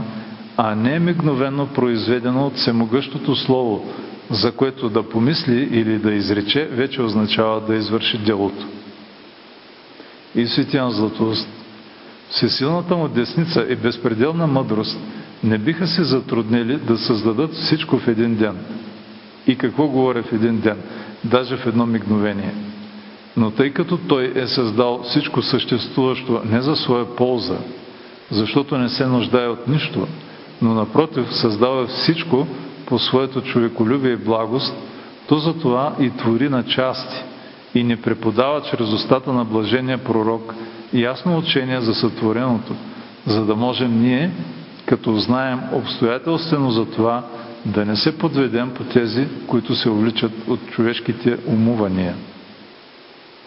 а 0.57 0.75
не 0.75 0.99
мигновено 0.99 1.67
произведено 1.67 2.47
от 2.47 2.55
всемогъщото 2.55 3.35
Слово, 3.35 3.93
за 4.29 4.51
което 4.51 4.89
да 4.89 5.09
помисли 5.09 5.69
или 5.71 5.97
да 5.97 6.13
изрече, 6.13 6.65
вече 6.71 7.01
означава 7.01 7.61
да 7.61 7.75
извърши 7.75 8.17
делото. 8.17 8.67
И 10.35 10.47
Светиян 10.47 10.91
Златост, 10.91 11.49
всесилната 12.29 12.95
му 12.95 13.07
десница 13.07 13.65
и 13.69 13.75
безпределна 13.75 14.47
мъдрост 14.47 14.99
не 15.43 15.57
биха 15.57 15.87
се 15.87 16.03
затруднили 16.03 16.77
да 16.77 16.97
създадат 16.97 17.53
всичко 17.53 17.97
в 17.97 18.07
един 18.07 18.35
ден. 18.35 18.57
И 19.47 19.55
какво 19.55 19.87
говоря 19.87 20.23
в 20.23 20.33
един 20.33 20.59
ден? 20.59 20.77
Даже 21.23 21.57
в 21.57 21.65
едно 21.65 21.85
мигновение. 21.85 22.53
Но 23.37 23.51
тъй 23.51 23.69
като 23.69 23.97
той 23.97 24.31
е 24.35 24.47
създал 24.47 25.01
всичко 25.03 25.41
съществуващо 25.41 26.41
не 26.45 26.61
за 26.61 26.75
своя 26.75 27.15
полза, 27.15 27.57
защото 28.31 28.77
не 28.77 28.89
се 28.89 29.05
нуждае 29.05 29.47
от 29.47 29.67
нищо, 29.67 30.07
но 30.61 30.73
напротив 30.73 31.25
създава 31.35 31.87
всичко 31.87 32.47
по 32.85 32.99
своето 32.99 33.41
човеколюбие 33.41 34.11
и 34.11 34.15
благост, 34.15 34.75
то 35.27 35.37
за 35.37 35.53
това 35.53 35.95
и 35.99 36.09
твори 36.09 36.49
на 36.49 36.63
части 36.63 37.23
и 37.75 37.83
не 37.83 38.01
преподава 38.01 38.61
чрез 38.61 38.93
устата 38.93 39.33
на 39.33 39.45
блажения 39.45 39.97
пророк 39.97 40.55
ясно 40.93 41.37
учение 41.37 41.81
за 41.81 41.93
сътвореното, 41.93 42.73
за 43.25 43.45
да 43.45 43.55
можем 43.55 44.01
ние, 44.01 44.31
като 44.87 45.17
знаем 45.17 45.59
обстоятелствено 45.73 46.71
за 46.71 46.85
това, 46.85 47.23
да 47.65 47.85
не 47.85 47.95
се 47.95 48.17
подведем 48.17 48.73
по 48.73 48.83
тези, 48.83 49.27
които 49.47 49.75
се 49.75 49.89
увличат 49.89 50.31
от 50.47 50.59
човешките 50.69 51.37
умувания. 51.47 52.15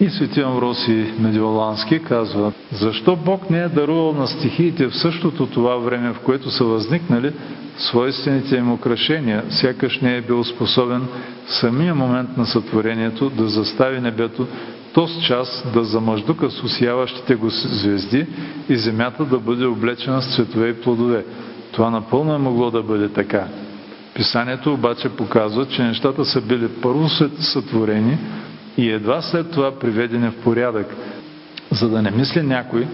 И 0.00 0.10
свети 0.10 0.40
Амвросий 0.40 1.12
Медиолански 1.18 1.98
казва, 1.98 2.52
защо 2.72 3.16
Бог 3.16 3.50
не 3.50 3.58
е 3.58 3.68
дарувал 3.68 4.12
на 4.12 4.26
стихиите 4.26 4.86
в 4.86 4.96
същото 4.96 5.46
това 5.46 5.76
време, 5.76 6.12
в 6.12 6.20
което 6.20 6.50
са 6.50 6.64
възникнали 6.64 7.32
свойствените 7.76 8.56
им 8.56 8.72
украшения, 8.72 9.44
сякаш 9.50 10.00
не 10.00 10.16
е 10.16 10.20
бил 10.20 10.44
способен 10.44 11.02
в 11.46 11.52
самия 11.52 11.94
момент 11.94 12.36
на 12.36 12.46
сътворението 12.46 13.30
да 13.30 13.48
застави 13.48 14.00
небето 14.00 14.46
този 14.94 15.20
час 15.20 15.64
да 15.74 15.84
замъждука 15.84 16.50
с 16.50 16.62
усяващите 16.62 17.34
го 17.34 17.50
след 17.50 18.26
и 18.68 18.76
земята 18.76 19.24
да 19.24 19.38
бъде 19.38 19.66
облечена 19.66 20.22
с 20.22 20.34
цветове 20.34 20.68
и 20.68 20.80
плодове. 20.80 21.24
Това 21.72 21.90
напълно 21.90 22.34
е 22.34 22.38
могло 22.38 22.70
да 22.70 22.82
бъде 22.82 23.08
така. 23.08 23.46
Писанието 24.14 24.74
обаче 24.74 25.08
показва, 25.08 25.66
че 25.66 25.82
нещата 25.82 26.24
са 26.24 26.40
били 26.40 26.68
първо 26.82 27.08
сътворени, 27.38 28.18
и 28.76 28.90
едва 28.90 29.22
след 29.22 29.50
това 29.50 29.78
приведени 29.78 30.30
в 30.30 30.42
порядък, 30.42 30.96
за 31.70 31.88
да 31.88 32.02
не 32.02 32.10
мисли 32.10 32.42
някой, 32.42 32.86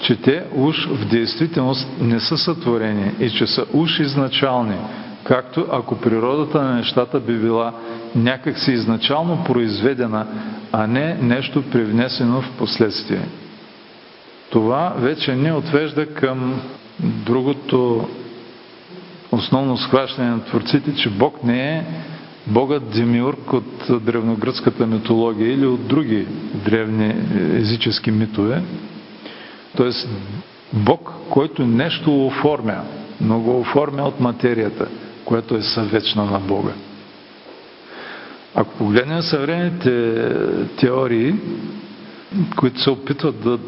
че 0.00 0.16
те 0.16 0.44
уж 0.54 0.86
в 0.86 1.08
действителност 1.08 1.88
не 2.00 2.20
са 2.20 2.38
сътворени 2.38 3.10
и 3.20 3.30
че 3.30 3.46
са 3.46 3.66
уж 3.72 3.98
изначални, 3.98 4.76
както 5.24 5.66
ако 5.72 6.00
природата 6.00 6.62
на 6.62 6.74
нещата 6.74 7.20
би 7.20 7.36
била 7.36 7.72
някакси 8.14 8.72
изначално 8.72 9.44
произведена, 9.44 10.26
а 10.72 10.86
не 10.86 11.14
нещо 11.14 11.62
привнесено 11.70 12.40
в 12.40 12.50
последствие. 12.58 13.28
Това 14.50 14.94
вече 14.98 15.34
не 15.34 15.52
отвежда 15.52 16.06
към 16.06 16.60
другото 17.00 18.08
основно 19.32 19.76
схващане 19.76 20.30
на 20.30 20.44
творците, 20.44 20.94
че 20.94 21.10
Бог 21.10 21.44
не 21.44 21.76
е 21.76 21.84
Богът 22.46 22.90
Демиург 22.90 23.52
от 23.52 24.04
древногръцката 24.04 24.86
митология 24.86 25.52
или 25.52 25.66
от 25.66 25.86
други 25.86 26.26
древни 26.64 27.14
езически 27.58 28.10
митове. 28.10 28.62
Тоест 29.76 30.08
Бог, 30.72 31.12
който 31.30 31.66
нещо 31.66 32.26
оформя, 32.26 32.82
но 33.20 33.40
го 33.40 33.60
оформя 33.60 34.02
от 34.02 34.20
материята, 34.20 34.88
която 35.24 35.54
е 35.56 35.62
съвечна 35.62 36.24
на 36.24 36.38
Бога. 36.40 36.72
Ако 38.54 38.74
погледнем 38.74 39.22
съвременните 39.22 40.14
теории, 40.76 41.34
които 42.56 42.80
се 42.80 42.90
опитват 42.90 43.40
да 43.40 43.58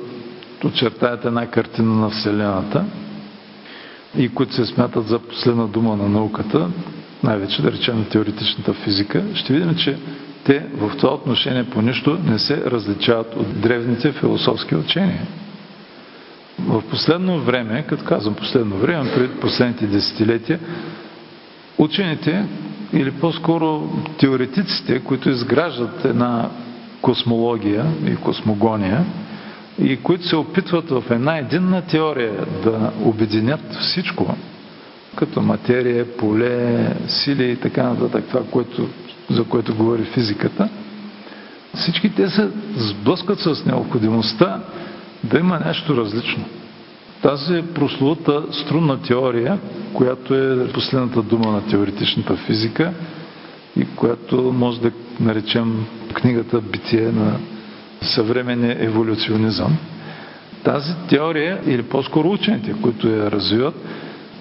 очертаят 0.65 1.25
една 1.25 1.47
картина 1.47 1.95
на 1.95 2.11
Вселената 2.11 2.85
и 4.19 4.29
които 4.29 4.55
се 4.55 4.67
смятат 4.67 5.07
за 5.09 5.19
последна 5.19 5.67
дума 5.67 5.97
на 5.97 6.09
науката, 6.09 6.69
най-вече 7.25 7.63
да 7.63 7.73
речем 7.73 7.99
на 7.99 8.09
теоретичната 8.09 8.73
физика, 8.73 9.25
ще 9.35 9.53
видим, 9.53 9.75
че 9.75 9.97
те 10.45 10.67
в 10.75 10.97
това 10.97 11.15
отношение 11.15 11.65
по 11.65 11.83
нищо 11.83 12.19
не 12.25 12.39
се 12.39 12.57
различават 12.65 13.35
от 13.37 13.61
древните 13.61 14.13
философски 14.13 14.77
учения. 14.77 15.27
В 16.59 16.83
последно 16.91 17.39
време, 17.41 17.85
като 17.89 18.05
казвам 18.05 18.35
последно 18.35 18.77
време, 18.77 19.15
пред 19.15 19.41
последните 19.41 19.87
десетилетия, 19.87 20.61
учените, 21.79 22.47
или 22.93 23.11
по-скоро 23.11 23.91
теоретиците, 24.19 25.01
които 25.01 25.31
изграждат 25.31 26.05
една 26.05 26.51
космология 27.03 27.87
и 28.07 28.17
космогония, 28.17 29.05
и 29.83 29.97
които 29.97 30.27
се 30.27 30.37
опитват 30.37 30.91
в 30.91 31.05
една 31.11 31.39
единна 31.39 31.83
теория 31.83 32.33
да 32.65 32.91
обединят 33.05 33.75
всичко, 33.75 34.37
като 35.17 35.41
материя, 35.43 36.17
поле, 36.17 36.87
сили 37.07 37.51
и 37.51 37.57
така 37.57 37.83
нататък, 37.83 38.25
това, 38.29 38.43
което, 38.51 38.89
за 39.31 39.45
което 39.45 39.75
говори 39.75 40.03
физиката, 40.03 40.69
всички 41.75 42.15
те 42.15 42.29
се 42.29 42.49
сблъскват 42.77 43.41
с 43.41 43.65
необходимостта 43.67 44.61
да 45.25 45.39
има 45.39 45.61
нещо 45.67 45.97
различно. 45.97 46.45
Тази 47.23 47.63
прословута 47.75 48.43
струнна 48.51 49.03
теория, 49.03 49.59
която 49.93 50.35
е 50.35 50.73
последната 50.73 51.23
дума 51.23 51.53
на 51.53 51.67
теоретичната 51.67 52.37
физика 52.37 52.93
и 53.77 53.87
която 53.97 54.53
може 54.53 54.81
да 54.81 54.91
наречем 55.21 55.87
книгата 56.13 56.61
Битие 56.61 57.13
на 57.13 57.37
съвременния 58.03 58.77
еволюционизъм, 58.85 59.77
тази 60.65 60.95
теория, 61.09 61.61
или 61.67 61.83
по-скоро 61.83 62.31
учените, 62.31 62.75
които 62.83 63.09
я 63.09 63.31
развиват, 63.31 63.75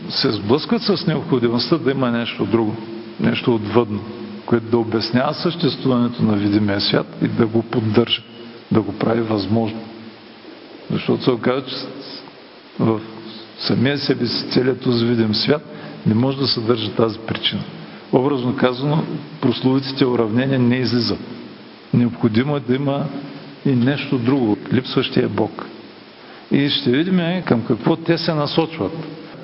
се 0.09 0.31
сблъскват 0.31 0.81
с 0.81 1.07
необходимостта 1.07 1.77
да 1.77 1.91
има 1.91 2.11
нещо 2.11 2.45
друго, 2.45 2.75
нещо 3.19 3.55
отвъдно, 3.55 3.99
което 4.45 4.65
да 4.65 4.77
обяснява 4.77 5.33
съществуването 5.33 6.23
на 6.23 6.35
видимия 6.35 6.81
свят 6.81 7.07
и 7.21 7.27
да 7.27 7.47
го 7.47 7.63
поддържа, 7.63 8.21
да 8.71 8.81
го 8.81 8.93
прави 8.93 9.21
възможно. 9.21 9.79
Защото 10.91 11.23
се 11.23 11.31
оказва, 11.31 11.69
че 11.69 11.75
в 12.79 13.01
самия 13.59 13.97
себе 13.97 14.25
си 14.25 14.49
целият 14.49 14.81
този 14.81 15.05
видим 15.05 15.35
свят 15.35 15.61
не 16.05 16.13
може 16.13 16.37
да 16.37 16.47
съдържа 16.47 16.91
тази 16.91 17.19
причина. 17.19 17.61
Образно 18.11 18.55
казано, 18.55 19.03
прословиците 19.41 20.05
уравнения 20.05 20.59
не 20.59 20.75
излизат. 20.75 21.19
Необходимо 21.93 22.57
е 22.57 22.59
да 22.59 22.75
има 22.75 23.05
и 23.65 23.69
нещо 23.69 24.17
друго, 24.17 24.57
липсващия 24.73 25.29
Бог. 25.29 25.65
И 26.51 26.69
ще 26.69 26.91
видим 26.91 27.43
към 27.45 27.65
какво 27.65 27.95
те 27.95 28.17
се 28.17 28.33
насочват. 28.33 28.91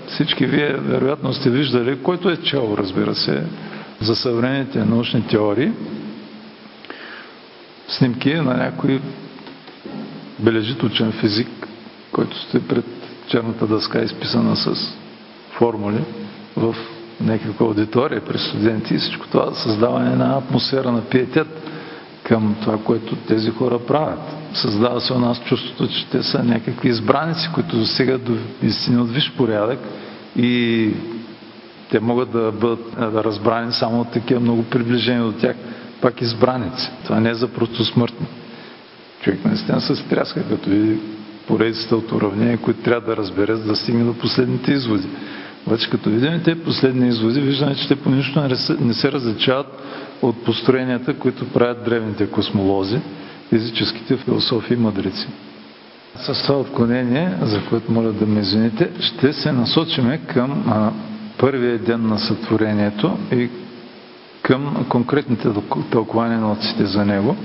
Всички 0.10 0.46
вие 0.46 0.74
вероятно 0.74 1.34
сте 1.34 1.50
виждали, 1.50 2.04
който 2.04 2.30
е 2.30 2.38
чел, 2.38 2.76
разбира 2.78 3.16
се, 3.16 3.44
за 4.02 4.16
съвременните 4.16 4.86
научни 4.86 5.28
теории, 5.28 5.72
снимки 7.88 8.34
на 8.34 8.54
някой 8.58 9.02
бележиточен 10.40 11.12
физик, 11.12 11.68
който 12.12 12.38
сте 12.42 12.68
пред 12.68 12.86
черната 13.28 13.68
дъска, 13.68 14.02
изписана 14.02 14.56
с 14.56 14.76
формули 15.52 16.04
в 16.56 16.76
някаква 17.22 17.66
аудитория 17.66 18.22
при 18.26 18.38
студенти 18.40 18.94
и 18.94 18.98
всичко 18.98 19.28
това 19.28 19.54
създава 19.54 20.06
една 20.06 20.38
атмосфера 20.38 20.92
на 20.92 21.02
пиетет 21.02 21.48
към 22.30 22.56
това, 22.62 22.78
което 22.78 23.16
тези 23.16 23.50
хора 23.50 23.80
правят. 23.80 24.20
Създава 24.54 25.02
се 25.02 25.14
у 25.14 25.20
нас 25.20 25.44
чувството, 25.44 25.88
че 25.88 26.08
те 26.08 26.24
са 26.24 26.44
някакви 26.44 26.90
избраници, 26.90 27.50
които 27.54 27.78
достигат 27.78 28.24
до 28.24 28.38
истини 28.64 29.02
от 29.02 29.12
виш 29.12 29.32
порядък 29.38 29.80
и 30.36 30.90
те 31.92 32.00
могат 32.00 32.32
да 32.32 32.52
бъдат 32.52 33.14
да 33.14 33.24
разбрани 33.24 33.72
само 33.72 34.02
от 34.02 34.12
такива 34.12 34.40
много 34.40 34.64
приближени 34.64 35.20
до 35.20 35.32
тях, 35.32 35.56
пак 36.02 36.22
избраници. 36.22 36.92
Това 37.04 37.20
не 37.20 37.30
е 37.30 37.34
за 37.34 37.48
просто 37.48 37.86
смъртни. 37.86 38.28
Човек 39.22 39.46
наистина 39.46 39.82
се 39.82 39.96
стряска, 39.96 40.44
като 40.50 40.70
види 40.70 41.00
поредицата 41.48 41.96
от 41.96 42.12
уравнения, 42.12 42.58
които 42.58 42.82
трябва 42.82 43.10
да 43.10 43.18
разбере, 43.18 43.56
за 43.56 43.64
да 43.64 43.76
стигне 43.76 44.04
до 44.04 44.14
последните 44.14 44.72
изводи. 44.72 45.08
Обаче 45.70 45.90
като 45.90 46.10
видим 46.10 46.42
тези 46.46 46.60
последни 46.60 47.08
изводи, 47.08 47.42
виждаме, 47.42 47.76
че 47.76 47.88
те 47.88 47.96
по 47.96 48.10
нищо 48.10 48.48
не 48.80 48.94
се 48.94 49.12
различават 49.12 49.68
от 50.22 50.44
построенията, 50.44 51.14
които 51.14 51.50
правят 51.50 51.84
древните 51.86 52.28
космолози, 52.28 53.00
физическите 53.50 54.18
философи 54.18 54.74
и 54.74 54.78
мъдрици. 54.78 55.28
С 56.16 56.44
това 56.44 56.60
отклонение, 56.60 57.32
за 57.42 57.62
което 57.70 57.92
моля 57.92 58.12
да 58.12 58.26
ме 58.26 58.40
извините, 58.40 58.90
ще 59.00 59.34
се 59.34 59.52
насочиме 59.52 60.18
към 60.18 60.64
а, 60.68 60.92
първия 61.38 61.78
ден 61.78 62.08
на 62.08 62.20
сътворението 62.20 63.18
и 63.32 63.50
към 64.42 64.86
конкретните 64.90 65.50
тълкования 65.92 66.40
на 66.40 66.52
отците 66.52 66.86
за 66.86 67.06
него. 67.06 67.36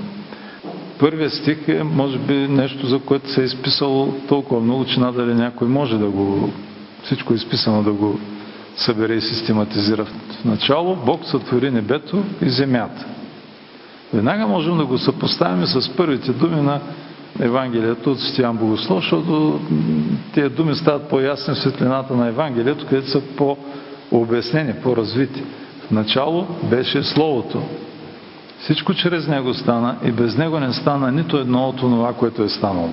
Първият 0.99 1.33
стих 1.33 1.67
е, 1.67 1.83
може 1.83 2.17
би, 2.17 2.33
нещо, 2.33 2.87
за 2.87 2.99
което 2.99 3.31
се 3.31 3.41
е 3.41 3.45
изписало 3.45 4.13
толкова 4.27 4.61
много, 4.61 4.85
че 4.85 4.99
надали 4.99 5.33
някой 5.33 5.67
може 5.67 5.97
да 5.97 6.05
го... 6.05 6.49
Всичко 7.05 7.33
е 7.33 7.35
изписано 7.35 7.83
да 7.83 7.91
го 7.91 8.19
събере 8.75 9.13
и 9.13 9.21
систематизира. 9.21 10.05
В 10.05 10.45
начало 10.45 10.95
Бог 10.95 11.25
сътвори 11.25 11.71
небето 11.71 12.23
и 12.41 12.49
земята. 12.49 13.05
Веднага 14.13 14.47
можем 14.47 14.77
да 14.77 14.85
го 14.85 14.97
съпоставим 14.97 15.65
с 15.65 15.95
първите 15.95 16.31
думи 16.31 16.61
на 16.61 16.79
Евангелието 17.39 18.11
от 18.11 18.19
Стиан 18.19 18.57
Богослов, 18.57 18.99
защото 18.99 19.59
тези 20.33 20.55
думи 20.55 20.75
стават 20.75 21.09
по-ясни 21.09 21.53
в 21.53 21.57
светлината 21.57 22.13
на 22.13 22.27
Евангелието, 22.27 22.85
където 22.89 23.09
са 23.09 23.21
по-обяснени, 23.21 24.73
по-развити. 24.83 25.43
В 25.87 25.91
начало 25.91 26.47
беше 26.69 27.03
Словото. 27.03 27.61
Всичко 28.59 28.93
чрез 28.93 29.27
Него 29.27 29.53
стана 29.53 29.95
и 30.05 30.11
без 30.11 30.37
Него 30.37 30.59
не 30.59 30.73
стана 30.73 31.11
нито 31.11 31.37
едно 31.37 31.69
от 31.69 31.77
това, 31.77 32.13
което 32.13 32.43
е 32.43 32.49
станало. 32.49 32.89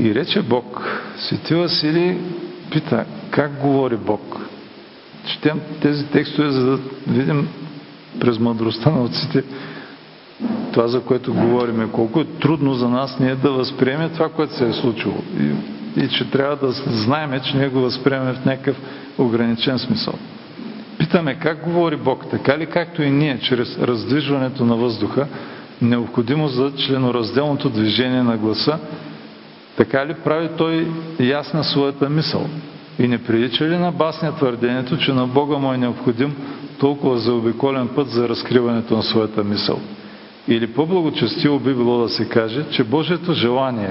И 0.00 0.14
рече 0.14 0.42
Бог, 0.42 0.82
Свети 1.16 1.54
Василий 1.54 2.16
пита, 2.70 3.04
как 3.30 3.60
говори 3.60 3.96
Бог? 3.96 4.36
Четем 5.26 5.60
тези 5.82 6.06
текстове, 6.06 6.50
за 6.50 6.66
да 6.66 6.78
видим 7.06 7.48
през 8.20 8.38
мъдростта 8.38 8.90
на 8.90 9.02
отците 9.02 9.44
това, 10.72 10.88
за 10.88 11.00
което 11.00 11.34
говориме, 11.34 11.88
колко 11.92 12.20
е 12.20 12.24
трудно 12.24 12.74
за 12.74 12.88
нас 12.88 13.20
ние 13.20 13.34
да 13.34 13.50
възприемем 13.50 14.10
това, 14.10 14.28
което 14.28 14.54
се 14.54 14.68
е 14.68 14.72
случило. 14.72 15.14
И, 15.40 15.52
и 16.04 16.08
че 16.08 16.30
трябва 16.30 16.56
да 16.56 16.72
знаеме, 16.72 17.40
че 17.40 17.56
ние 17.56 17.68
го 17.68 17.80
възприемем 17.80 18.34
в 18.34 18.44
някакъв 18.44 18.76
ограничен 19.18 19.78
смисъл. 19.78 20.14
Питаме 20.98 21.34
как 21.34 21.64
говори 21.64 21.96
Бог, 21.96 22.30
така 22.30 22.58
ли 22.58 22.66
както 22.66 23.02
и 23.02 23.10
ние, 23.10 23.38
чрез 23.40 23.78
раздвижването 23.78 24.64
на 24.64 24.76
въздуха, 24.76 25.26
необходимо 25.82 26.48
за 26.48 26.72
членоразделното 26.76 27.68
движение 27.70 28.22
на 28.22 28.36
гласа, 28.36 28.78
така 29.80 30.06
ли 30.06 30.14
прави 30.14 30.48
той 30.58 30.88
ясна 31.20 31.64
своята 31.64 32.10
мисъл? 32.10 32.46
И 32.98 33.08
не 33.08 33.18
прилича 33.18 33.68
ли 33.68 33.76
на 33.76 33.92
басня 33.92 34.36
твърдението, 34.36 34.96
че 34.96 35.12
на 35.12 35.26
Бога 35.26 35.58
му 35.58 35.72
е 35.72 35.76
необходим 35.76 36.36
толкова 36.78 37.18
заобиколен 37.18 37.88
път 37.88 38.08
за 38.08 38.28
разкриването 38.28 38.96
на 38.96 39.02
своята 39.02 39.44
мисъл? 39.44 39.80
Или 40.48 40.66
по-благочестиво 40.66 41.58
би 41.58 41.74
било 41.74 41.98
да 41.98 42.08
се 42.08 42.28
каже, 42.28 42.64
че 42.70 42.84
Божието 42.84 43.32
желание 43.32 43.90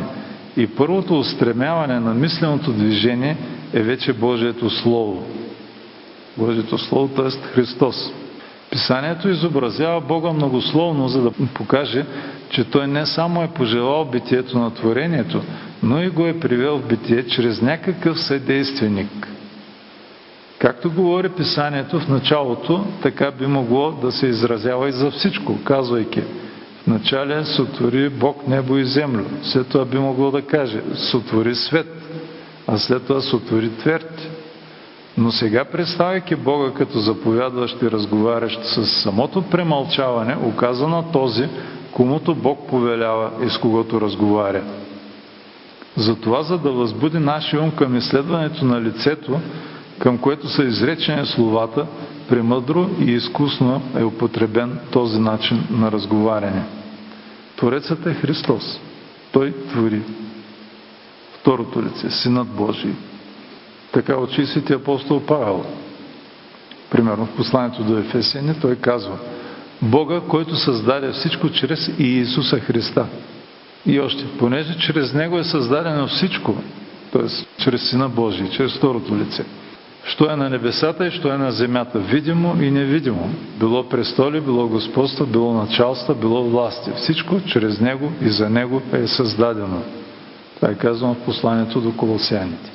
и 0.57 0.67
първото 0.67 1.19
устремяване 1.19 1.99
на 1.99 2.13
мисленото 2.13 2.71
движение 2.71 3.37
е 3.73 3.81
вече 3.81 4.13
Божието 4.13 4.69
Слово. 4.69 5.23
Божието 6.37 6.77
Слово, 6.77 7.07
т.е. 7.07 7.29
Христос. 7.53 8.11
Писанието 8.71 9.29
изобразява 9.29 10.01
Бога 10.01 10.33
многословно, 10.33 11.07
за 11.07 11.21
да 11.21 11.31
покаже, 11.53 12.05
че 12.49 12.63
Той 12.63 12.87
не 12.87 13.05
само 13.05 13.43
е 13.43 13.47
пожелал 13.47 14.05
битието 14.05 14.59
на 14.59 14.73
творението, 14.73 15.41
но 15.83 16.01
и 16.01 16.09
го 16.09 16.27
е 16.27 16.39
привел 16.39 16.77
в 16.77 16.87
битие 16.87 17.27
чрез 17.27 17.61
някакъв 17.61 18.19
съдейственик. 18.19 19.27
Както 20.59 20.91
говори 20.91 21.29
писанието 21.29 21.99
в 21.99 22.07
началото, 22.07 22.85
така 23.01 23.31
би 23.31 23.47
могло 23.47 23.91
да 23.91 24.11
се 24.11 24.27
изразява 24.27 24.89
и 24.89 24.91
за 24.91 25.11
всичко, 25.11 25.63
казвайки 25.63 26.21
в 26.83 26.87
начале 26.87 27.45
сотвори 27.45 28.09
Бог 28.09 28.47
небо 28.47 28.77
и 28.77 28.85
землю. 28.85 29.23
След 29.43 29.67
това 29.67 29.85
би 29.85 29.99
могло 29.99 30.31
да 30.31 30.41
каже 30.41 30.81
сотвори 30.93 31.55
свет, 31.55 31.87
а 32.67 32.77
след 32.77 33.03
това 33.03 33.21
сотвори 33.21 33.69
тверд. 33.69 34.29
Но 35.17 35.31
сега, 35.31 35.65
представяйки 35.65 36.35
Бога 36.35 36.71
като 36.73 36.99
заповядващ 36.99 37.81
и 37.81 37.91
разговарящ 37.91 38.65
с 38.65 38.85
самото 38.85 39.41
премълчаване, 39.41 40.37
оказа 40.43 40.87
на 40.87 41.11
този, 41.11 41.49
комуто 41.99 42.35
Бог 42.35 42.67
повелява 42.69 43.31
и 43.45 43.49
с 43.49 43.57
когото 43.57 44.01
разговаря. 44.01 44.63
Затова, 45.95 46.43
за 46.43 46.57
да 46.57 46.71
възбуди 46.71 47.19
нашия 47.19 47.61
ум 47.61 47.71
към 47.71 47.95
изследването 47.95 48.65
на 48.65 48.81
лицето, 48.81 49.39
към 49.99 50.17
което 50.17 50.47
са 50.47 50.63
изречени 50.63 51.25
словата, 51.25 51.85
премъдро 52.29 52.89
и 52.99 53.11
изкусно 53.11 53.81
е 53.97 54.03
употребен 54.03 54.79
този 54.91 55.19
начин 55.19 55.63
на 55.71 55.91
разговаряне. 55.91 56.63
Творецът 57.57 58.05
е 58.05 58.13
Христос. 58.13 58.79
Той 59.31 59.53
твори. 59.69 60.01
Второто 61.39 61.83
лице, 61.83 62.09
Синът 62.09 62.47
Божий. 62.47 62.93
Така 63.91 64.17
учи 64.17 64.45
си 64.45 64.73
апостол 64.73 65.21
Павел. 65.25 65.65
Примерно 66.89 67.25
в 67.25 67.35
посланието 67.35 67.83
до 67.83 67.97
Ефесени 67.97 68.53
той 68.61 68.75
казва 68.75 69.17
Бога, 69.81 70.21
който 70.27 70.55
създаде 70.55 71.11
всичко 71.11 71.49
чрез 71.49 71.91
Иисуса 71.99 72.59
Христа. 72.59 73.05
И 73.85 73.99
още, 73.99 74.25
понеже 74.39 74.77
чрез 74.77 75.13
Него 75.13 75.39
е 75.39 75.43
създадено 75.43 76.07
всичко, 76.07 76.55
т.е. 77.11 77.61
чрез 77.63 77.89
Сина 77.89 78.09
Божий, 78.09 78.49
чрез 78.49 78.77
второто 78.77 79.15
лице. 79.15 79.45
Що 80.03 80.31
е 80.31 80.35
на 80.35 80.49
небесата 80.49 81.07
и 81.07 81.11
що 81.11 81.33
е 81.33 81.37
на 81.37 81.51
земята, 81.51 81.99
видимо 81.99 82.55
и 82.61 82.71
невидимо. 82.71 83.29
Било 83.59 83.89
престоли, 83.89 84.41
било 84.41 84.67
господство, 84.67 85.25
било 85.25 85.53
началство, 85.53 86.15
било 86.15 86.43
власти. 86.43 86.91
Всичко 86.95 87.41
чрез 87.45 87.79
Него 87.79 88.11
и 88.21 88.29
за 88.29 88.49
Него 88.49 88.81
е 88.93 89.07
създадено. 89.07 89.81
Това 90.55 90.71
е 90.71 90.75
казано 90.75 91.13
в 91.13 91.25
посланието 91.25 91.81
до 91.81 91.91
колосяните. 91.91 92.71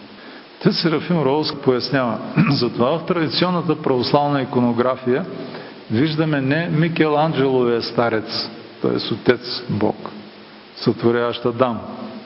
Те 0.63 0.73
Серафим 0.73 1.23
Роуз 1.23 1.55
пояснява, 1.55 2.19
затова 2.51 2.99
в 2.99 3.07
традиционната 3.07 3.83
православна 3.83 4.43
иконография 4.43 5.25
виждаме 5.91 6.41
не 6.41 6.69
Микеланджеловия 6.69 7.83
старец, 7.83 8.51
т.е. 8.83 9.15
Отец 9.15 9.63
Бог, 9.71 10.11
сътворяващ 10.77 11.45
Адам, 11.47 11.81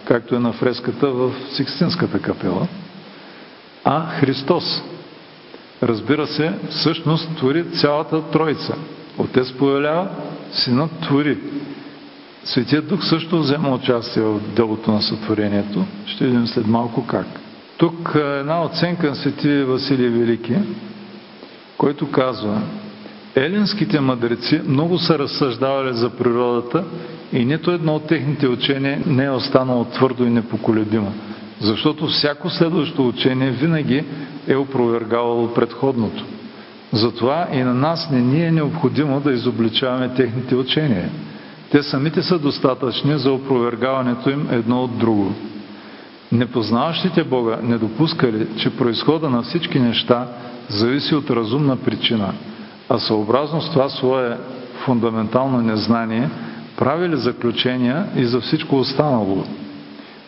както 0.05 0.35
е 0.35 0.39
на 0.39 0.53
фреската 0.53 1.11
в 1.11 1.33
Сикстинската 1.53 2.19
капела, 2.19 2.69
а 3.85 4.07
Христос. 4.07 4.83
Разбира 5.83 6.27
се, 6.27 6.53
всъщност 6.71 7.37
твори 7.37 7.71
цялата 7.71 8.23
Троица. 8.23 8.75
Отец 9.19 9.53
повелява, 9.53 10.09
Синът 10.53 10.91
твори. 11.03 11.39
Светият 12.45 12.89
Дух 12.89 13.05
също 13.05 13.39
взема 13.39 13.75
участие 13.75 14.23
в 14.23 14.41
делото 14.41 14.93
на 14.93 15.03
сътворението. 15.03 15.85
Ще 16.07 16.25
видим 16.25 16.47
след 16.47 16.67
малко 16.67 17.07
как. 17.07 17.27
Тук 17.77 18.13
е 18.15 18.39
една 18.39 18.65
оценка 18.65 19.07
на 19.07 19.15
свети 19.15 19.63
Василий 19.63 20.09
Велики, 20.09 20.55
който 21.77 22.11
казва 22.11 22.63
Елинските 23.39 24.01
мъдреци 24.01 24.61
много 24.69 24.99
са 24.99 25.19
разсъждавали 25.19 25.95
за 25.95 26.11
природата 26.11 26.85
и 27.33 27.45
нито 27.45 27.71
едно 27.71 27.95
от 27.95 28.07
техните 28.07 28.49
учения 28.49 29.03
не 29.07 29.25
е 29.25 29.31
останало 29.31 29.85
твърдо 29.85 30.25
и 30.25 30.31
непоколебимо, 30.31 31.13
защото 31.61 32.07
всяко 32.07 32.51
следващо 32.51 33.09
учение 33.09 33.51
винаги 33.51 34.05
е 34.49 34.57
опровергавало 34.57 35.55
предходното. 35.55 36.25
Затова 36.93 37.49
и 37.53 37.59
на 37.59 37.75
нас 37.75 38.11
не 38.11 38.21
ни 38.21 38.45
е 38.45 38.51
необходимо 38.51 39.21
да 39.21 39.33
изобличаваме 39.33 40.15
техните 40.15 40.57
учения. 40.57 41.11
Те 41.71 41.83
самите 41.83 42.23
са 42.23 42.39
достатъчни 42.39 43.19
за 43.19 43.33
опровергаването 43.33 44.31
им 44.31 44.49
едно 44.51 44.83
от 44.83 44.99
друго. 44.99 45.35
Непознаващите 46.33 47.25
Бога 47.25 47.59
не 47.63 47.79
допускали, 47.79 48.47
че 48.57 48.77
происхода 48.77 49.31
на 49.31 49.43
всички 49.43 49.81
неща 49.81 50.27
зависи 50.69 51.15
от 51.15 51.31
разумна 51.31 51.77
причина, 51.77 52.33
а 52.89 52.99
съобразно 52.99 53.63
с 53.63 53.71
това 53.71 53.89
свое 53.89 54.37
фундаментално 54.85 55.61
незнание 55.61 56.31
правили 56.77 57.17
заключения 57.17 58.07
и 58.17 58.25
за 58.25 58.41
всичко 58.41 58.77
останало. 58.77 59.45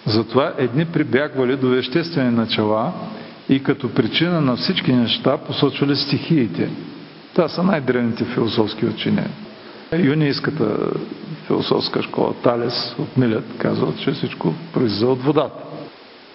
Затова 0.07 0.53
едни 0.59 0.85
прибягвали 0.85 1.57
до 1.57 1.69
веществени 1.69 2.31
начала 2.31 2.93
и 3.49 3.63
като 3.63 3.95
причина 3.95 4.41
на 4.41 4.57
всички 4.57 4.93
неща 4.93 5.37
посочвали 5.37 5.97
стихиите. 5.97 6.71
Това 7.35 7.49
са 7.49 7.63
най-древните 7.63 8.25
философски 8.25 8.87
учения. 8.87 9.31
Юнийската 9.99 10.77
философска 11.47 12.03
школа 12.03 12.35
Талес 12.43 12.95
от 12.99 13.17
Милет 13.17 13.45
казва, 13.59 13.93
че 13.99 14.11
всичко 14.11 14.55
произлиза 14.73 15.07
от 15.07 15.23
водата. 15.23 15.65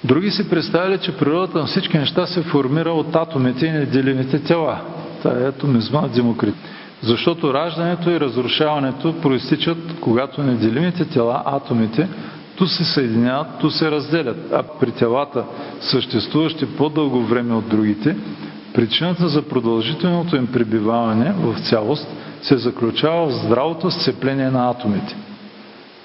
Други 0.03 0.31
си 0.31 0.49
представили, 0.49 0.97
че 0.97 1.17
природата 1.17 1.57
на 1.57 1.65
всички 1.65 1.97
неща 1.97 2.25
се 2.25 2.41
формира 2.41 2.91
от 2.91 3.15
атомите 3.15 3.65
и 3.65 3.71
неделимите 3.71 4.43
тела. 4.43 4.81
Това 5.25 5.39
е 5.39 5.47
атомизма 5.47 6.01
на 6.01 6.09
Демокрит. 6.09 6.55
Защото 7.01 7.53
раждането 7.53 8.09
и 8.09 8.19
разрушаването 8.19 9.21
проистичат, 9.21 9.77
когато 10.01 10.43
неделимите 10.43 11.05
тела, 11.05 11.43
атомите, 11.45 12.07
ту 12.55 12.67
се 12.67 12.85
съединяват, 12.85 13.47
ту 13.59 13.69
се 13.69 13.91
разделят. 13.91 14.37
А 14.53 14.63
при 14.63 14.91
телата, 14.91 15.43
съществуващи 15.79 16.65
по-дълго 16.65 17.21
време 17.21 17.55
от 17.55 17.69
другите, 17.69 18.15
причината 18.73 19.27
за 19.27 19.41
продължителното 19.41 20.35
им 20.35 20.47
пребиваване 20.47 21.33
в 21.39 21.59
цялост 21.59 22.07
се 22.41 22.57
заключава 22.57 23.27
в 23.27 23.33
здравото 23.33 23.91
сцепление 23.91 24.49
на 24.49 24.69
атомите. 24.69 25.15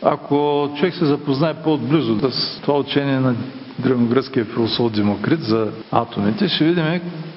Ако 0.02 0.68
човек 0.76 0.94
се 0.94 1.04
запознае 1.04 1.54
по-отблизо 1.54 2.30
с 2.30 2.60
това 2.60 2.78
учение 2.78 3.20
на 3.20 3.34
древногръцкия 3.80 4.44
философ 4.44 4.92
Демокрит 4.92 5.42
за 5.42 5.68
атомите, 5.92 6.48
ще 6.48 6.64
видим, 6.64 6.84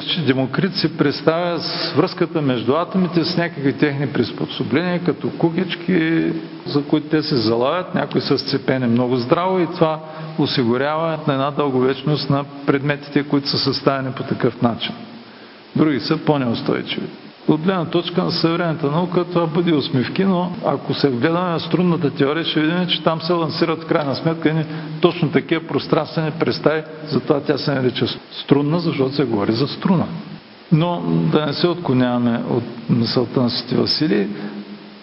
че 0.08 0.22
Демокрит 0.26 0.76
се 0.76 0.98
представя 0.98 1.60
с 1.60 1.94
връзката 1.94 2.42
между 2.42 2.74
атомите 2.76 3.24
с 3.24 3.38
някакви 3.38 3.74
техни 3.74 4.08
приспособления, 4.08 5.00
като 5.06 5.30
кукички, 5.30 6.32
за 6.66 6.84
които 6.84 7.08
те 7.08 7.24
се 7.24 7.36
залавят, 7.36 7.96
някои 7.96 8.22
са 8.22 8.38
сцепени 8.38 8.88
много 8.88 9.16
здраво 9.16 9.60
и 9.60 9.68
това 9.76 10.00
осигурява 10.40 11.20
на 11.28 11.34
една 11.34 11.52
дълговечност 11.52 12.30
на 12.30 12.44
предметите, 12.66 13.24
които 13.24 13.50
са 13.50 13.58
съставени 13.58 14.12
по 14.14 14.24
такъв 14.24 14.62
начин. 14.62 14.96
Други 15.76 16.00
са 16.00 16.18
по-неустойчиви. 16.18 17.08
От 17.48 17.62
гледна 17.62 17.86
точка 17.86 18.24
на 18.24 18.32
съвременната 18.32 18.92
наука 18.92 19.26
това 19.26 19.46
бъде 19.48 19.74
усмивки, 19.74 20.26
но 20.26 20.52
ако 20.66 20.94
се 20.94 21.10
вгледаме 21.10 21.50
на 21.50 21.60
струнната 21.60 22.10
теория, 22.10 22.44
ще 22.46 22.62
видим, 22.62 22.88
че 22.88 23.04
там 23.04 23.22
се 23.22 23.34
лансират 23.34 23.84
в 23.84 23.88
крайна 23.88 24.16
сметка 24.16 24.50
и 24.50 24.66
точно 25.02 25.32
такива 25.32 25.68
пространствени 25.68 26.32
представи, 26.32 26.84
затова 27.08 27.40
тя 27.42 27.58
се 27.58 27.74
нарича 27.74 28.06
струнна, 28.32 28.80
защото 28.80 29.16
се 29.16 29.24
говори 29.24 29.52
за 29.52 29.68
струна. 29.68 30.06
Но 30.72 31.02
да 31.32 31.46
не 31.46 31.54
се 31.54 31.68
отклоняваме 31.68 32.42
от 32.50 32.64
мисълта 32.90 33.42
на 33.42 33.50
Свети 33.50 33.76
Василий, 33.76 34.28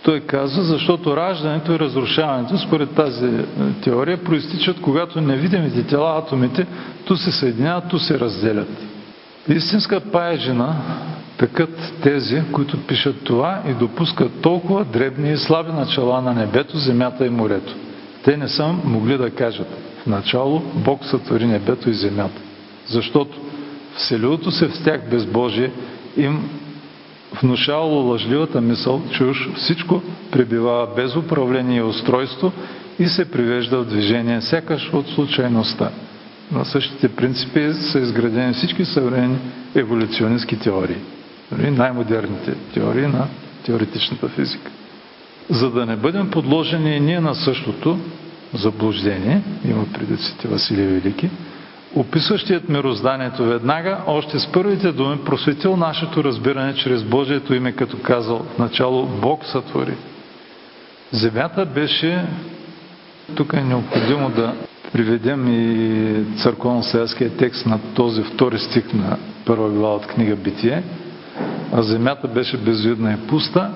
той 0.03 0.21
казва, 0.21 0.63
защото 0.63 1.17
раждането 1.17 1.73
и 1.73 1.79
разрушаването, 1.79 2.59
според 2.59 2.91
тази 2.91 3.27
е, 3.27 3.45
теория, 3.83 4.25
проистичат, 4.25 4.81
когато 4.81 5.21
невидимите 5.21 5.83
тела, 5.83 6.19
атомите, 6.19 6.67
ту 7.05 7.17
се 7.17 7.33
съединяват, 7.33 7.89
ту 7.89 7.99
се 7.99 8.21
разделят. 8.21 8.69
Истинска 9.49 10.01
паежина 10.01 10.77
такът 11.41 11.93
тези, 12.03 12.43
които 12.53 12.87
пишат 12.87 13.25
това 13.25 13.63
и 13.69 13.73
допускат 13.75 14.41
толкова 14.43 14.85
дребни 14.85 15.33
и 15.33 15.37
слаби 15.37 15.73
начала 15.73 16.23
на 16.23 16.35
небето, 16.35 16.79
земята 16.79 17.27
и 17.27 17.31
морето. 17.31 17.75
Те 18.25 18.37
не 18.37 18.49
са 18.49 18.75
могли 18.85 19.19
да 19.19 19.31
кажат 19.31 19.67
в 20.03 20.07
начало 20.07 20.63
Бог 20.75 21.05
сътвори 21.05 21.47
небето 21.47 21.91
и 21.91 21.95
земята. 21.95 22.41
Защото 22.87 23.39
вселилото 23.97 24.51
се 24.51 24.69
в 24.69 24.85
тях 24.85 25.11
безбожие 25.11 25.71
им 26.17 26.51
внушавало 27.43 28.11
лъжливата 28.11 28.61
мисъл, 28.61 29.03
че 29.13 29.25
уж 29.25 29.49
всичко 29.55 30.03
пребивава 30.31 30.89
без 30.97 31.17
управление 31.17 31.79
и 31.79 31.83
устройство 31.83 32.53
и 32.99 33.09
се 33.09 33.31
привежда 33.31 33.79
в 33.79 33.87
движение, 33.87 34.41
сякаш 34.41 34.91
от 34.93 35.09
случайността. 35.09 35.91
На 36.53 36.65
същите 36.65 37.09
принципи 37.09 37.73
са 37.73 37.99
изградени 37.99 38.53
всички 38.53 38.85
съвременни 38.85 39.39
еволюционистски 39.75 40.59
теории. 40.59 40.97
Нали, 41.53 41.71
най-модерните 41.71 42.55
теории 42.75 43.07
на 43.07 43.27
теоретичната 43.65 44.29
физика. 44.29 44.71
За 45.51 45.71
да 45.71 45.87
не 45.87 45.97
бъдем 45.97 46.31
подложени 46.31 47.01
ние 47.01 47.21
на 47.21 47.35
същото 47.35 47.99
заблуждение, 48.55 49.43
има 49.65 49.85
предиците 49.93 50.49
Василия 50.49 50.89
Велики, 50.89 51.31
описващият 51.95 52.69
мирозданието 52.69 53.45
веднага, 53.45 53.99
още 54.07 54.39
с 54.39 54.53
първите 54.53 54.93
думи, 54.93 55.25
просветил 55.25 55.77
нашето 55.77 56.25
разбиране 56.25 56.75
чрез 56.75 57.05
Божието 57.05 57.55
име, 57.55 57.73
като 57.73 57.99
казал 58.03 58.39
в 58.39 58.59
начало 58.59 59.07
Бог 59.07 59.45
сътвори. 59.45 59.95
Земята 61.13 61.67
беше, 61.67 62.25
тук 63.35 63.53
е 63.53 63.61
необходимо 63.61 64.31
да 64.31 64.55
приведем 64.93 65.49
и 65.49 66.37
църковно-следския 66.37 67.37
текст 67.37 67.67
на 67.67 67.79
този 67.95 68.23
втори 68.23 68.59
стих 68.59 68.93
на 68.95 69.17
първа 69.47 69.71
глава 69.71 69.95
от 69.95 70.07
книга 70.07 70.37
Битие, 70.37 70.83
а 71.73 71.83
земята 71.83 72.29
беше 72.29 72.57
безвидна 72.57 73.13
и 73.13 73.27
пуста, 73.27 73.71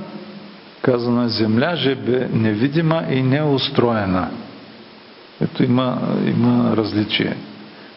казана 0.83 1.29
земля 1.29 1.77
же 1.77 1.95
бе 1.95 2.29
невидима 2.33 3.03
и 3.11 3.23
неустроена. 3.23 4.29
Ето 5.41 5.65
има, 5.65 5.99
има 6.27 6.77
различие. 6.77 7.37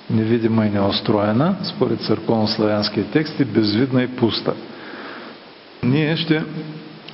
Невидима 0.10 0.66
и 0.66 0.70
неустроена, 0.70 1.56
според 1.64 2.00
църковно-славянския 2.00 3.12
текст, 3.12 3.40
и 3.40 3.46
безвидна 3.46 4.04
и 4.04 4.08
пуста. 4.08 4.54
Ние 5.84 6.18
ще 6.18 6.44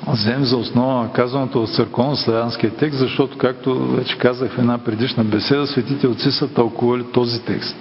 вземем 0.08 0.44
за 0.44 0.58
основа 0.58 1.10
казаното 1.14 1.64
от 1.64 1.70
църковно-славянския 1.70 2.78
текст, 2.78 3.00
защото, 3.00 3.38
както 3.38 3.86
вече 3.88 4.18
казах 4.18 4.52
в 4.52 4.58
една 4.60 4.78
предишна 4.78 5.24
беседа, 5.24 5.68
светите 5.68 6.08
отци 6.08 6.32
са 6.32 6.54
тълкували 6.54 7.04
този 7.14 7.42
текст. 7.42 7.78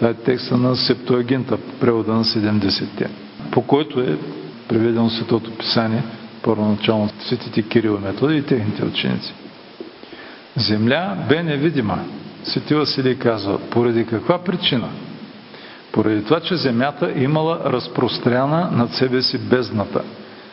Това 0.00 0.10
е 0.10 0.14
текста 0.14 0.56
на 0.56 0.76
Септуагинта, 0.76 1.58
превода 1.80 2.12
на 2.12 2.24
70-те 2.24 3.10
по 3.50 3.62
който 3.62 4.00
е 4.00 4.18
преведено 4.68 5.10
Светото 5.10 5.50
Писание, 5.50 6.02
първоначално 6.42 7.10
светите 7.20 7.62
Кирил 7.62 7.98
и 8.00 8.04
Методи 8.06 8.36
и 8.36 8.42
техните 8.42 8.84
ученици. 8.84 9.34
Земля 10.56 11.16
бе 11.28 11.42
невидима. 11.42 11.98
Свети 12.44 12.74
Василий 12.74 13.14
казва, 13.14 13.58
поради 13.70 14.06
каква 14.06 14.38
причина? 14.38 14.88
Поради 15.92 16.24
това, 16.24 16.40
че 16.40 16.56
земята 16.56 17.12
имала 17.16 17.60
разпростряна 17.64 18.70
над 18.72 18.94
себе 18.94 19.22
си 19.22 19.38
бездната. 19.38 20.02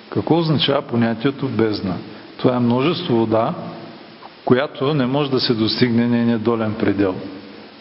Какво 0.10 0.38
означава 0.38 0.82
понятието 0.82 1.48
бездна? 1.48 1.93
Това 2.38 2.56
е 2.56 2.60
множество 2.60 3.16
вода, 3.16 3.54
която 4.45 4.93
не 4.93 5.06
може 5.06 5.32
да 5.32 5.39
се 5.39 5.54
достигне 5.54 6.08
нейния 6.08 6.39
долен 6.39 6.74
предел. 6.74 7.16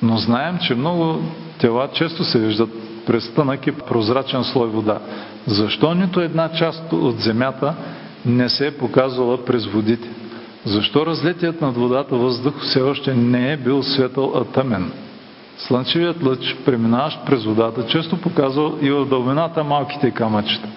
Но 0.03 0.17
знаем, 0.17 0.59
че 0.59 0.75
много 0.75 1.23
тела 1.59 1.89
често 1.93 2.25
се 2.25 2.39
виждат 2.39 2.71
през 3.07 3.35
тънък 3.35 3.67
и 3.67 3.73
прозрачен 3.73 4.45
слой 4.45 4.69
вода. 4.69 4.99
Защо 5.47 5.95
нито 5.95 6.21
една 6.21 6.49
част 6.53 6.93
от 6.93 7.21
земята 7.21 7.75
не 8.27 8.49
се 8.49 8.67
е 8.67 8.77
показвала 8.77 9.45
през 9.45 9.67
водите? 9.67 10.09
Защо 10.65 11.07
разлетият 11.07 11.61
над 11.61 11.77
водата 11.77 12.17
въздух 12.17 12.55
все 12.63 12.81
още 12.81 13.15
не 13.15 13.53
е 13.53 13.57
бил 13.57 13.83
светъл, 13.83 14.33
а 14.37 14.45
тъмен? 14.45 14.93
Слънчевият 15.59 16.23
лъч, 16.23 16.57
преминаващ 16.65 17.19
през 17.27 17.45
водата, 17.45 17.87
често 17.87 18.21
показва 18.21 18.73
и 18.83 18.91
в 18.91 19.07
дълбината 19.07 19.65
малките 19.65 20.11
камъчета. 20.11 20.69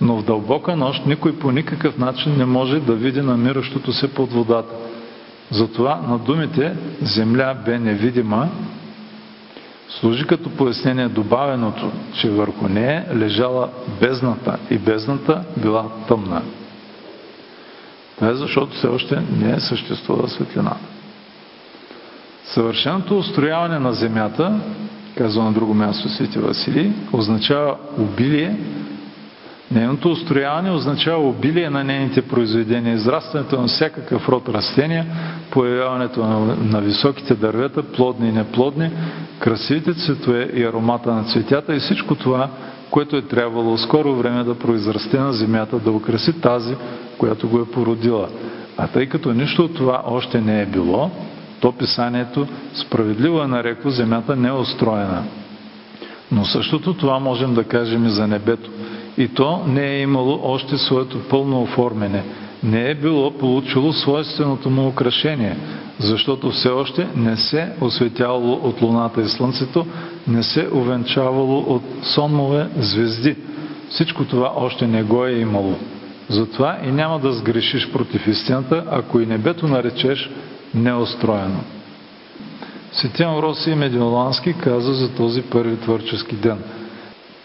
Но 0.00 0.16
в 0.16 0.24
дълбока 0.24 0.76
нощ 0.76 1.06
никой 1.06 1.38
по 1.38 1.52
никакъв 1.52 1.98
начин 1.98 2.36
не 2.38 2.44
може 2.44 2.80
да 2.80 2.94
види 2.94 3.20
намиращото 3.20 3.92
се 3.92 4.14
под 4.14 4.32
водата. 4.32 4.74
Затова 5.50 6.00
на 6.08 6.18
думите 6.18 6.76
земя 7.02 7.54
бе 7.64 7.78
невидима 7.78 8.48
служи 9.90 10.26
като 10.26 10.50
пояснение 10.50 11.08
добавеното, 11.08 11.92
че 12.14 12.30
върху 12.30 12.68
нея 12.68 13.06
лежала 13.14 13.68
бездната 14.00 14.58
и 14.70 14.78
бездната 14.78 15.44
била 15.56 15.86
тъмна. 16.08 16.42
Това 18.16 18.30
е 18.30 18.34
защото 18.34 18.76
все 18.76 18.86
още 18.86 19.22
не 19.40 19.52
е 19.52 19.60
съществува 19.60 20.28
светлина. 20.28 20.76
Съвършеното 22.44 23.18
устрояване 23.18 23.78
на 23.78 23.92
земята, 23.92 24.60
казва 25.18 25.44
на 25.44 25.52
друго 25.52 25.74
място 25.74 26.08
Свети 26.08 26.38
Василий, 26.38 26.92
означава 27.12 27.76
обилие 27.98 28.56
Нейното 29.74 30.10
устрояване 30.10 30.70
означава 30.70 31.28
обилие 31.28 31.70
на 31.70 31.84
нейните 31.84 32.22
произведения, 32.22 32.94
израстването 32.94 33.60
на 33.60 33.66
всякакъв 33.66 34.28
род 34.28 34.48
растения, 34.48 35.06
появяването 35.50 36.26
на, 36.62 36.80
високите 36.80 37.34
дървета, 37.34 37.82
плодни 37.82 38.28
и 38.28 38.32
неплодни, 38.32 38.90
красивите 39.38 39.94
цветове 39.94 40.50
и 40.54 40.64
аромата 40.64 41.12
на 41.14 41.24
цветята 41.24 41.76
и 41.76 41.78
всичко 41.78 42.14
това, 42.14 42.50
което 42.90 43.16
е 43.16 43.22
трябвало 43.22 43.78
скоро 43.78 44.14
време 44.14 44.44
да 44.44 44.58
произрасте 44.58 45.18
на 45.18 45.32
земята, 45.32 45.78
да 45.78 45.90
украси 45.90 46.40
тази, 46.40 46.74
която 47.18 47.48
го 47.48 47.58
е 47.58 47.70
породила. 47.70 48.28
А 48.78 48.86
тъй 48.86 49.06
като 49.06 49.32
нищо 49.32 49.64
от 49.64 49.74
това 49.74 50.02
още 50.06 50.40
не 50.40 50.62
е 50.62 50.66
било, 50.66 51.10
то 51.60 51.72
писанието 51.72 52.46
справедливо 52.74 53.42
е 53.42 53.46
нарекло 53.46 53.90
земята 53.90 54.36
неустроена. 54.36 55.22
Но 56.32 56.44
същото 56.44 56.94
това 56.94 57.18
можем 57.18 57.54
да 57.54 57.64
кажем 57.64 58.06
и 58.06 58.10
за 58.10 58.26
небето 58.26 58.70
и 59.20 59.28
то 59.28 59.64
не 59.66 59.86
е 59.86 60.00
имало 60.00 60.40
още 60.42 60.78
своето 60.78 61.18
пълно 61.28 61.62
оформяне. 61.62 62.24
Не 62.62 62.90
е 62.90 62.94
било 62.94 63.30
получило 63.30 63.92
свойственото 63.92 64.70
му 64.70 64.88
украшение, 64.88 65.56
защото 65.98 66.50
все 66.50 66.68
още 66.68 67.06
не 67.16 67.36
се 67.36 67.72
осветявало 67.80 68.52
от 68.52 68.82
луната 68.82 69.22
и 69.22 69.28
слънцето, 69.28 69.86
не 70.28 70.42
се 70.42 70.68
увенчавало 70.72 71.58
от 71.58 71.82
сонмове 72.02 72.68
звезди. 72.78 73.36
Всичко 73.88 74.24
това 74.24 74.52
още 74.56 74.86
не 74.86 75.02
го 75.02 75.26
е 75.26 75.32
имало. 75.32 75.74
Затова 76.28 76.78
и 76.86 76.90
няма 76.90 77.18
да 77.18 77.32
сгрешиш 77.32 77.92
против 77.92 78.26
истината, 78.26 78.84
ако 78.90 79.20
и 79.20 79.26
небето 79.26 79.68
наречеш 79.68 80.30
неустроено. 80.74 81.60
Светиан 82.92 83.38
Роси 83.38 83.74
Медиолански 83.74 84.52
каза 84.52 84.92
за 84.92 85.14
този 85.14 85.42
първи 85.42 85.76
творчески 85.76 86.36
ден– 86.36 86.58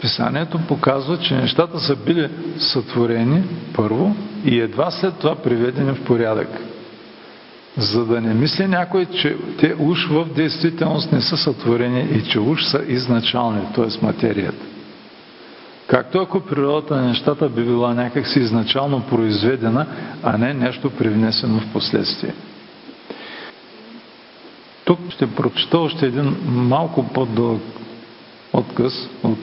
Писанието 0.01 0.59
показва, 0.67 1.19
че 1.19 1.35
нещата 1.35 1.79
са 1.79 1.95
били 1.95 2.29
сътворени 2.57 3.43
първо 3.73 4.15
и 4.45 4.59
едва 4.59 4.91
след 4.91 5.17
това 5.17 5.35
приведени 5.35 5.91
в 5.91 6.03
порядък. 6.03 6.49
За 7.77 8.05
да 8.05 8.21
не 8.21 8.33
мисли 8.33 8.67
някой, 8.67 9.05
че 9.05 9.37
те 9.59 9.75
уж 9.79 10.07
в 10.07 10.25
действителност 10.35 11.11
не 11.11 11.21
са 11.21 11.37
сътворени 11.37 12.01
и 12.01 12.23
че 12.23 12.39
уж 12.39 12.63
са 12.63 12.83
изначални, 12.87 13.61
т.е. 13.75 14.05
материята. 14.05 14.65
Както 15.87 16.19
ако 16.19 16.39
природата 16.39 16.95
на 16.95 17.07
нещата 17.07 17.49
би 17.49 17.63
била 17.63 17.93
някакси 17.93 18.39
изначално 18.39 19.01
произведена, 19.01 19.85
а 20.23 20.37
не 20.37 20.53
нещо 20.53 20.89
привнесено 20.89 21.59
в 21.59 21.73
последствие. 21.73 22.33
Тук 24.85 24.99
ще 25.09 25.35
прочета 25.35 25.77
още 25.79 26.05
един 26.05 26.35
малко 26.45 27.07
по-дълъг 27.07 27.61
отказ 28.53 29.09
от 29.23 29.37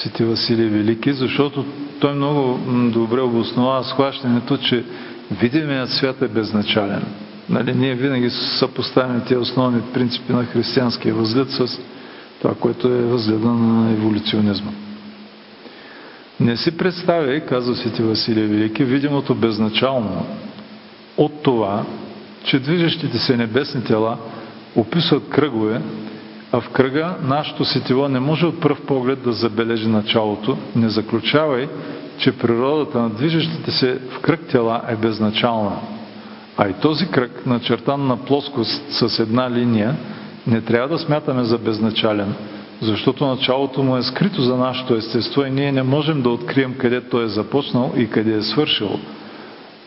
Свети 0.00 0.24
Василий 0.24 0.68
Велики, 0.68 1.12
защото 1.12 1.64
той 2.00 2.14
много 2.14 2.58
добре 2.92 3.20
обоснова 3.20 3.84
схващането, 3.84 4.56
че 4.56 4.84
видимият 5.40 5.90
свят 5.90 6.22
е 6.22 6.28
безначален. 6.28 7.02
Нали, 7.48 7.74
ние 7.74 7.94
винаги 7.94 8.30
съпоставяме 8.30 9.20
тези 9.20 9.36
основни 9.36 9.80
принципи 9.94 10.32
на 10.32 10.44
християнския 10.44 11.14
възглед 11.14 11.50
с 11.50 11.80
това, 12.42 12.54
което 12.54 12.88
е 12.88 13.02
възгледа 13.02 13.48
на 13.48 13.90
еволюционизма. 13.92 14.70
Не 16.40 16.56
си 16.56 16.76
представяй, 16.76 17.40
казва 17.40 17.74
Свети 17.74 18.02
Василия 18.02 18.48
Велики, 18.48 18.84
видимото 18.84 19.34
безначално 19.34 20.26
от 21.16 21.42
това, 21.42 21.84
че 22.44 22.58
движещите 22.58 23.18
се 23.18 23.36
небесни 23.36 23.84
тела 23.84 24.18
описват 24.76 25.28
кръгове, 25.28 25.80
а 26.52 26.60
в 26.60 26.68
кръга 26.68 27.14
нашето 27.22 27.64
сетиво 27.64 28.08
не 28.08 28.20
може 28.20 28.46
от 28.46 28.60
пръв 28.60 28.80
поглед 28.80 29.22
да 29.22 29.32
забележи 29.32 29.88
началото. 29.88 30.56
Не 30.76 30.88
заключавай, 30.88 31.68
че 32.18 32.38
природата 32.38 32.98
на 32.98 33.10
движещите 33.10 33.70
се 33.70 33.98
в 34.10 34.20
кръг 34.20 34.40
тела 34.46 34.82
е 34.88 34.96
безначална. 34.96 35.72
А 36.56 36.68
и 36.68 36.72
този 36.72 37.08
кръг, 37.08 37.46
начертан 37.46 38.06
на 38.06 38.16
плоскост 38.16 38.92
с 38.92 39.18
една 39.18 39.50
линия, 39.50 39.96
не 40.46 40.60
трябва 40.60 40.88
да 40.88 40.98
смятаме 40.98 41.44
за 41.44 41.58
безначален, 41.58 42.34
защото 42.82 43.26
началото 43.26 43.82
му 43.82 43.96
е 43.96 44.02
скрито 44.02 44.42
за 44.42 44.56
нашето 44.56 44.94
естество 44.94 45.44
и 45.44 45.50
ние 45.50 45.72
не 45.72 45.82
можем 45.82 46.22
да 46.22 46.30
открием 46.30 46.74
къде 46.78 47.00
той 47.00 47.24
е 47.24 47.28
започнал 47.28 47.92
и 47.96 48.10
къде 48.10 48.36
е 48.36 48.42
свършил. 48.42 48.98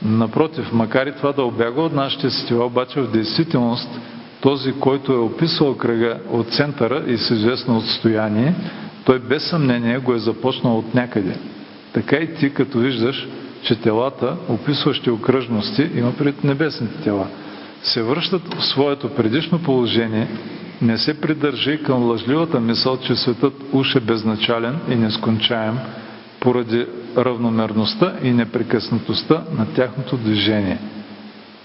Напротив, 0.06 0.74
макар 0.74 1.08
и 1.08 1.12
това 1.12 1.32
да 1.32 1.44
обяга 1.44 1.82
от 1.82 1.94
нашите 1.94 2.30
сетива, 2.30 2.66
обаче 2.66 3.02
в 3.02 3.12
действителност 3.12 3.90
този, 4.44 4.74
който 4.74 5.14
е 5.14 5.18
описал 5.18 5.78
кръга 5.78 6.20
от 6.32 6.48
центъра 6.48 7.04
и 7.08 7.18
с 7.18 7.30
известно 7.30 7.78
отстояние, 7.78 8.56
той 9.06 9.20
без 9.20 9.44
съмнение 9.44 9.98
го 9.98 10.14
е 10.14 10.20
започнал 10.20 10.78
от 10.78 10.94
някъде. 10.94 11.38
Така 11.94 12.16
и 12.16 12.34
ти, 12.34 12.54
като 12.54 12.80
виждаш, 12.80 13.28
че 13.64 13.76
телата, 13.76 14.36
описващи 14.50 15.10
окръжности, 15.10 15.90
има 15.96 16.12
пред 16.12 16.44
небесните 16.44 17.04
тела, 17.04 17.28
се 17.84 18.04
връщат 18.04 18.54
в 18.54 18.66
своето 18.66 19.10
предишно 19.10 19.64
положение, 19.64 20.28
не 20.82 20.98
се 20.98 21.22
придържи 21.22 21.84
към 21.84 22.04
лъжливата 22.04 22.60
мисъл, 22.60 22.98
че 22.98 23.16
светът 23.16 23.54
уж 23.74 23.96
е 23.96 24.00
безначален 24.00 24.80
и 24.90 24.96
нескончаем, 24.96 25.78
поради 26.40 26.86
равномерността 27.18 28.14
и 28.24 28.32
непрекъснатостта 28.32 29.44
на 29.58 29.74
тяхното 29.74 30.18
движение. 30.18 30.80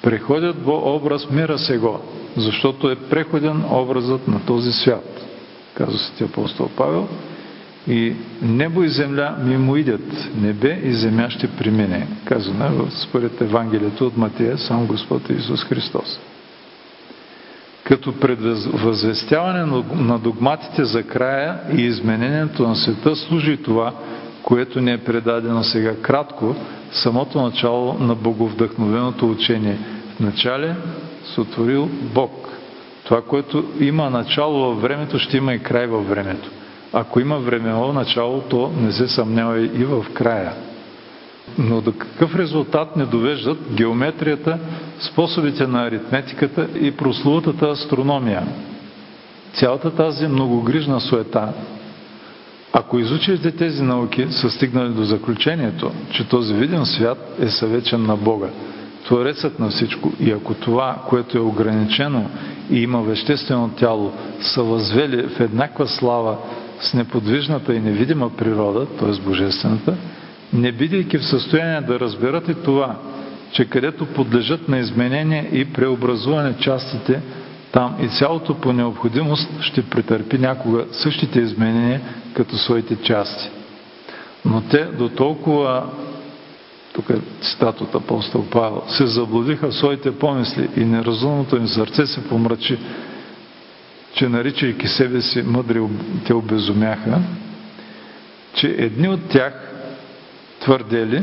Преходят 0.03 0.57
во 0.64 0.97
образ 0.97 1.31
мира 1.31 1.59
сего, 1.59 2.01
защото 2.39 2.91
е 2.91 2.97
преходен 2.97 3.64
образът 3.70 4.28
на 4.28 4.47
този 4.47 4.72
свят, 4.72 5.26
казва 5.74 5.99
Свети 5.99 6.24
апостол 6.24 6.68
Павел. 6.76 7.09
И 7.89 8.12
небо 8.43 8.84
и 8.84 8.89
земя 8.89 9.36
мимо 9.45 9.76
идят, 9.76 10.30
небе 10.41 10.80
и 10.84 10.93
земя 10.93 11.30
ще 11.30 11.49
премине, 11.49 12.07
казано 12.24 12.64
е 12.64 12.91
според 12.91 13.41
Евангелието 13.41 14.07
от 14.07 14.16
Матия, 14.16 14.59
сам 14.59 14.86
Господ 14.86 15.30
Исус 15.30 15.64
Христос. 15.64 16.20
Като 17.84 18.12
предвъзвестяване 18.20 19.82
на 19.95 20.18
догматите 20.18 20.84
за 20.84 21.03
края 21.03 21.61
и 21.76 21.82
изменението 21.82 22.68
на 22.68 22.76
света 22.76 23.16
служи 23.16 23.57
това, 23.57 23.93
което 24.43 24.80
ни 24.80 24.93
е 24.93 25.05
предадено 25.05 25.62
сега 25.62 25.97
кратко, 25.97 26.57
самото 26.93 27.43
начало 27.43 27.97
на 28.01 28.14
боговдъхновеното 28.14 29.30
учение. 29.30 29.78
В 30.16 30.20
начале 30.20 30.74
сътворил 31.35 31.89
Бог. 32.14 32.49
Това, 33.05 33.22
което 33.22 33.64
има 33.81 34.11
начало 34.11 34.59
във 34.59 34.83
времето, 34.83 35.18
ще 35.18 35.37
има 35.37 35.55
и 35.55 35.59
край 35.62 35.87
във 35.87 36.09
времето. 36.09 36.51
Ако 36.93 37.20
има 37.20 37.39
времево 37.39 37.93
начало, 37.93 38.41
то 38.41 38.72
не 38.81 38.93
се 38.93 39.09
съмнява 39.09 39.61
и 39.61 39.85
в 39.85 40.07
края. 40.14 40.53
Но 41.59 41.81
до 41.81 41.93
какъв 41.93 42.37
резултат 42.37 42.97
не 42.97 43.05
довеждат 43.05 43.59
геометрията, 43.74 44.59
способите 45.01 45.66
на 45.66 45.87
аритметиката 45.87 46.68
и 46.81 46.91
прословутата 46.91 47.68
астрономия? 47.68 48.43
Цялата 49.53 49.91
тази 49.91 50.26
многогрижна 50.26 51.01
суета, 51.01 51.53
ако 52.72 52.99
изучите 52.99 53.51
тези 53.51 53.83
науки, 53.83 54.26
са 54.31 54.51
стигнали 54.51 54.89
до 54.93 55.05
заключението, 55.05 55.93
че 56.11 56.29
този 56.29 56.55
виден 56.55 56.87
свят 56.87 57.37
е 57.41 57.49
съвечен 57.49 58.03
на 58.07 58.16
Бога. 58.16 58.49
Творецът 59.09 59.59
на 59.59 59.69
всичко. 59.69 60.13
И 60.21 60.31
ако 60.31 60.55
това, 60.55 60.97
което 61.09 61.39
е 61.39 61.41
ограничено 61.41 62.31
и 62.71 62.83
има 62.83 63.03
веществено 63.03 63.69
тяло, 63.69 64.13
са 64.41 64.63
възвели 64.63 65.23
в 65.23 65.41
еднаква 65.41 65.89
слава 65.89 66.37
с 66.81 66.95
неподвижната 66.95 67.75
и 67.75 67.81
невидима 67.81 68.31
природа, 68.37 68.87
т.е. 68.87 69.23
божествената, 69.23 69.95
не 70.53 70.73
бидейки 70.73 71.19
в 71.19 71.25
състояние 71.25 71.81
да 71.81 72.01
разберат 72.01 72.49
и 72.49 72.55
това, 72.55 72.97
че 73.53 73.65
където 73.65 74.07
подлежат 74.07 74.69
на 74.69 74.79
изменение 74.79 75.49
и 75.53 75.65
преобразуване 75.65 76.57
частите, 76.57 77.21
там 77.73 77.97
и 78.03 78.09
цялото 78.09 78.55
по 78.55 78.73
необходимост 78.73 79.51
ще 79.61 79.83
претърпи 79.83 80.39
някога 80.39 80.85
същите 80.93 81.41
изменения 81.41 82.01
като 82.35 82.57
своите 82.57 82.97
части. 82.97 83.51
Но 84.45 84.61
те 84.61 84.85
до 84.85 85.09
толкова 85.09 85.85
тук 86.99 87.11
е 87.11 87.21
цитат 87.41 87.81
от 87.81 87.95
апостол 87.95 88.45
Павел, 88.51 88.83
се 88.89 89.07
заблудиха 89.07 89.69
в 89.71 89.75
своите 89.75 90.19
помисли 90.19 90.69
и 90.77 90.85
неразумното 90.85 91.57
им 91.57 91.69
сърце 91.69 92.07
се 92.07 92.29
помрачи, 92.29 92.79
че 94.15 94.29
наричайки 94.29 94.89
себе 94.89 95.23
си 95.23 95.43
мъдри, 95.43 95.83
те 96.27 96.35
обезумяха, 96.35 97.19
че 98.55 98.69
едни 98.79 99.09
от 99.09 99.29
тях 99.29 99.53
твърдели, 100.61 101.23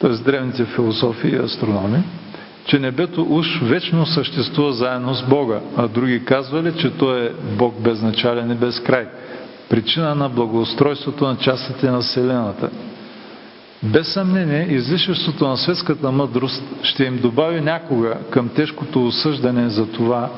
т.е. 0.00 0.10
древните 0.10 0.64
философи 0.64 1.28
и 1.28 1.36
астрономи, 1.36 2.02
че 2.64 2.78
небето 2.78 3.26
уж 3.30 3.60
вечно 3.62 4.06
съществува 4.06 4.72
заедно 4.72 5.14
с 5.14 5.22
Бога, 5.22 5.60
а 5.76 5.88
други 5.88 6.24
казвали, 6.24 6.72
че 6.78 6.90
Той 6.90 7.26
е 7.26 7.32
Бог 7.58 7.80
безначален 7.80 8.50
и 8.50 8.54
безкрай, 8.54 9.06
причина 9.68 10.14
на 10.14 10.28
благоустройството 10.28 11.24
на 11.24 11.36
частите 11.36 11.90
на 11.90 12.00
Вселената. 12.00 12.70
Без 13.82 14.12
съмнение, 14.12 14.66
излишеството 14.70 15.48
на 15.48 15.56
светската 15.56 16.12
мъдрост 16.12 16.62
ще 16.82 17.04
им 17.04 17.18
добави 17.18 17.60
някога 17.60 18.14
към 18.30 18.48
тежкото 18.48 19.06
осъждане 19.06 19.68
за 19.68 19.86
това, 19.86 20.30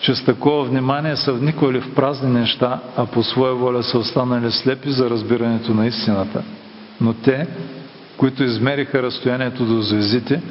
че 0.00 0.14
с 0.14 0.24
такова 0.24 0.64
внимание 0.64 1.16
са 1.16 1.32
вниквали 1.32 1.80
в 1.80 1.94
празни 1.94 2.30
неща, 2.30 2.80
а 2.96 3.06
по 3.06 3.22
своя 3.22 3.54
воля 3.54 3.82
са 3.82 3.98
останали 3.98 4.50
слепи 4.50 4.90
за 4.90 5.10
разбирането 5.10 5.74
на 5.74 5.86
истината. 5.86 6.42
Но 7.00 7.12
те, 7.12 7.46
които 8.16 8.44
измериха 8.44 9.02
разстоянието 9.02 9.64
до 9.64 9.80
звездите, 9.82 10.42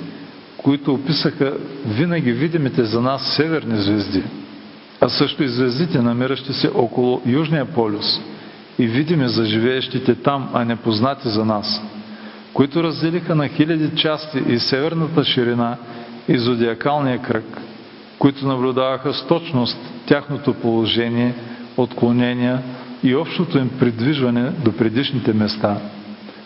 които 0.57 0.93
описаха 0.93 1.53
винаги 1.85 2.31
видимите 2.31 2.83
за 2.83 3.01
нас 3.01 3.35
северни 3.35 3.77
звезди, 3.77 4.23
а 5.01 5.09
също 5.09 5.43
и 5.43 5.47
звездите, 5.47 6.01
намиращи 6.01 6.53
се 6.53 6.71
около 6.75 7.21
Южния 7.25 7.65
полюс 7.65 8.21
и 8.79 8.87
видими 8.87 9.27
за 9.27 9.45
живеещите 9.45 10.15
там, 10.15 10.49
а 10.53 10.65
непознати 10.65 11.29
за 11.29 11.45
нас, 11.45 11.81
които 12.53 12.83
разделиха 12.83 13.35
на 13.35 13.47
хиляди 13.47 13.95
части 13.95 14.43
и 14.47 14.59
северната 14.59 15.23
ширина 15.23 15.77
и 16.27 16.37
зодиакалния 16.37 17.21
кръг, 17.21 17.45
които 18.19 18.47
наблюдаваха 18.47 19.13
с 19.13 19.27
точност 19.27 19.77
тяхното 20.05 20.53
положение, 20.53 21.33
отклонения 21.77 22.61
и 23.03 23.15
общото 23.15 23.57
им 23.57 23.69
придвижване 23.79 24.49
до 24.49 24.71
предишните 24.71 25.33
места, 25.33 25.77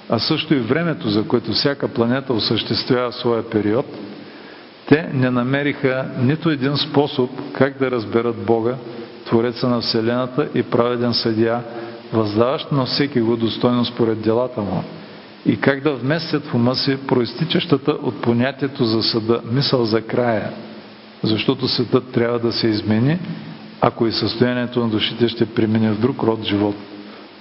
а 0.10 0.20
също 0.20 0.54
и 0.54 0.60
времето, 0.60 1.10
за 1.10 1.28
което 1.28 1.52
всяка 1.52 1.88
планета 1.88 2.34
осъществява 2.34 3.12
своя 3.12 3.50
период, 3.50 3.86
те 4.88 5.10
не 5.14 5.30
намериха 5.30 6.06
нито 6.22 6.50
един 6.50 6.78
способ 6.78 7.30
как 7.54 7.80
да 7.80 7.92
разберат 7.92 8.46
Бога, 8.46 8.76
Твореца 9.26 9.70
на 9.70 9.82
Вселената 9.82 10.48
и 10.56 10.64
праведен 10.64 11.14
съдия, 11.14 11.64
въздаващ 12.14 12.72
на 12.72 12.86
всеки 12.86 13.22
го 13.22 13.36
достойно 13.36 13.86
според 13.86 14.22
делата 14.22 14.62
му, 14.62 14.84
и 15.46 15.60
как 15.60 15.84
да 15.84 15.94
вместят 15.96 16.46
в 16.46 16.56
ума 16.56 16.76
си 16.76 16.98
проистичащата 17.08 17.92
от 17.92 18.22
понятието 18.22 18.86
за 18.86 19.04
съда 19.04 19.42
мисъл 19.52 19.86
за 19.86 20.02
края– 20.02 20.52
защото 21.24 21.68
светът 21.68 22.12
трябва 22.12 22.40
да 22.40 22.52
се 22.52 22.68
измени, 22.68 23.20
ако 23.82 24.08
и 24.08 24.12
състоянието 24.12 24.80
на 24.80 24.90
душите 24.90 25.28
ще 25.28 25.46
премине 25.46 25.92
в 25.92 26.00
друг 26.00 26.24
род 26.24 26.44
живот. 26.44 26.76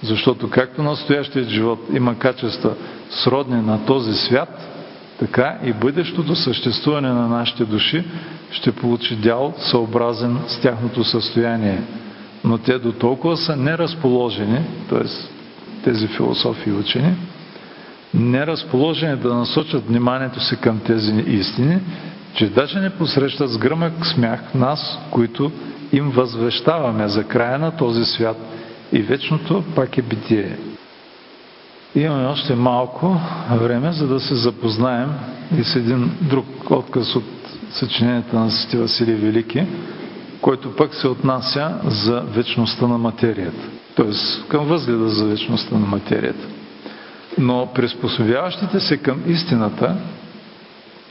Защото 0.03 0.49
както 0.49 0.83
настоящият 0.83 1.49
живот 1.49 1.79
има 1.93 2.19
качества 2.19 2.75
сродни 3.09 3.61
на 3.61 3.85
този 3.85 4.13
свят, 4.13 4.73
така 5.19 5.57
и 5.65 5.73
бъдещото 5.73 6.35
съществуване 6.35 7.09
на 7.09 7.27
нашите 7.27 7.65
души 7.65 8.03
ще 8.51 8.71
получи 8.71 9.15
дял 9.15 9.53
съобразен 9.57 10.37
с 10.47 10.59
тяхното 10.59 11.03
състояние. 11.03 11.81
Но 12.43 12.57
те 12.57 12.79
до 12.79 12.91
толкова 12.91 13.37
са 13.37 13.55
неразположени, 13.55 14.59
т.е. 14.89 15.07
тези 15.83 16.07
философи 16.07 16.69
и 16.69 16.73
учени, 16.73 17.13
неразположени 18.13 19.15
да 19.17 19.33
насочат 19.33 19.87
вниманието 19.87 20.39
си 20.39 20.57
към 20.57 20.79
тези 20.79 21.11
истини, 21.27 21.79
че 22.33 22.49
даже 22.49 22.79
не 22.79 22.89
посрещат 22.89 23.49
с 23.51 23.57
гръмък 23.57 24.05
смях 24.05 24.53
нас, 24.53 24.99
които 25.11 25.51
им 25.91 26.09
възвещаваме 26.09 27.07
за 27.07 27.23
края 27.23 27.59
на 27.59 27.71
този 27.71 28.05
свят 28.05 28.37
и 28.91 29.01
вечното 29.01 29.63
пак 29.75 29.97
е 29.97 30.01
битие. 30.01 30.57
Имаме 31.95 32.25
още 32.25 32.55
малко 32.55 33.17
време, 33.51 33.91
за 33.91 34.07
да 34.07 34.19
се 34.19 34.35
запознаем 34.35 35.09
и 35.59 35.63
с 35.63 35.75
един 35.75 36.11
друг 36.21 36.45
отказ 36.69 37.15
от 37.15 37.23
съчиненията 37.71 38.39
на 38.39 38.51
Свети 38.51 38.77
Василий 38.77 39.15
Велики, 39.15 39.63
който 40.41 40.75
пък 40.75 40.93
се 40.95 41.07
отнася 41.07 41.75
за 41.85 42.19
вечността 42.19 42.87
на 42.87 42.97
материята, 42.97 43.67
т.е. 43.95 44.47
към 44.47 44.65
възгледа 44.65 45.09
за 45.09 45.25
вечността 45.25 45.77
на 45.77 45.85
материята. 45.85 46.47
Но 47.37 47.69
приспособяващите 47.75 48.79
се 48.79 48.97
към 48.97 49.23
истината 49.27 49.95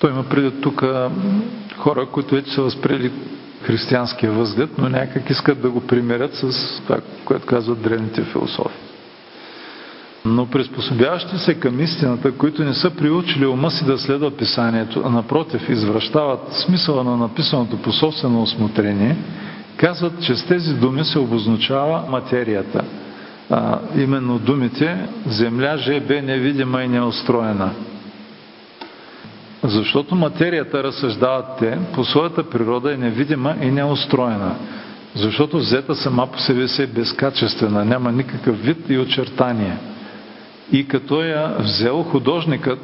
той 0.00 0.10
има 0.10 0.24
преди 0.24 0.60
тук 0.60 0.84
хора, 1.78 2.06
които 2.06 2.34
вече 2.34 2.50
са 2.50 2.62
възприели 2.62 3.12
християнския 3.62 4.32
възглед, 4.32 4.70
но 4.78 4.88
някак 4.88 5.30
искат 5.30 5.62
да 5.62 5.70
го 5.70 5.80
примерят 5.80 6.34
с 6.34 6.52
това, 6.82 6.98
което 7.24 7.46
казват 7.46 7.82
древните 7.82 8.22
философи. 8.24 8.76
Но 10.24 10.46
приспособяващи 10.46 11.38
се 11.38 11.54
към 11.54 11.80
истината, 11.80 12.32
които 12.32 12.64
не 12.64 12.74
са 12.74 12.90
приучили 12.90 13.46
ума 13.46 13.70
си 13.70 13.84
да 13.84 13.98
следва 13.98 14.30
писанието, 14.30 15.02
а 15.04 15.10
напротив 15.10 15.68
извръщават 15.68 16.52
смисъла 16.52 17.04
на 17.04 17.16
написаното 17.16 17.76
по 17.76 17.92
собствено 17.92 18.42
осмотрение, 18.42 19.16
казват, 19.76 20.22
че 20.22 20.36
с 20.36 20.46
тези 20.46 20.74
думи 20.74 21.04
се 21.04 21.18
обозначава 21.18 22.02
материята. 22.10 22.84
А, 23.50 23.78
именно 23.96 24.38
думите 24.38 25.08
земля, 25.26 25.76
ЖБ, 25.76 26.10
невидима 26.10 26.82
и 26.82 26.88
неустроена. 26.88 27.70
Защото 29.62 30.14
материята, 30.14 30.82
разсъждават 30.82 31.46
те, 31.58 31.78
по 31.94 32.04
своята 32.04 32.50
природа 32.50 32.94
е 32.94 32.96
невидима 32.96 33.54
и 33.62 33.70
неустроена. 33.70 34.54
Защото 35.14 35.58
взета 35.58 35.94
сама 35.94 36.26
по 36.26 36.38
себе 36.38 36.68
си 36.68 36.82
е 36.82 36.86
безкачествена, 36.86 37.84
няма 37.84 38.12
никакъв 38.12 38.62
вид 38.62 38.78
и 38.88 38.98
очертание. 38.98 39.76
И 40.72 40.88
като 40.88 41.22
я 41.22 41.56
взел 41.58 42.02
художникът, 42.02 42.80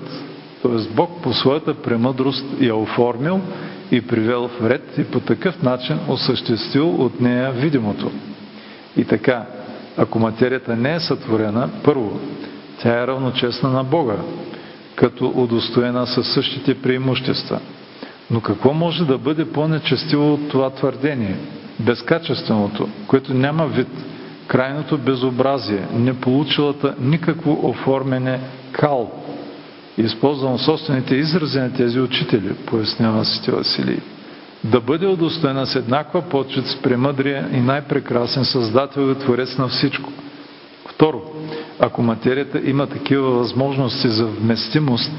т.е. 0.63 0.95
Бог 0.95 1.23
по 1.23 1.33
своята 1.33 1.75
премъдрост 1.75 2.45
я 2.61 2.77
оформил 2.77 3.41
и 3.91 4.01
привел 4.01 4.49
в 4.49 4.71
ред 4.71 4.99
и 4.99 5.05
по 5.05 5.21
такъв 5.21 5.63
начин 5.63 5.99
осъществил 6.09 6.95
от 6.95 7.21
нея 7.21 7.53
видимото. 7.53 8.11
И 8.97 9.05
така, 9.05 9.47
ако 9.97 10.19
материята 10.19 10.77
не 10.77 10.95
е 10.95 11.01
сътворена, 11.01 11.71
първо, 11.85 12.21
тя 12.79 13.03
е 13.03 13.07
равночестна 13.07 13.71
на 13.71 13.85
Бога, 13.85 14.17
като 14.95 15.33
удостоена 15.37 16.07
със 16.07 16.33
същите 16.33 16.83
преимущества. 16.83 17.61
Но 18.31 18.41
какво 18.41 18.73
може 18.73 19.05
да 19.05 19.19
бъде 19.19 19.45
по-нечестиво 19.45 20.33
от 20.33 20.49
това 20.49 20.71
твърдение? 20.71 21.37
Безкачественото, 21.81 22.89
което 23.07 23.35
няма 23.35 23.67
вид, 23.67 23.89
крайното 24.47 24.99
безобразие, 24.99 25.87
не 25.95 26.21
получилата 26.21 26.95
никакво 27.01 27.69
оформене 27.69 28.41
кал. 28.73 29.13
Използвам 29.99 30.59
собствените 30.59 31.15
изрази 31.15 31.59
на 31.59 31.73
тези 31.73 32.01
учители, 32.01 32.55
пояснява 32.67 33.25
Свети 33.25 33.51
Василий. 33.51 33.99
Да 34.65 34.81
бъде 34.81 35.07
удостоена 35.07 35.67
с 35.67 35.77
еднаква 35.77 36.23
почет 36.23 36.67
с 36.67 36.83
премъдрия 36.83 37.49
и 37.53 37.61
най-прекрасен 37.61 38.45
Създател 38.45 39.11
и 39.11 39.19
Творец 39.19 39.59
на 39.59 39.69
всичко. 39.69 40.13
Второ, 40.89 41.23
ако 41.81 42.03
материята 42.03 42.61
има 42.65 42.87
такива 42.87 43.31
възможности 43.31 44.09
за 44.09 44.27
вместимост, 44.27 45.13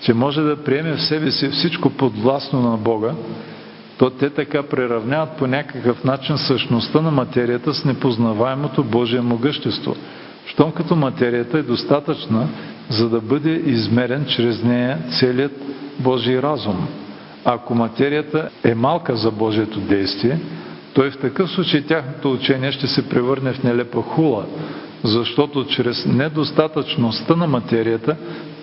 че 0.00 0.14
може 0.14 0.40
да 0.42 0.56
приеме 0.64 0.96
в 0.96 1.02
себе 1.02 1.30
си 1.30 1.48
всичко 1.48 1.90
подвластно 1.90 2.60
на 2.70 2.76
Бога, 2.76 3.14
то 3.98 4.10
те 4.10 4.30
така 4.30 4.62
преравняват 4.62 5.36
по 5.36 5.46
някакъв 5.46 6.04
начин 6.04 6.38
същността 6.38 7.00
на 7.00 7.10
материята 7.10 7.74
с 7.74 7.84
непознаваемото 7.84 8.84
Божие 8.84 9.20
могъщество. 9.20 9.96
Щом 10.46 10.72
като 10.72 10.96
материята 10.96 11.58
е 11.58 11.62
достатъчна, 11.62 12.48
за 12.88 13.08
да 13.08 13.20
бъде 13.20 13.50
измерен 13.50 14.24
чрез 14.26 14.62
нея 14.62 14.98
целият 15.10 15.52
Божий 15.98 16.42
разум. 16.42 16.88
Ако 17.44 17.74
материята 17.74 18.48
е 18.64 18.74
малка 18.74 19.16
за 19.16 19.30
Божието 19.30 19.80
действие, 19.80 20.38
то 20.94 21.04
и 21.04 21.10
в 21.10 21.18
такъв 21.18 21.50
случай 21.50 21.82
тяхното 21.82 22.32
учение 22.32 22.72
ще 22.72 22.86
се 22.86 23.08
превърне 23.08 23.52
в 23.52 23.62
нелепа 23.62 24.02
хула, 24.02 24.44
защото 25.04 25.64
чрез 25.66 26.06
недостатъчността 26.06 27.36
на 27.36 27.46
материята 27.46 28.16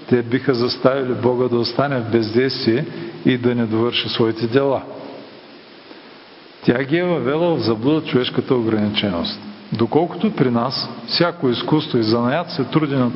те 0.09 0.21
биха 0.21 0.53
заставили 0.53 1.13
Бога 1.13 1.47
да 1.47 1.57
остане 1.57 1.99
в 1.99 2.11
бездействие 2.11 2.85
и 3.25 3.37
да 3.37 3.55
не 3.55 3.65
довърши 3.65 4.09
своите 4.09 4.47
дела. 4.47 4.81
Тя 6.65 6.83
ги 6.83 6.97
е 6.97 7.03
въвела 7.03 7.55
в 7.55 7.59
заблуда 7.59 8.05
човешката 8.05 8.55
ограниченост. 8.55 9.41
Доколкото 9.73 10.31
при 10.31 10.51
нас 10.51 10.89
всяко 11.07 11.49
изкуство 11.49 11.97
и 11.97 12.03
занаят 12.03 12.51
се 12.51 12.63
труди 12.63 12.95
на 12.95 13.11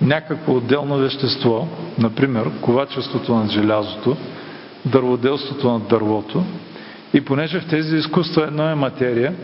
някакво 0.00 0.56
отделно 0.56 0.96
вещество, 0.96 1.68
например 1.98 2.50
ковачеството 2.60 3.34
на 3.34 3.48
желязото, 3.48 4.16
дърводелството 4.84 5.72
на 5.72 5.78
дървото, 5.78 6.44
и 7.14 7.20
понеже 7.20 7.60
в 7.60 7.68
тези 7.68 7.96
изкуства 7.96 8.44
едно 8.44 8.68
е 8.68 8.74
материя, 8.74 9.34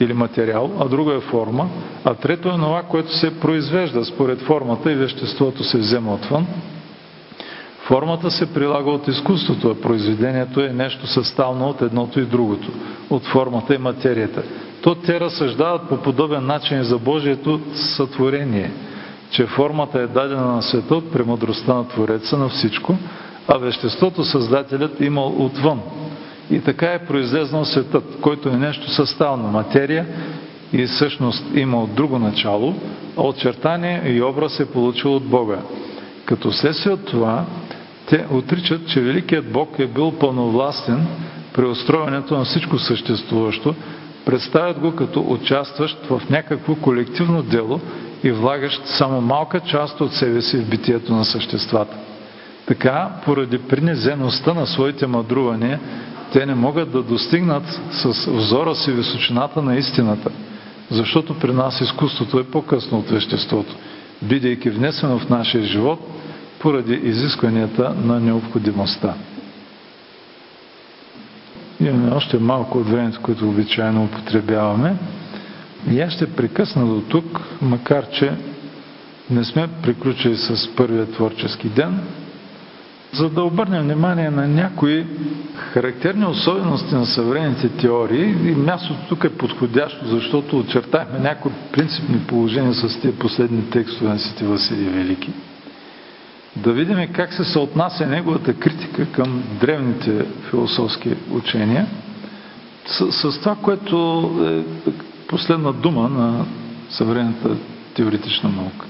или 0.00 0.12
материал, 0.12 0.72
а 0.80 0.88
друго 0.88 1.10
е 1.10 1.20
форма, 1.20 1.68
а 2.04 2.14
трето 2.14 2.48
е 2.48 2.52
това, 2.52 2.82
което 2.82 3.16
се 3.16 3.40
произвежда 3.40 4.04
според 4.04 4.40
формата 4.40 4.92
и 4.92 4.94
веществото 4.94 5.64
се 5.64 5.78
взема 5.78 6.14
отвън. 6.14 6.46
Формата 7.86 8.30
се 8.30 8.54
прилага 8.54 8.90
от 8.90 9.08
изкуството, 9.08 9.68
а 9.70 9.80
произведението 9.80 10.60
е 10.60 10.68
нещо 10.68 11.06
съставно 11.06 11.68
от 11.68 11.82
едното 11.82 12.20
и 12.20 12.24
другото, 12.24 12.68
от 13.10 13.22
формата 13.22 13.74
и 13.74 13.78
материята. 13.78 14.42
То 14.82 14.94
те 14.94 15.20
разсъждават 15.20 15.88
по 15.88 15.96
подобен 15.96 16.46
начин 16.46 16.82
за 16.82 16.98
Божието 16.98 17.60
сътворение, 17.74 18.70
че 19.30 19.46
формата 19.46 20.00
е 20.00 20.06
дадена 20.06 20.54
на 20.54 20.62
света 20.62 20.94
от 20.94 21.12
премъдростта 21.12 21.74
на 21.74 21.88
Твореца 21.88 22.38
на 22.38 22.48
всичко, 22.48 22.96
а 23.48 23.58
веществото 23.58 24.24
Създателят 24.24 25.00
имал 25.00 25.44
отвън. 25.44 25.80
И 26.50 26.60
така 26.60 26.86
е 26.86 27.06
произлезнал 27.06 27.64
светът, 27.64 28.20
който 28.20 28.48
е 28.48 28.56
нещо 28.56 28.90
съставна 28.90 29.48
материя 29.48 30.06
и 30.72 30.86
всъщност 30.86 31.44
има 31.54 31.82
от 31.82 31.94
друго 31.94 32.18
начало, 32.18 32.74
а 33.16 33.22
очертание 33.22 34.02
и 34.06 34.22
образ 34.22 34.60
е 34.60 34.72
получил 34.72 35.16
от 35.16 35.24
Бога. 35.24 35.58
Като 36.24 36.52
следствие 36.52 36.92
от 36.92 37.06
това, 37.06 37.44
те 38.08 38.26
отричат, 38.30 38.88
че 38.88 39.00
Великият 39.00 39.52
Бог 39.52 39.78
е 39.78 39.86
бил 39.86 40.12
пълновластен 40.12 41.06
при 41.52 41.66
устроенето 41.66 42.38
на 42.38 42.44
всичко 42.44 42.78
съществуващо, 42.78 43.74
представят 44.24 44.78
го 44.78 44.94
като 44.94 45.24
участващ 45.28 45.98
в 46.10 46.22
някакво 46.30 46.74
колективно 46.74 47.42
дело 47.42 47.80
и 48.24 48.30
влагащ 48.30 48.86
само 48.86 49.20
малка 49.20 49.60
част 49.60 50.00
от 50.00 50.12
себе 50.12 50.42
си 50.42 50.56
в 50.56 50.68
битието 50.68 51.12
на 51.12 51.24
съществата. 51.24 51.96
Така, 52.66 53.10
поради 53.24 53.58
принизеността 53.58 54.54
на 54.54 54.66
своите 54.66 55.06
мъдрувания, 55.06 55.80
те 56.32 56.46
не 56.46 56.54
могат 56.54 56.92
да 56.92 57.02
достигнат 57.02 57.80
с 57.90 58.30
взора 58.30 58.74
си 58.74 58.92
височината 58.92 59.62
на 59.62 59.76
истината, 59.76 60.30
защото 60.90 61.38
при 61.38 61.52
нас 61.52 61.80
изкуството 61.80 62.38
е 62.38 62.44
по-късно 62.44 62.98
от 62.98 63.10
веществото, 63.10 63.76
бидейки 64.22 64.70
внесено 64.70 65.18
в 65.18 65.28
нашия 65.28 65.64
живот 65.64 66.00
поради 66.58 66.94
изискванията 66.94 67.94
на 68.04 68.20
необходимостта. 68.20 69.14
Имаме 71.80 72.14
още 72.14 72.38
малко 72.38 72.78
от 72.78 72.88
времето, 72.88 73.20
което 73.22 73.48
обичайно 73.48 74.04
употребяваме. 74.04 74.96
И 75.90 76.00
аз 76.00 76.12
ще 76.12 76.32
прекъсна 76.32 76.86
до 76.86 77.00
тук, 77.00 77.40
макар 77.62 78.10
че 78.10 78.32
не 79.30 79.44
сме 79.44 79.68
приключили 79.82 80.36
с 80.36 80.76
първия 80.76 81.06
творчески 81.06 81.68
ден, 81.68 82.00
за 83.16 83.30
да 83.30 83.42
обърнем 83.42 83.82
внимание 83.82 84.30
на 84.30 84.48
някои 84.48 85.06
характерни 85.56 86.26
особености 86.26 86.94
на 86.94 87.06
съвременните 87.06 87.68
теории 87.68 88.30
и 88.30 88.54
мястото 88.54 89.00
тук 89.08 89.24
е 89.24 89.36
подходящо, 89.36 90.06
защото 90.06 90.58
очертахме 90.58 91.18
някои 91.18 91.52
принципни 91.72 92.18
положения 92.18 92.74
с 92.74 93.00
тези 93.00 93.18
последни 93.18 93.70
текстове 93.70 94.10
на 94.10 94.18
Сити 94.18 94.44
Василий 94.44 94.88
Велики. 94.88 95.30
Да 96.56 96.72
видим 96.72 97.08
как 97.12 97.32
се 97.32 97.44
съотнася 97.44 98.06
неговата 98.06 98.54
критика 98.54 99.06
към 99.12 99.42
древните 99.60 100.24
философски 100.50 101.14
учения 101.30 101.86
с, 102.86 103.12
с 103.12 103.40
това, 103.40 103.56
което 103.62 104.30
е 104.46 104.90
последна 105.28 105.72
дума 105.72 106.08
на 106.08 106.44
съвременната 106.90 107.56
теоретична 107.94 108.48
наука. 108.50 108.86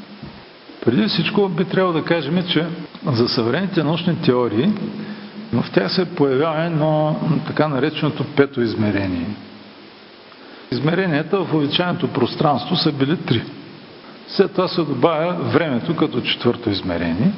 Преди 0.87 1.07
всичко 1.07 1.49
би 1.49 1.65
трябвало 1.65 1.93
да 1.99 2.05
кажем, 2.05 2.45
че 2.49 2.67
за 3.07 3.29
съвременните 3.29 3.85
научни 3.85 4.23
теории 4.23 4.71
в 5.53 5.65
тях 5.73 5.93
се 5.93 6.15
появява 6.15 6.65
едно 6.65 7.17
така 7.47 7.69
нареченото 7.69 8.25
пето 8.37 8.61
измерение. 8.63 9.27
Измеренията 10.73 11.45
в 11.45 11.55
обичайното 11.55 12.09
пространство 12.09 12.77
са 12.77 12.93
били 12.93 13.17
три. 13.17 13.43
След 14.29 14.53
това 14.53 14.69
се 14.69 14.81
добавя 14.81 15.33
времето 15.33 15.97
като 15.97 16.21
четвърто 16.21 16.71
измерение. 16.71 17.33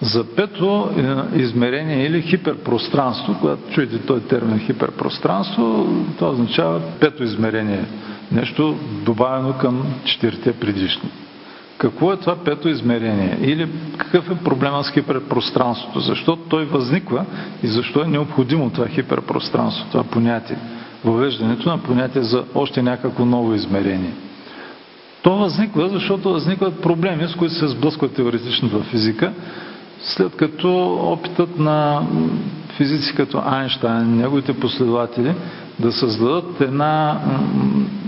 За 0.00 0.34
пето 0.36 0.90
е, 1.34 1.38
измерение 1.38 2.06
или 2.06 2.22
хиперпространство, 2.22 3.36
когато 3.40 3.62
чуете 3.70 3.98
този 3.98 4.22
термин 4.22 4.58
хиперпространство, 4.58 5.86
това 6.18 6.30
означава 6.30 6.80
пето 7.00 7.22
измерение. 7.22 7.84
Нещо 8.32 8.76
добавено 9.04 9.52
към 9.52 9.86
четирите 10.04 10.52
предишни. 10.52 11.10
Какво 11.78 12.12
е 12.12 12.16
това 12.16 12.36
пето 12.36 12.68
измерение? 12.68 13.38
Или 13.40 13.68
какъв 13.98 14.30
е 14.30 14.44
проблема 14.44 14.84
с 14.84 14.90
хиперпространството? 14.90 16.00
Защо 16.00 16.36
той 16.36 16.64
възниква 16.64 17.24
и 17.62 17.66
защо 17.66 18.02
е 18.02 18.06
необходимо 18.08 18.70
това 18.70 18.86
хиперпространство, 18.88 19.86
това 19.90 20.04
понятие? 20.04 20.56
Въвеждането 21.04 21.68
на 21.68 21.78
понятие 21.78 22.22
за 22.22 22.44
още 22.54 22.82
някакво 22.82 23.24
ново 23.24 23.54
измерение. 23.54 24.12
То 25.22 25.36
възниква, 25.36 25.88
защото 25.88 26.32
възникват 26.32 26.82
проблеми, 26.82 27.28
с 27.28 27.34
които 27.34 27.54
се 27.54 27.68
сблъсква 27.68 28.08
теоретичната 28.08 28.80
физика, 28.80 29.32
след 30.00 30.36
като 30.36 30.94
опитът 30.94 31.58
на 31.58 32.06
физици 32.76 33.14
като 33.14 33.42
Айнштайн, 33.46 34.16
неговите 34.16 34.60
последователи, 34.60 35.34
да 35.78 35.92
създадат 35.92 36.60
една 36.60 37.20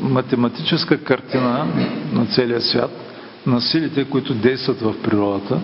математическа 0.02 0.98
картина 0.98 1.66
на 2.12 2.26
целия 2.26 2.60
свят, 2.60 3.07
на 3.48 3.60
силите, 3.60 4.04
които 4.04 4.34
действат 4.34 4.80
в 4.80 5.02
природата 5.02 5.60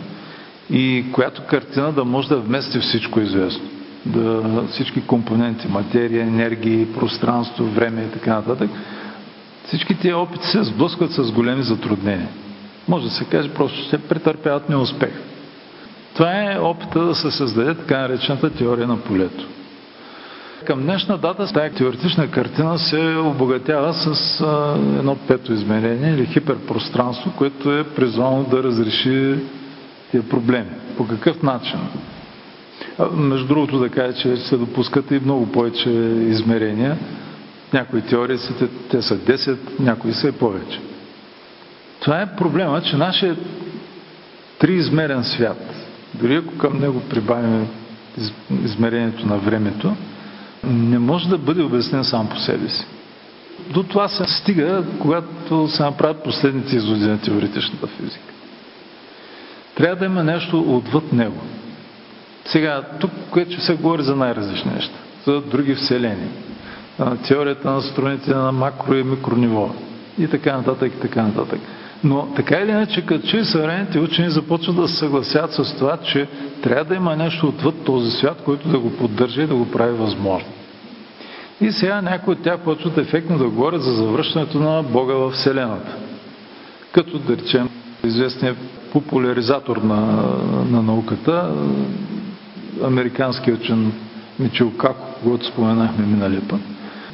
и 0.71 1.05
която 1.13 1.43
картина 1.43 1.93
да 1.93 2.05
може 2.05 2.29
да 2.29 2.37
вмести 2.37 2.79
всичко 2.79 3.21
известно. 3.21 3.65
Да, 4.07 4.63
всички 4.71 5.01
компоненти, 5.01 5.69
материя, 5.69 6.23
енергия, 6.23 6.93
пространство, 6.93 7.65
време 7.65 8.03
и 8.03 8.13
така 8.13 8.35
нататък. 8.35 8.71
Всички 9.67 9.95
тези 9.95 10.15
опити 10.15 10.47
се 10.47 10.65
сблъскват 10.65 11.13
с 11.13 11.33
големи 11.33 11.63
затруднения. 11.63 12.29
Може 12.89 13.05
да 13.05 13.11
се 13.11 13.25
каже, 13.25 13.51
просто 13.51 13.79
ще 13.83 13.99
претърпяват 13.99 14.69
неуспех. 14.69 15.11
Това 16.15 16.53
е 16.53 16.59
опита 16.59 17.05
да 17.05 17.15
се 17.15 17.31
създаде 17.31 17.75
така 17.75 17.99
наречената 17.99 18.51
теория 18.51 18.87
на 18.87 18.97
полето. 18.97 19.47
Към 20.67 20.83
днешна 20.83 21.19
дата 21.19 21.53
тази 21.53 21.75
теоретична 21.75 22.31
картина 22.31 22.79
се 22.79 23.17
обогатява 23.17 23.95
с 23.95 24.41
едно 24.99 25.17
пето 25.17 25.53
измерение 25.53 26.11
или 26.11 26.27
хиперпространство, 26.27 27.33
което 27.37 27.73
е 27.73 27.85
призвано 27.85 28.45
да 28.45 28.63
разреши 28.63 29.35
тия 30.11 30.29
проблеми. 30.29 30.71
По 30.97 31.07
какъв 31.07 31.43
начин? 31.43 31.79
Между 33.13 33.47
другото 33.47 33.79
да 33.79 33.89
кажа, 33.89 34.19
че 34.19 34.37
се 34.37 34.57
допускат 34.57 35.11
и 35.11 35.21
много 35.25 35.53
повече 35.53 35.91
измерения. 36.29 36.97
Някои 37.73 38.01
теории 38.01 38.39
са, 38.39 38.57
те, 38.57 38.69
те 38.91 39.03
са 39.03 39.19
10, 39.19 39.59
някои 39.81 40.13
са 40.13 40.29
и 40.29 40.33
повече. 40.33 40.81
Това 42.01 42.21
е 42.21 42.37
проблема, 42.37 42.83
че 42.83 42.97
нашия 42.97 43.37
триизмерен 44.59 45.25
свят, 45.25 45.75
дори 46.15 46.37
ако 46.37 46.59
към 46.59 46.81
него 46.81 47.03
прибавим 47.11 47.69
измерението 48.65 49.27
на 49.27 49.37
времето, 49.37 49.97
не 50.67 50.99
може 50.99 51.29
да 51.29 51.39
бъде 51.39 51.63
обяснен 51.63 52.05
сам 52.05 52.29
по 52.29 52.37
себе 52.37 52.69
си. 52.69 52.87
До 53.71 53.83
това 53.83 54.09
се 54.09 54.25
стига, 54.25 54.85
когато 54.99 55.69
се 55.69 55.83
направят 55.83 56.25
последните 56.25 56.77
изводи 56.77 57.05
на 57.07 57.21
теоретичната 57.21 57.87
физика. 57.87 58.35
Трябва 59.75 59.97
да 59.97 60.05
има 60.05 60.25
нещо 60.25 60.61
отвъд 60.77 61.13
него. 61.13 61.41
Сега, 62.45 62.83
тук, 63.01 63.11
което 63.31 63.61
се 63.61 63.75
говори 63.75 64.03
за 64.03 64.17
най-различни 64.17 64.73
неща, 64.75 64.95
за 65.27 65.41
други 65.41 65.75
вселени, 65.75 66.29
теорията 67.29 67.71
на 67.71 67.83
струните 67.83 68.35
на 68.35 68.53
макро 68.53 68.95
и 68.95 69.03
микрониво 69.03 69.75
и 70.19 70.29
така 70.29 70.57
нататък 70.57 70.93
и 70.97 71.01
така 71.01 71.23
нататък. 71.23 71.61
Но 72.05 72.29
така 72.37 72.61
или 72.61 72.71
иначе, 72.71 73.07
като 73.07 73.27
че 73.27 73.45
съвременните 73.45 73.99
учени 73.99 74.31
започват 74.31 74.77
да 74.77 74.89
се 74.89 74.97
съгласят 74.97 75.53
с 75.53 75.77
това, 75.79 75.97
че 75.97 76.29
трябва 76.63 76.85
да 76.85 76.95
има 76.95 77.17
нещо 77.17 77.49
отвъд 77.49 77.85
този 77.85 78.11
свят, 78.11 78.43
който 78.45 78.69
да 78.69 78.79
го 78.79 78.91
поддържа 78.91 79.43
и 79.43 79.47
да 79.47 79.55
го 79.55 79.71
прави 79.71 79.93
възможно. 79.93 80.49
И 81.61 81.73
сега 81.73 82.03
някои 82.03 82.33
от 82.33 82.43
тях 82.43 82.59
почват 82.61 82.99
ефектно 82.99 83.39
да 83.39 83.45
говорят 83.49 83.83
за 83.83 83.93
завръщането 83.93 84.59
на 84.59 84.83
Бога 84.83 85.15
в 85.15 85.31
Вселената. 85.31 85.97
Като 86.93 87.19
да 87.19 87.37
речем 87.37 87.69
известният 88.05 88.57
популяризатор 88.93 89.77
на, 89.77 89.97
на 90.71 90.83
науката, 90.83 91.55
американският 92.85 93.61
учен 93.61 93.93
Мичил 94.39 94.73
Како, 94.77 95.07
когато 95.23 95.47
споменахме 95.47 96.07
миналия 96.07 96.43
път. 96.49 96.61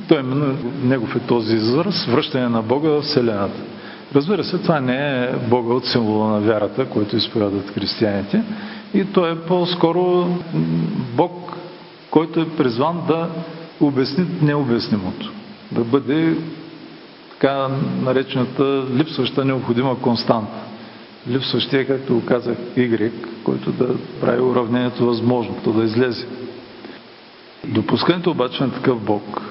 Той 0.09 0.21
именно 0.21 0.57
негов 0.85 1.17
е 1.17 1.19
този 1.19 1.57
израз, 1.57 2.05
връщане 2.05 2.49
на 2.49 2.63
Бога 2.63 2.89
в 2.89 3.03
Вселената. 3.03 3.61
Разбира 4.15 4.45
се, 4.45 4.59
това 4.59 4.81
не 4.81 5.25
е 5.25 5.33
Бога 5.51 5.75
от 5.75 5.87
символа 5.87 6.29
на 6.29 6.41
вярата, 6.41 6.87
който 6.87 7.17
изповядат 7.17 7.71
християните. 7.71 8.43
И 8.95 9.05
той 9.05 9.33
е 9.33 9.41
по-скоро 9.41 10.27
Бог, 11.17 11.53
който 12.11 12.41
е 12.41 12.57
призван 12.57 13.03
да 13.09 13.29
обясни 13.81 14.27
необяснимото. 14.43 15.33
Да 15.73 15.85
бъде 15.85 16.37
така 17.31 17.69
наречената 18.03 18.85
липсваща 18.95 19.45
необходима 19.45 20.01
константа. 20.01 20.59
Липсващия, 21.29 21.87
както 21.87 22.15
го 22.15 22.25
казах, 22.25 22.57
Y, 22.77 23.13
който 23.45 23.73
да 23.73 23.89
прави 24.21 24.41
уравнението 24.41 25.07
възможното, 25.07 25.73
да 25.73 25.85
излезе. 25.85 26.27
Допускането 27.67 28.31
обаче 28.31 28.63
на 28.63 28.73
такъв 28.73 29.01
Бог 29.01 29.50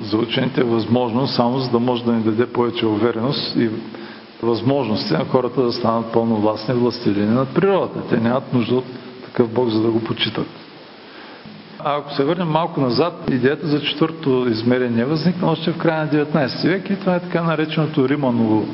за 0.00 0.16
учените 0.16 0.60
е 0.60 0.64
възможно 0.64 1.26
само 1.26 1.58
за 1.58 1.70
да 1.70 1.78
може 1.78 2.04
да 2.04 2.12
ни 2.12 2.22
даде 2.22 2.46
повече 2.46 2.86
увереност 2.86 3.56
и 3.56 3.70
възможности 4.42 5.12
на 5.12 5.24
хората 5.24 5.62
да 5.62 5.72
станат 5.72 6.12
пълновластни 6.12 6.74
властелини 6.74 7.34
над 7.34 7.54
природата. 7.54 8.08
Те 8.08 8.16
нямат 8.16 8.52
нужда 8.52 8.74
от 8.74 8.84
такъв 9.24 9.48
Бог, 9.52 9.68
за 9.68 9.82
да 9.82 9.90
го 9.90 10.04
почитат. 10.04 10.46
А 11.78 11.96
ако 11.96 12.12
се 12.12 12.24
върнем 12.24 12.48
малко 12.48 12.80
назад, 12.80 13.30
идеята 13.30 13.66
за 13.66 13.80
четвърто 13.80 14.46
измерение 14.50 15.04
възникна 15.04 15.50
още 15.50 15.72
в 15.72 15.78
края 15.78 16.04
на 16.04 16.24
19 16.26 16.68
век 16.68 16.90
и 16.90 16.96
това 16.96 17.14
е 17.16 17.20
така 17.20 17.42
нареченото 17.42 18.08
Риманово 18.08 18.66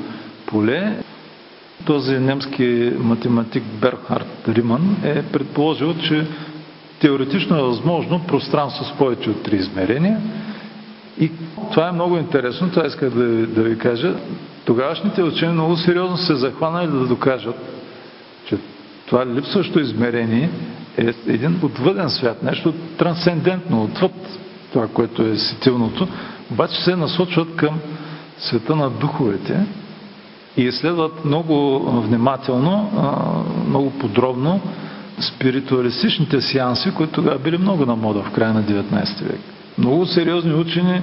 поле. 0.46 0.96
Този 1.86 2.18
немски 2.18 2.92
математик 2.98 3.62
Берхард 3.80 4.48
Риман 4.48 4.96
е 5.04 5.22
предположил, 5.22 5.94
че 5.94 6.26
теоретично 7.00 7.58
е 7.58 7.62
възможно 7.62 8.20
пространство 8.26 8.84
с 8.84 8.98
повече 8.98 9.30
от 9.30 9.42
три 9.42 9.56
измерения. 9.56 10.20
И 11.20 11.30
това 11.72 11.88
е 11.88 11.92
много 11.92 12.16
интересно, 12.16 12.70
това 12.70 12.86
исках 12.86 13.10
да, 13.10 13.24
да 13.46 13.62
ви 13.62 13.78
кажа. 13.78 14.14
Тогавашните 14.64 15.22
учени 15.22 15.52
много 15.52 15.76
сериозно 15.76 16.16
се 16.16 16.34
захванали 16.34 16.86
да 16.86 17.06
докажат, 17.06 17.56
че 18.48 18.56
това 19.06 19.26
липсващо 19.26 19.80
измерение 19.80 20.50
е 20.98 21.14
един 21.26 21.60
отвъден 21.62 22.10
свят, 22.10 22.42
нещо 22.42 22.74
трансцендентно, 22.98 23.82
отвъд 23.82 24.12
това, 24.72 24.88
което 24.88 25.22
е 25.22 25.36
сетилното, 25.36 26.08
обаче 26.52 26.82
се 26.82 26.96
насочват 26.96 27.56
към 27.56 27.80
света 28.38 28.76
на 28.76 28.90
духовете 28.90 29.66
и 30.56 30.62
изследват 30.62 31.24
много 31.24 31.80
внимателно, 32.00 32.90
много 33.68 33.90
подробно 33.90 34.60
спиритуалистичните 35.20 36.40
сеанси, 36.40 36.94
които 36.94 37.12
тогава 37.12 37.38
били 37.38 37.58
много 37.58 37.86
на 37.86 37.96
мода 37.96 38.22
в 38.22 38.30
края 38.30 38.54
на 38.54 38.62
19 38.62 39.22
век. 39.22 39.40
Много 39.78 40.06
сериозни 40.06 40.54
учени, 40.54 41.02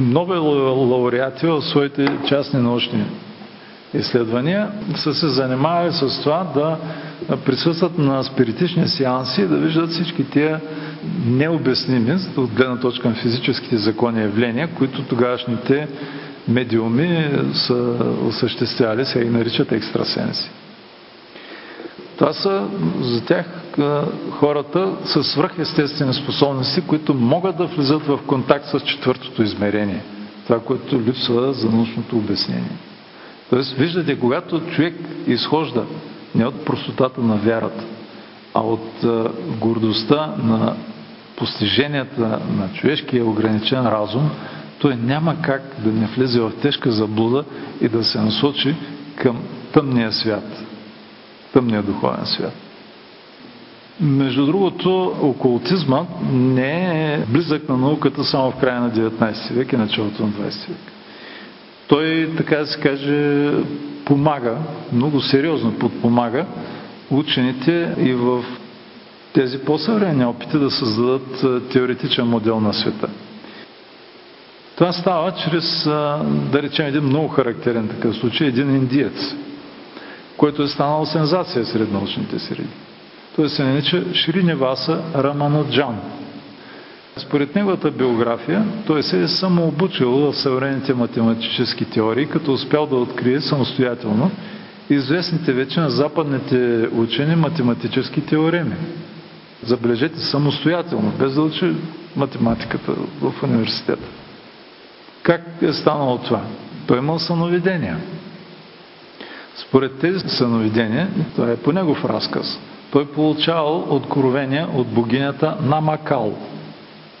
Нобел 0.00 0.44
лауреати 0.90 1.46
в 1.46 1.62
своите 1.62 2.18
частни 2.28 2.60
научни 2.60 3.04
изследвания 3.94 4.68
са 4.94 5.14
се 5.14 5.28
занимавали 5.28 5.92
с 5.92 6.22
това 6.22 6.46
да 6.54 6.76
присъстват 7.36 7.98
на 7.98 8.24
спиритични 8.24 8.88
сеанси 8.88 9.42
и 9.42 9.46
да 9.46 9.56
виждат 9.56 9.90
всички 9.90 10.24
тия 10.30 10.60
необясними 11.26 12.18
от 12.36 12.50
гледна 12.50 12.80
точка 12.80 13.08
на 13.08 13.14
физическите 13.14 13.76
закони 13.76 14.20
явления, 14.20 14.68
които 14.74 15.02
тогавашните 15.02 15.88
медиуми 16.48 17.30
са 17.54 17.96
осъществявали, 18.28 19.04
се 19.04 19.20
и 19.20 19.30
наричат 19.30 19.72
екстрасенси. 19.72 20.50
Това 22.18 22.32
са 22.32 22.68
за 23.00 23.24
тях 23.24 23.46
хората 24.30 24.92
с 25.04 25.24
свръхестествени 25.24 26.14
способности, 26.14 26.80
които 26.80 27.14
могат 27.14 27.56
да 27.56 27.66
влизат 27.66 28.02
в 28.02 28.18
контакт 28.26 28.66
с 28.66 28.80
четвъртото 28.80 29.42
измерение. 29.42 30.02
Това, 30.46 30.60
което 30.60 31.00
липсва 31.00 31.52
за 31.52 31.70
научното 31.70 32.16
обяснение. 32.16 32.70
Тоест, 33.50 33.72
виждате, 33.72 34.20
когато 34.20 34.60
човек 34.60 34.94
изхожда 35.26 35.84
не 36.34 36.46
от 36.46 36.64
простотата 36.64 37.20
на 37.20 37.36
вярата, 37.36 37.84
а 38.54 38.60
от 38.60 39.06
гордостта 39.60 40.34
на 40.42 40.76
постиженията 41.36 42.40
на 42.58 42.68
човешкия 42.74 43.26
ограничен 43.26 43.86
разум, 43.86 44.30
той 44.78 44.96
няма 44.96 45.36
как 45.42 45.62
да 45.78 45.92
не 45.92 46.06
влезе 46.06 46.40
в 46.40 46.52
тежка 46.62 46.90
заблуда 46.90 47.44
и 47.80 47.88
да 47.88 48.04
се 48.04 48.20
насочи 48.20 48.74
към 49.16 49.42
тъмния 49.72 50.12
свят, 50.12 50.65
тъмния 51.56 51.82
духовен 51.82 52.26
свят. 52.26 52.52
Между 54.00 54.46
другото, 54.46 55.14
окултизма 55.22 56.04
не 56.32 57.14
е 57.14 57.18
близък 57.18 57.68
на 57.68 57.76
науката 57.76 58.24
само 58.24 58.50
в 58.50 58.56
края 58.56 58.80
на 58.80 58.90
19 58.90 59.52
век 59.52 59.72
и 59.72 59.76
началото 59.76 60.22
на 60.22 60.28
20 60.28 60.68
век. 60.68 60.78
Той, 61.88 62.30
така 62.36 62.56
да 62.56 62.66
се 62.66 62.80
каже, 62.80 63.50
помага, 64.04 64.56
много 64.92 65.20
сериозно 65.20 65.78
подпомага 65.78 66.46
учените 67.10 67.94
и 67.98 68.12
в 68.12 68.44
тези 69.32 69.58
по-съвременни 69.58 70.24
опити 70.24 70.58
да 70.58 70.70
създадат 70.70 71.44
теоретичен 71.72 72.26
модел 72.26 72.60
на 72.60 72.74
света. 72.74 73.08
Това 74.76 74.92
става 74.92 75.32
чрез, 75.32 75.84
да 76.52 76.62
речем, 76.62 76.86
един 76.86 77.04
много 77.04 77.28
характерен 77.28 77.88
такъв 77.88 78.16
случай, 78.16 78.46
един 78.46 78.76
индиец, 78.76 79.34
който 80.36 80.62
е 80.62 80.68
станал 80.68 81.06
сензация 81.06 81.64
сред 81.64 81.92
научните 81.92 82.38
среди. 82.38 82.68
Той 83.36 83.48
се 83.48 83.64
нарича 83.64 84.14
Шриневаса 84.14 85.02
Раманаджан. 85.14 85.96
Според 87.16 87.54
неговата 87.54 87.90
биография, 87.90 88.64
той 88.86 89.02
се 89.02 89.22
е 89.22 89.28
самообучил 89.28 90.10
в 90.10 90.34
съвременните 90.34 90.94
математически 90.94 91.84
теории, 91.84 92.26
като 92.26 92.52
успял 92.52 92.86
да 92.86 92.96
открие 92.96 93.40
самостоятелно 93.40 94.30
известните 94.90 95.52
вече 95.52 95.80
на 95.80 95.90
западните 95.90 96.88
учени 96.92 97.36
математически 97.36 98.26
теореми. 98.26 98.76
Забележете 99.62 100.20
самостоятелно, 100.20 101.12
без 101.18 101.34
да 101.34 101.42
учи 101.42 101.72
математиката 102.16 102.92
в 103.20 103.42
университета. 103.42 104.08
Как 105.22 105.42
е 105.62 105.72
станало 105.72 106.18
това? 106.18 106.40
Той 106.86 106.98
имал 106.98 107.18
съновидения. 107.18 107.98
Според 109.56 109.98
тези 109.98 110.28
съновидения, 110.28 111.08
това 111.34 111.50
е 111.50 111.56
по 111.56 111.72
негов 111.72 112.04
разказ, 112.04 112.60
той 112.90 113.06
получавал 113.06 113.86
откровения 113.90 114.68
от 114.74 114.86
богинята 114.86 115.56
Намакал. 115.62 116.38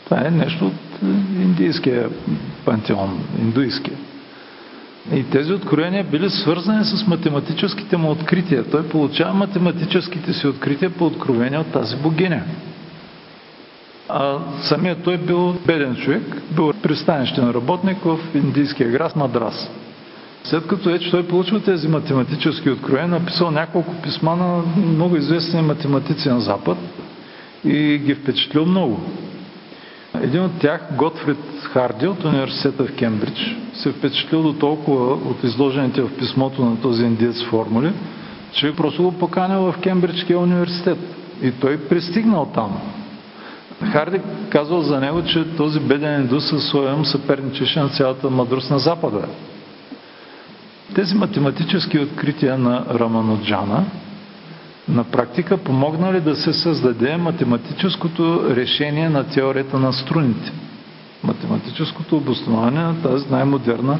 Това 0.04 0.26
е 0.26 0.30
нещо 0.30 0.66
от 0.66 1.02
индийския 1.42 2.08
пантеон, 2.64 3.24
индуистския. 3.40 3.96
И 5.12 5.30
тези 5.30 5.52
откровения 5.52 6.04
били 6.04 6.30
свързани 6.30 6.84
с 6.84 7.06
математическите 7.06 7.96
му 7.96 8.10
открития. 8.10 8.64
Той 8.70 8.88
получава 8.88 9.34
математическите 9.34 10.32
си 10.32 10.46
открития 10.46 10.90
по 10.90 11.06
откровения 11.06 11.60
от 11.60 11.72
тази 11.72 11.96
богиня. 11.96 12.42
А 14.08 14.38
самият 14.62 15.02
той 15.02 15.16
бил 15.16 15.56
беден 15.66 15.96
човек, 15.96 16.42
бил 16.50 16.72
пристанищен 16.82 17.50
работник 17.50 17.98
в 18.04 18.18
индийския 18.34 18.90
град 18.90 19.16
Мадрас. 19.16 19.70
След 20.50 20.66
като 20.66 20.88
вече 20.88 21.10
той 21.10 21.26
получил 21.26 21.60
тези 21.60 21.88
математически 21.88 22.70
откровения, 22.70 23.08
написал 23.08 23.50
няколко 23.50 23.94
писма 24.02 24.36
на 24.36 24.62
много 24.76 25.16
известни 25.16 25.62
математици 25.62 26.28
на 26.28 26.40
Запад 26.40 26.78
и 27.64 27.98
ги 27.98 28.14
впечатлил 28.14 28.66
много. 28.66 29.00
Един 30.22 30.42
от 30.44 30.58
тях, 30.58 30.80
Готфрид 30.96 31.38
Харди 31.62 32.06
от 32.06 32.24
университета 32.24 32.84
в 32.84 32.96
Кембридж, 32.96 33.56
се 33.74 33.92
впечатлил 33.92 34.42
до 34.42 34.52
толкова 34.52 35.12
от 35.12 35.44
изложените 35.44 36.02
в 36.02 36.16
писмото 36.18 36.64
на 36.64 36.80
този 36.80 37.04
индиец 37.04 37.44
формули, 37.44 37.92
че 38.52 38.76
просто 38.76 39.02
го 39.02 39.12
поканил 39.12 39.60
в 39.60 39.78
Кембриджския 39.82 40.38
университет. 40.38 40.98
И 41.42 41.50
той 41.50 41.76
пристигнал 41.76 42.50
там. 42.54 42.80
Харди 43.92 44.20
казвал 44.50 44.82
за 44.82 45.00
него, 45.00 45.22
че 45.24 45.56
този 45.56 45.80
беден 45.80 46.20
индус 46.20 46.44
със 46.44 46.64
своя 46.64 47.04
съперничеше 47.04 47.80
на 47.80 47.88
цялата 47.88 48.30
мъдрост 48.30 48.70
на 48.70 48.78
Запада. 48.78 49.28
Тези 50.94 51.14
математически 51.14 51.98
открития 51.98 52.58
на 52.58 52.84
Раманоджана 52.90 53.84
на 54.88 55.04
практика 55.04 55.56
помогнали 55.56 56.20
да 56.20 56.36
се 56.36 56.52
създаде 56.52 57.16
математическото 57.16 58.42
решение 58.56 59.08
на 59.08 59.24
теорията 59.24 59.78
на 59.78 59.92
струните. 59.92 60.52
Математическото 61.24 62.16
обоснование 62.16 62.80
на 62.80 63.02
тази 63.02 63.26
най-модерна 63.30 63.98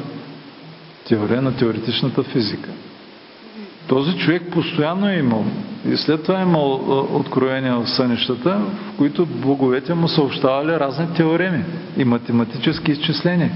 теория 1.07 1.41
на 1.41 1.55
теоретичната 1.55 2.23
физика. 2.23 2.69
Този 3.87 4.17
човек 4.17 4.43
постоянно 4.51 5.09
е 5.09 5.15
имал 5.15 5.45
и 5.91 5.97
след 5.97 6.23
това 6.23 6.39
е 6.39 6.43
имал 6.43 6.71
откровения 7.13 7.75
в 7.75 7.89
сънищата, 7.89 8.49
в 8.93 8.97
които 8.97 9.25
боговете 9.25 9.93
му 9.93 10.07
съобщавали 10.07 10.79
разни 10.79 11.13
теореми 11.13 11.63
и 11.97 12.03
математически 12.05 12.91
изчисления. 12.91 13.51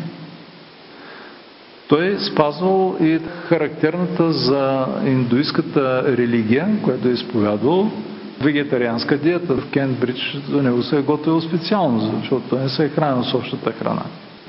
Той 1.91 2.05
е 2.07 2.19
спазвал 2.19 2.95
и 3.01 3.19
характерната 3.47 4.31
за 4.31 4.85
индуистката 5.05 6.03
религия, 6.17 6.67
която 6.83 7.07
е 7.07 7.11
изповядвал, 7.11 7.91
вегетарианска 8.41 9.17
диета. 9.17 9.53
В 9.53 9.69
Кенбридж 9.71 10.37
за 10.49 10.63
него 10.63 10.83
се 10.83 10.97
е 10.97 11.01
готвил 11.01 11.41
специално, 11.41 12.13
защото 12.19 12.49
той 12.49 12.59
не 12.59 12.69
се 12.69 12.85
е 12.85 12.89
хранил 12.89 13.23
с 13.23 13.33
общата 13.33 13.71
храна. 13.71 14.03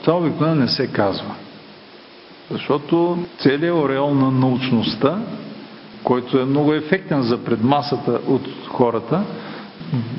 Това 0.04 0.18
обикновено 0.18 0.60
не 0.60 0.68
се 0.68 0.86
казва. 0.86 1.34
Защото 2.50 3.18
целият 3.38 3.76
ореол 3.76 4.14
на 4.14 4.30
научността, 4.30 5.18
който 6.04 6.38
е 6.38 6.44
много 6.44 6.74
ефектен 6.74 7.22
за 7.22 7.44
предмасата 7.44 8.20
от 8.26 8.48
хората, 8.68 9.24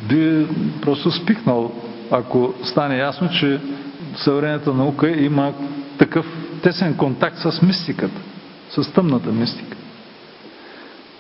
би 0.09 0.47
просто 0.81 1.11
спихнал, 1.11 1.71
ако 2.11 2.53
стане 2.63 2.97
ясно, 2.97 3.29
че 3.39 3.59
съвременната 4.15 4.73
наука 4.73 5.09
има 5.09 5.53
такъв 5.97 6.42
тесен 6.63 6.97
контакт 6.97 7.37
с 7.37 7.61
мистиката, 7.61 8.21
с 8.69 8.91
тъмната 8.93 9.31
мистика. 9.31 9.77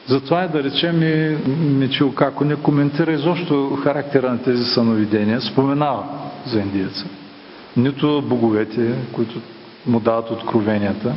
Затова 0.07 0.43
е 0.43 0.47
да 0.47 0.63
речем 0.63 1.03
и 1.03 1.37
Мичил 1.55 2.11
Како 2.13 2.45
не 2.45 2.55
коментира 2.55 3.11
изобщо 3.11 3.75
характера 3.83 4.31
на 4.31 4.41
тези 4.43 4.65
съновидения, 4.65 5.41
споменава 5.41 6.03
за 6.45 6.59
индиеца. 6.59 7.05
Нито 7.77 8.21
боговете, 8.25 8.95
които 9.11 9.41
му 9.87 9.99
дават 9.99 10.31
откровенията. 10.31 11.13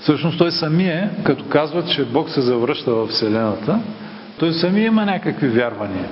Всъщност 0.00 0.38
той 0.38 0.52
самия, 0.52 1.10
като 1.24 1.44
казва, 1.44 1.84
че 1.84 2.04
Бог 2.04 2.30
се 2.30 2.40
завръща 2.40 2.90
в 2.94 3.06
Вселената, 3.06 3.78
той 4.38 4.52
самия 4.52 4.86
има 4.86 5.04
някакви 5.04 5.48
вярвания. 5.48 6.08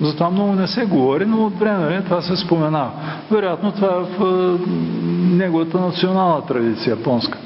Затова 0.00 0.30
много 0.30 0.52
не 0.52 0.66
се 0.66 0.84
говори, 0.84 1.26
но 1.26 1.46
от 1.46 1.58
време 1.58 1.86
време 1.86 2.04
това 2.04 2.22
се 2.22 2.36
споменава. 2.36 2.90
Вероятно 3.30 3.72
това 3.72 3.88
е 3.88 4.18
в 4.18 4.58
неговата 5.30 5.80
национална 5.80 6.46
традиция, 6.46 6.90
японска. 6.90 7.38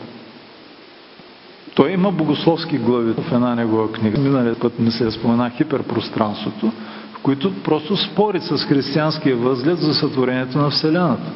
Той 1.75 1.91
има 1.91 2.13
богословски 2.13 2.79
глави 2.79 3.13
в 3.13 3.33
една 3.33 3.55
негова 3.55 3.93
книга. 3.93 4.21
Миналият 4.21 4.61
път 4.61 4.79
ми 4.79 4.91
се 4.91 5.11
спомена 5.11 5.51
хиперпространството, 5.51 6.73
в 7.13 7.19
които 7.23 7.63
просто 7.63 7.97
спорят 7.97 8.43
с 8.43 8.65
християнския 8.65 9.37
възглед 9.37 9.79
за 9.79 9.95
сътворението 9.95 10.59
на 10.59 10.71
Вселената 10.71 11.33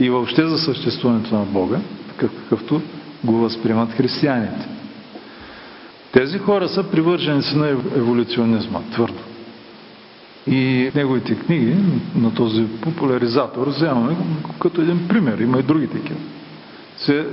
и 0.00 0.10
въобще 0.10 0.46
за 0.46 0.58
съществуването 0.58 1.34
на 1.34 1.44
Бога, 1.44 1.78
такъв 2.08 2.30
какъвто 2.42 2.80
го 3.24 3.32
възприемат 3.32 3.92
християните. 3.92 4.68
Тези 6.12 6.38
хора 6.38 6.68
са 6.68 6.82
привърженици 6.82 7.56
на 7.56 7.68
еволюционизма, 7.68 8.80
твърдо. 8.92 9.27
И 10.50 10.90
неговите 10.94 11.34
книги 11.34 11.76
на 12.16 12.34
този 12.34 12.64
популяризатор 12.80 13.66
вземаме 13.66 14.16
като 14.60 14.80
един 14.80 15.08
пример. 15.08 15.38
Има 15.38 15.58
и 15.58 15.62
други 15.62 15.86
такива. 15.86 16.20
Се 16.96 17.18
е, 17.18 17.24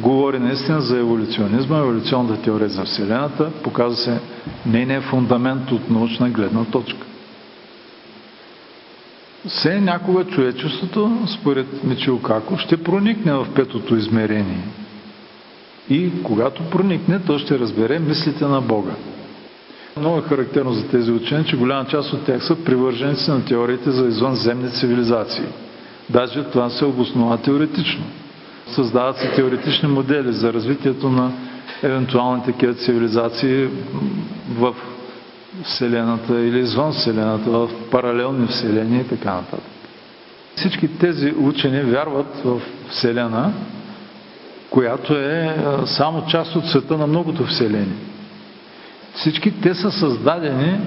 говори 0.00 0.38
наистина 0.38 0.80
за 0.80 0.98
еволюционизма, 0.98 1.78
еволюционната 1.78 2.42
теория 2.42 2.68
за 2.68 2.84
Вселената, 2.84 3.50
показва 3.62 3.96
се 3.96 4.20
нейният 4.66 5.04
фундамент 5.04 5.72
от 5.72 5.90
научна 5.90 6.30
гледна 6.30 6.64
точка. 6.64 7.06
Все 9.46 9.80
някога 9.80 10.24
човечеството, 10.24 11.18
според 11.26 11.84
Мичил 11.84 12.18
Како, 12.18 12.58
ще 12.58 12.76
проникне 12.76 13.32
в 13.32 13.46
петото 13.54 13.96
измерение. 13.96 14.64
И 15.90 16.10
когато 16.22 16.70
проникне, 16.70 17.18
то 17.18 17.38
ще 17.38 17.58
разбере 17.58 17.98
мислите 17.98 18.44
на 18.44 18.60
Бога. 18.60 18.92
Много 19.96 20.18
е 20.18 20.22
характерно 20.22 20.72
за 20.72 20.88
тези 20.88 21.12
учени, 21.12 21.44
че 21.44 21.56
голяма 21.56 21.84
част 21.84 22.12
от 22.12 22.24
тях 22.24 22.44
са 22.44 22.64
привърженици 22.64 23.30
на 23.30 23.44
теориите 23.44 23.90
за 23.90 24.06
извънземни 24.06 24.70
цивилизации. 24.70 25.44
Даже 26.10 26.44
това 26.44 26.70
се 26.70 26.84
обоснова 26.84 27.36
теоретично. 27.36 28.04
Създават 28.66 29.16
се 29.16 29.30
теоретични 29.30 29.88
модели 29.88 30.32
за 30.32 30.52
развитието 30.52 31.08
на 31.10 31.32
евентуални 31.82 32.42
такива 32.44 32.74
цивилизации 32.74 33.68
в 34.58 34.74
Вселената 35.64 36.40
или 36.40 36.58
извън 36.58 36.92
Вселената, 36.92 37.50
в 37.50 37.68
паралелни 37.90 38.46
Вселени 38.46 39.00
и 39.00 39.04
така 39.08 39.34
нататък. 39.34 39.64
Всички 40.56 40.98
тези 40.98 41.34
учени 41.38 41.80
вярват 41.80 42.36
в 42.44 42.60
Вселена, 42.88 43.52
която 44.70 45.14
е 45.14 45.56
само 45.86 46.26
част 46.26 46.56
от 46.56 46.66
света 46.66 46.98
на 46.98 47.06
многото 47.06 47.44
Вселени. 47.46 47.92
Всички 49.18 49.60
те 49.60 49.74
са 49.74 49.90
създадени 49.90 50.78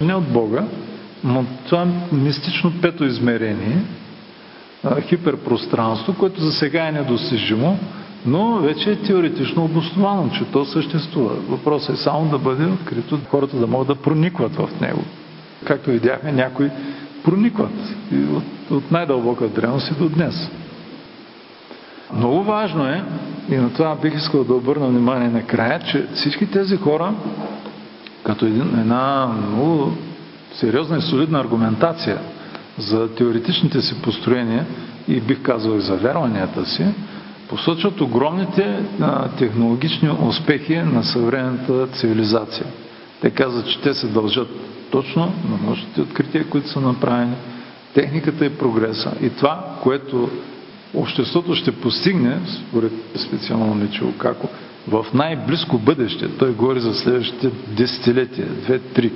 не 0.00 0.14
от 0.14 0.32
Бога, 0.32 0.64
но 1.24 1.44
това 1.68 1.86
мистично 2.12 2.72
пето 2.82 3.04
измерение, 3.04 3.78
хиперпространство, 5.00 6.14
което 6.18 6.40
за 6.40 6.52
сега 6.52 6.88
е 6.88 6.92
недостижимо, 6.92 7.78
но 8.26 8.58
вече 8.58 8.90
е 8.90 8.96
теоретично 8.96 9.64
обосновано, 9.64 10.30
че 10.30 10.44
то 10.44 10.64
съществува. 10.64 11.34
Въпросът 11.48 11.96
е 11.96 12.02
само 12.02 12.30
да 12.30 12.38
бъде 12.38 12.66
открито, 12.66 13.18
хората 13.30 13.56
да 13.56 13.66
могат 13.66 13.88
да 13.88 13.94
проникват 13.94 14.54
в 14.54 14.80
него. 14.80 15.04
Както 15.64 15.90
видяхме, 15.90 16.32
някои 16.32 16.70
проникват 17.24 17.94
и 18.12 18.16
от, 18.16 18.44
от 18.70 18.90
най-дълбока 18.90 19.48
древност 19.48 19.90
и 19.90 19.94
до 19.94 20.08
днес. 20.08 20.50
Много 22.14 22.42
важно 22.42 22.86
е, 22.86 23.04
и 23.50 23.56
на 23.56 23.72
това 23.72 23.94
бих 24.02 24.14
искал 24.14 24.44
да 24.44 24.54
обърна 24.54 24.86
внимание 24.86 25.28
накрая, 25.28 25.80
че 25.80 26.06
всички 26.14 26.50
тези 26.50 26.76
хора, 26.76 27.14
като 28.26 28.46
една 28.46 29.26
много 29.26 29.92
сериозна 30.52 30.98
и 30.98 31.02
солидна 31.02 31.40
аргументация 31.40 32.18
за 32.78 33.14
теоретичните 33.14 33.82
си 33.82 34.02
построения 34.02 34.66
и 35.08 35.20
бих 35.20 35.42
казал 35.42 35.76
и 35.76 35.80
за 35.80 35.96
вярванията 35.96 36.66
си, 36.66 36.86
посочват 37.48 38.00
огромните 38.00 38.82
а, 39.00 39.28
технологични 39.28 40.10
успехи 40.28 40.76
на 40.76 41.04
съвременната 41.04 41.86
цивилизация. 41.86 42.66
Те 43.20 43.30
казват, 43.30 43.68
че 43.68 43.80
те 43.80 43.94
се 43.94 44.06
дължат 44.06 44.48
точно 44.90 45.32
на 45.50 45.66
научните 45.66 46.00
открития, 46.00 46.48
които 46.48 46.68
са 46.68 46.80
направени, 46.80 47.34
техниката 47.94 48.46
и 48.46 48.58
прогреса. 48.58 49.12
И 49.22 49.30
това, 49.30 49.76
което 49.82 50.28
обществото 50.94 51.54
ще 51.54 51.72
постигне, 51.72 52.38
според 52.46 52.92
специално 53.16 53.74
Мичо 53.74 54.12
Како, 54.18 54.48
в 54.88 55.06
най-близко 55.14 55.78
бъдеще, 55.78 56.28
той 56.38 56.52
говори 56.52 56.80
за 56.80 56.94
следващите 56.94 57.50
десетилетия, 57.68 58.46
две-три, 58.46 59.12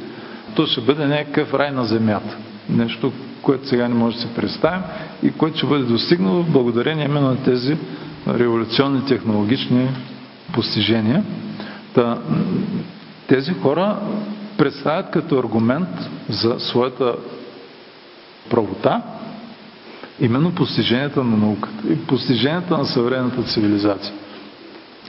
то 0.56 0.66
ще 0.66 0.80
бъде 0.80 1.06
някакъв 1.06 1.54
рай 1.54 1.70
на 1.70 1.84
земята. 1.84 2.36
Нещо, 2.68 3.12
което 3.42 3.68
сега 3.68 3.88
не 3.88 3.94
може 3.94 4.16
да 4.16 4.22
се 4.22 4.34
представим 4.34 4.82
и 5.22 5.32
което 5.32 5.56
ще 5.58 5.66
бъде 5.66 5.84
достигнало 5.84 6.42
благодарение 6.42 7.04
именно 7.04 7.28
на 7.28 7.42
тези 7.42 7.76
революционни 8.28 9.04
технологични 9.06 9.88
постижения. 10.52 11.24
Та, 11.94 12.18
тези 13.26 13.52
хора 13.52 13.96
представят 14.58 15.10
като 15.10 15.38
аргумент 15.38 15.88
за 16.28 16.60
своята 16.60 17.14
правота 18.50 19.02
именно 20.20 20.54
постиженията 20.54 21.24
на 21.24 21.36
науката 21.36 21.92
и 21.92 21.96
постиженията 22.06 22.78
на 22.78 22.84
съвременната 22.84 23.42
цивилизация. 23.42 24.14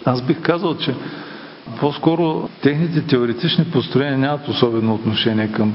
Аз 0.06 0.22
бих 0.22 0.42
казал, 0.42 0.78
че 0.78 0.96
по-скоро 1.80 2.50
техните 2.62 3.02
теоретични 3.02 3.66
построения 3.66 4.18
нямат 4.18 4.48
особено 4.48 4.94
отношение 4.96 5.52
към 5.52 5.74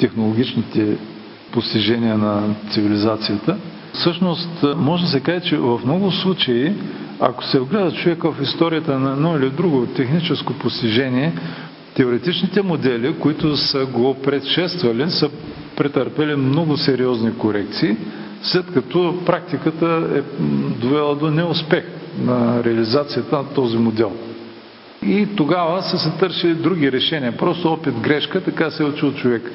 технологичните 0.00 0.96
постижения 1.52 2.18
на 2.18 2.42
цивилизацията. 2.70 3.56
Всъщност, 3.92 4.64
може 4.76 5.02
да 5.04 5.08
се 5.10 5.20
каже, 5.20 5.40
че 5.40 5.56
в 5.56 5.80
много 5.84 6.10
случаи, 6.12 6.72
ако 7.20 7.44
се 7.44 7.60
вгледа 7.60 7.92
човек 7.92 8.22
в 8.22 8.34
историята 8.42 8.98
на 8.98 9.12
едно 9.12 9.36
или 9.36 9.50
друго 9.50 9.86
техническо 9.86 10.52
постижение, 10.52 11.32
теоретичните 11.94 12.62
модели, 12.62 13.14
които 13.20 13.56
са 13.56 13.86
го 13.86 14.14
предшествали, 14.14 15.10
са 15.10 15.30
претърпели 15.76 16.36
много 16.36 16.76
сериозни 16.76 17.38
корекции, 17.38 17.96
след 18.42 18.72
като 18.74 19.22
практиката 19.26 20.08
е 20.14 20.42
довела 20.80 21.14
до 21.14 21.30
неуспех 21.30 21.84
на 22.18 22.64
реализацията 22.64 23.36
на 23.36 23.44
този 23.54 23.78
модел. 23.78 24.12
И 25.02 25.28
тогава 25.36 25.82
са 25.82 25.98
се 25.98 26.10
търсили 26.10 26.54
други 26.54 26.92
решения. 26.92 27.36
Просто 27.36 27.72
опит 27.72 27.94
грешка, 28.00 28.40
така 28.40 28.70
се 28.70 28.82
е 28.82 28.86
учил 28.86 29.12
човек. 29.12 29.52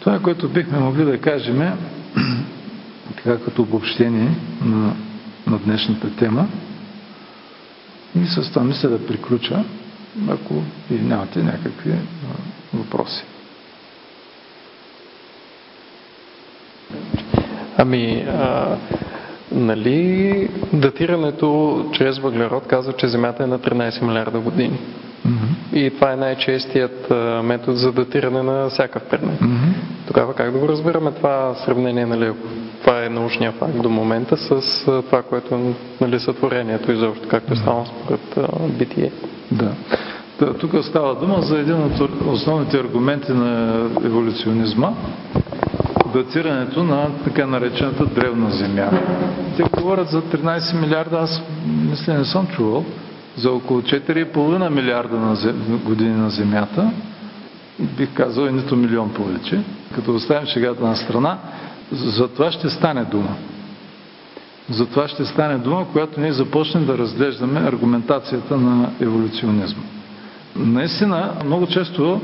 Това, 0.00 0.18
което 0.18 0.48
бихме 0.48 0.78
могли 0.78 1.04
да 1.04 1.18
кажем 1.18 1.58
така 3.16 3.38
като 3.38 3.62
обобщение 3.62 4.30
на, 4.64 4.94
на 5.46 5.58
днешната 5.58 6.16
тема. 6.16 6.48
И 8.22 8.26
с 8.26 8.50
това 8.50 8.64
мисля 8.64 8.88
да 8.88 9.06
приключа, 9.06 9.64
ако 10.28 10.62
и 10.90 10.94
нямате 10.94 11.42
някакви 11.42 11.92
въпроси. 12.74 13.24
Ами, 17.80 18.26
а, 18.28 18.76
нали, 19.52 20.48
датирането 20.72 21.84
чрез 21.92 22.18
въглерод 22.18 22.66
казва, 22.66 22.92
че 22.92 23.08
Земята 23.08 23.44
е 23.44 23.46
на 23.46 23.58
13 23.58 24.02
милиарда 24.02 24.38
години. 24.40 24.78
Mm-hmm. 25.26 25.76
И 25.76 25.90
това 25.90 26.12
е 26.12 26.16
най-честият 26.16 27.10
метод 27.44 27.76
за 27.76 27.92
датиране 27.92 28.42
на 28.42 28.68
всякакъв 28.68 29.08
предмет. 29.08 29.40
Mm-hmm. 29.40 29.72
Тогава 30.06 30.34
как 30.34 30.52
да 30.52 30.58
го 30.58 30.68
разбираме 30.68 31.12
това 31.12 31.54
сравнение, 31.54 32.06
нали, 32.06 32.32
това 32.80 33.04
е 33.04 33.08
научния 33.08 33.52
факт 33.52 33.82
до 33.82 33.88
момента 33.88 34.36
с 34.36 34.84
това, 34.84 35.22
което 35.22 35.74
нали, 36.00 36.20
сътворението 36.20 36.92
изобщо, 36.92 37.28
както 37.28 37.52
е 37.52 37.56
станало 37.56 37.86
според 37.86 38.50
битие? 38.78 39.12
Да. 39.52 39.72
Тук 40.60 40.84
става 40.84 41.14
дума 41.14 41.40
за 41.40 41.58
един 41.58 41.76
от 41.82 41.92
основните 42.26 42.76
аргументи 42.76 43.32
на 43.32 43.74
еволюционизма, 44.04 44.92
датирането 46.12 46.84
на 46.84 47.10
така 47.24 47.46
наречената 47.46 48.06
древна 48.06 48.50
земя. 48.50 48.90
Те 49.56 49.62
говорят 49.62 50.08
за 50.08 50.22
13 50.22 50.80
милиарда, 50.80 51.16
аз 51.16 51.42
мисля 51.90 52.14
не 52.14 52.24
съм 52.24 52.46
чувал, 52.46 52.84
за 53.36 53.50
около 53.50 53.80
4,5 53.80 54.68
милиарда 54.68 55.16
на 55.16 55.34
зем... 55.34 55.80
години 55.84 56.16
на 56.16 56.30
Земята, 56.30 56.90
бих 57.80 58.14
казал 58.14 58.46
и 58.46 58.52
нито 58.52 58.76
милион 58.76 59.10
повече, 59.14 59.60
като 59.94 60.14
оставим 60.14 60.46
шегата 60.46 60.84
на 60.84 60.96
страна, 60.96 61.38
за 61.92 62.28
това 62.28 62.52
ще 62.52 62.70
стане 62.70 63.04
дума. 63.04 63.36
За 64.70 64.86
това 64.86 65.08
ще 65.08 65.24
стане 65.24 65.58
дума, 65.58 65.86
когато 65.92 66.20
ние 66.20 66.32
започнем 66.32 66.86
да 66.86 66.98
разглеждаме 66.98 67.60
аргументацията 67.60 68.56
на 68.56 68.90
еволюционизма. 69.00 69.82
Наистина, 70.56 71.32
много 71.44 71.66
често 71.66 72.20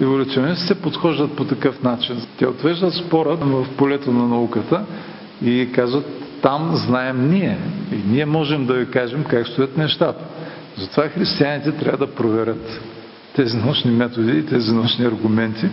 еволюционистите 0.00 0.74
подхождат 0.74 1.36
по 1.36 1.44
такъв 1.44 1.82
начин. 1.82 2.16
Те 2.38 2.46
отвеждат 2.46 2.94
спора 2.94 3.36
в 3.36 3.66
полето 3.76 4.12
на 4.12 4.28
науката 4.28 4.84
и 5.44 5.68
казват, 5.74 6.06
там 6.42 6.70
знаем 6.74 7.30
ние. 7.30 7.58
И 7.92 8.12
ние 8.12 8.26
можем 8.26 8.66
да 8.66 8.74
ви 8.74 8.90
кажем 8.90 9.24
как 9.24 9.46
стоят 9.46 9.76
нещата. 9.76 10.24
Затова 10.76 11.08
християните 11.08 11.72
трябва 11.72 12.06
да 12.06 12.14
проверят 12.14 12.80
тези 13.36 13.56
научни 13.56 13.90
методи 13.90 14.38
и 14.38 14.46
тези 14.46 14.72
научни 14.72 15.04
аргументи, 15.04 15.66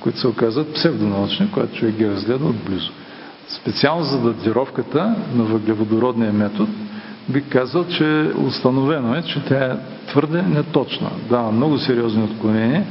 които 0.00 0.18
се 0.18 0.28
оказват 0.28 0.74
псевдонаучни, 0.74 1.50
когато 1.52 1.74
човек 1.74 1.94
ги 1.94 2.08
разгледа 2.08 2.44
отблизо. 2.44 2.90
Специално 3.48 4.04
за 4.04 4.20
датировката 4.20 5.14
на 5.34 5.44
въглеводородния 5.44 6.32
метод, 6.32 6.70
бих 7.28 7.48
казал, 7.48 7.84
че 7.84 8.30
установено 8.46 9.14
е, 9.14 9.22
че 9.22 9.44
тя 9.44 9.64
е 9.64 9.76
твърде 10.06 10.42
неточна. 10.42 11.10
Да, 11.28 11.42
много 11.42 11.78
сериозни 11.78 12.22
отклонения, 12.22 12.84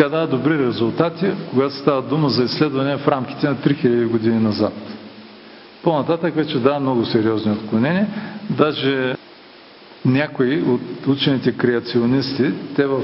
Тя 0.00 0.08
дава 0.08 0.26
добри 0.26 0.58
резултати, 0.58 1.26
когато 1.50 1.74
става 1.74 2.02
дума 2.02 2.28
за 2.28 2.44
изследвания 2.44 2.98
в 2.98 3.08
рамките 3.08 3.48
на 3.48 3.56
3000 3.56 4.06
години 4.08 4.38
назад. 4.38 4.72
По-нататък 5.82 6.34
вече 6.34 6.58
дава 6.58 6.80
много 6.80 7.04
сериозни 7.04 7.52
отклонения. 7.52 8.06
Даже 8.50 9.16
някои 10.04 10.62
от 10.62 11.06
учените 11.06 11.52
креационисти, 11.52 12.52
те 12.76 12.86
в, 12.86 13.02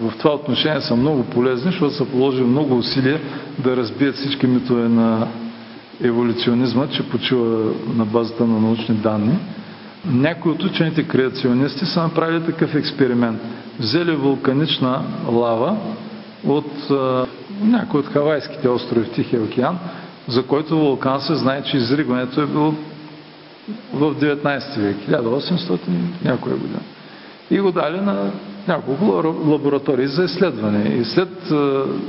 в 0.00 0.12
това 0.18 0.34
отношение 0.34 0.80
са 0.80 0.96
много 0.96 1.24
полезни, 1.24 1.70
защото 1.70 1.94
са 1.94 2.04
положили 2.04 2.44
много 2.44 2.76
усилия 2.78 3.20
да 3.58 3.76
разбият 3.76 4.14
всички 4.14 4.46
митове 4.46 4.88
на 4.88 5.28
еволюционизма, 6.02 6.88
че 6.88 7.08
почива 7.08 7.72
на 7.96 8.04
базата 8.04 8.46
на 8.46 8.60
научни 8.60 8.94
данни. 8.94 9.38
Някои 10.08 10.52
от 10.52 10.64
учените 10.64 11.08
креационисти 11.08 11.86
са 11.86 12.02
направили 12.02 12.44
такъв 12.44 12.74
експеримент. 12.74 13.40
Взели 13.78 14.16
вулканична 14.16 15.02
лава 15.32 15.76
от 16.46 16.90
а, 16.90 17.26
някои 17.62 18.00
от 18.00 18.06
хавайските 18.06 18.68
острови 18.68 19.04
в 19.04 19.10
Тихия 19.10 19.42
океан, 19.42 19.78
за 20.28 20.42
който 20.42 20.78
вулкан 20.78 21.20
се 21.20 21.34
знае, 21.34 21.62
че 21.62 21.76
изригването 21.76 22.40
е 22.42 22.46
било 22.46 22.74
в 23.94 24.14
19 24.14 24.80
век, 24.80 24.96
1800 25.08 25.78
някоя 26.24 26.56
година. 26.56 26.80
И 27.50 27.60
го 27.60 27.72
дали 27.72 28.00
на 28.00 28.30
няколко 28.68 29.04
лаборатории 29.46 30.06
за 30.06 30.24
изследване. 30.24 30.96
И 31.00 31.04
след 31.04 31.52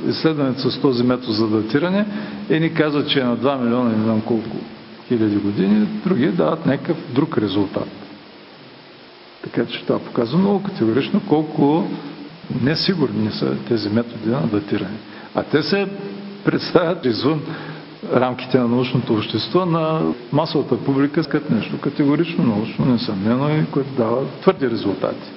изследването 0.08 0.72
с 0.72 0.82
този 0.82 1.04
метод 1.04 1.34
за 1.34 1.48
датиране, 1.48 2.06
ни 2.50 2.74
казват, 2.74 3.10
че 3.10 3.20
е 3.20 3.24
на 3.24 3.38
2 3.38 3.62
милиона 3.62 3.92
и 3.94 3.98
не 3.98 4.04
знам 4.04 4.22
колко 4.22 4.58
хиляди 5.10 5.36
години, 5.36 5.88
други 6.06 6.28
дават 6.28 6.66
някакъв 6.66 6.98
друг 7.14 7.38
резултат. 7.38 7.88
Така 9.44 9.66
че 9.66 9.84
това 9.84 10.00
показва 10.00 10.38
много 10.38 10.64
категорично 10.64 11.22
колко 11.30 11.88
несигурни 12.62 13.32
са 13.32 13.56
тези 13.68 13.90
методи 13.90 14.30
на 14.30 14.48
датиране. 14.48 14.98
А 15.36 15.44
те 15.44 15.64
се 15.64 15.88
представят 16.46 17.06
извън 17.06 17.42
рамките 18.14 18.58
на 18.58 18.68
научното 18.68 19.14
общество 19.14 19.66
на 19.66 20.02
масовата 20.32 20.78
публика 20.78 21.24
като 21.24 21.54
нещо 21.54 21.80
категорично 21.82 22.44
научно, 22.44 22.86
несъмнено 22.86 23.50
и 23.50 23.66
което 23.72 23.90
дава 23.98 24.26
твърди 24.42 24.70
резултати. 24.70 25.30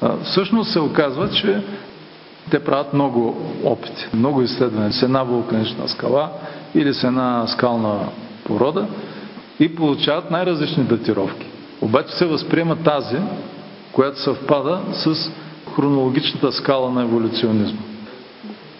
А, 0.00 0.16
всъщност 0.16 0.72
се 0.72 0.80
оказва, 0.80 1.30
че 1.30 1.62
те 2.50 2.64
правят 2.64 2.94
много 2.94 3.52
опити, 3.64 4.08
много 4.14 4.42
изследвания 4.42 4.92
с 4.92 5.02
една 5.02 5.22
вулканична 5.22 5.88
скала 5.88 6.30
или 6.74 6.94
с 6.94 7.04
една 7.04 7.46
скална 7.46 7.98
порода 8.44 8.86
и 9.60 9.74
получават 9.74 10.30
най-различни 10.30 10.84
датировки. 10.84 11.46
Обаче 11.80 12.14
се 12.16 12.26
възприема 12.26 12.76
тази, 12.76 13.16
която 13.92 14.20
съвпада 14.20 14.80
с 14.92 15.30
хронологичната 15.76 16.52
скала 16.52 16.90
на 16.90 17.02
еволюционизма, 17.02 17.80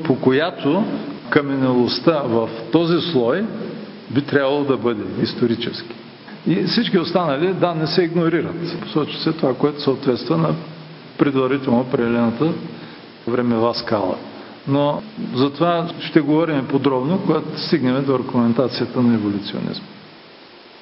по 0.04 0.20
която 0.20 0.84
каменелостта 1.30 2.22
в 2.22 2.48
този 2.72 3.10
слой 3.12 3.44
би 4.10 4.22
трябвало 4.22 4.64
да 4.64 4.76
бъде 4.76 5.22
исторически. 5.22 5.94
И 6.46 6.62
всички 6.64 6.98
останали 6.98 7.52
данни 7.52 7.86
се 7.86 8.02
игнорират. 8.02 8.80
Посочва 8.80 9.20
се 9.20 9.32
това, 9.32 9.54
което 9.54 9.82
съответства 9.82 10.36
на 10.36 10.54
предварително 11.18 11.80
определената 11.80 12.52
времева 13.28 13.74
скала. 13.74 14.16
Но 14.68 15.02
за 15.34 15.50
това 15.52 15.88
ще 16.00 16.20
говорим 16.20 16.66
подробно, 16.68 17.20
когато 17.26 17.60
стигнем 17.60 18.04
до 18.04 18.14
аргументацията 18.14 19.02
на 19.02 19.14
еволюционизма. 19.14 19.86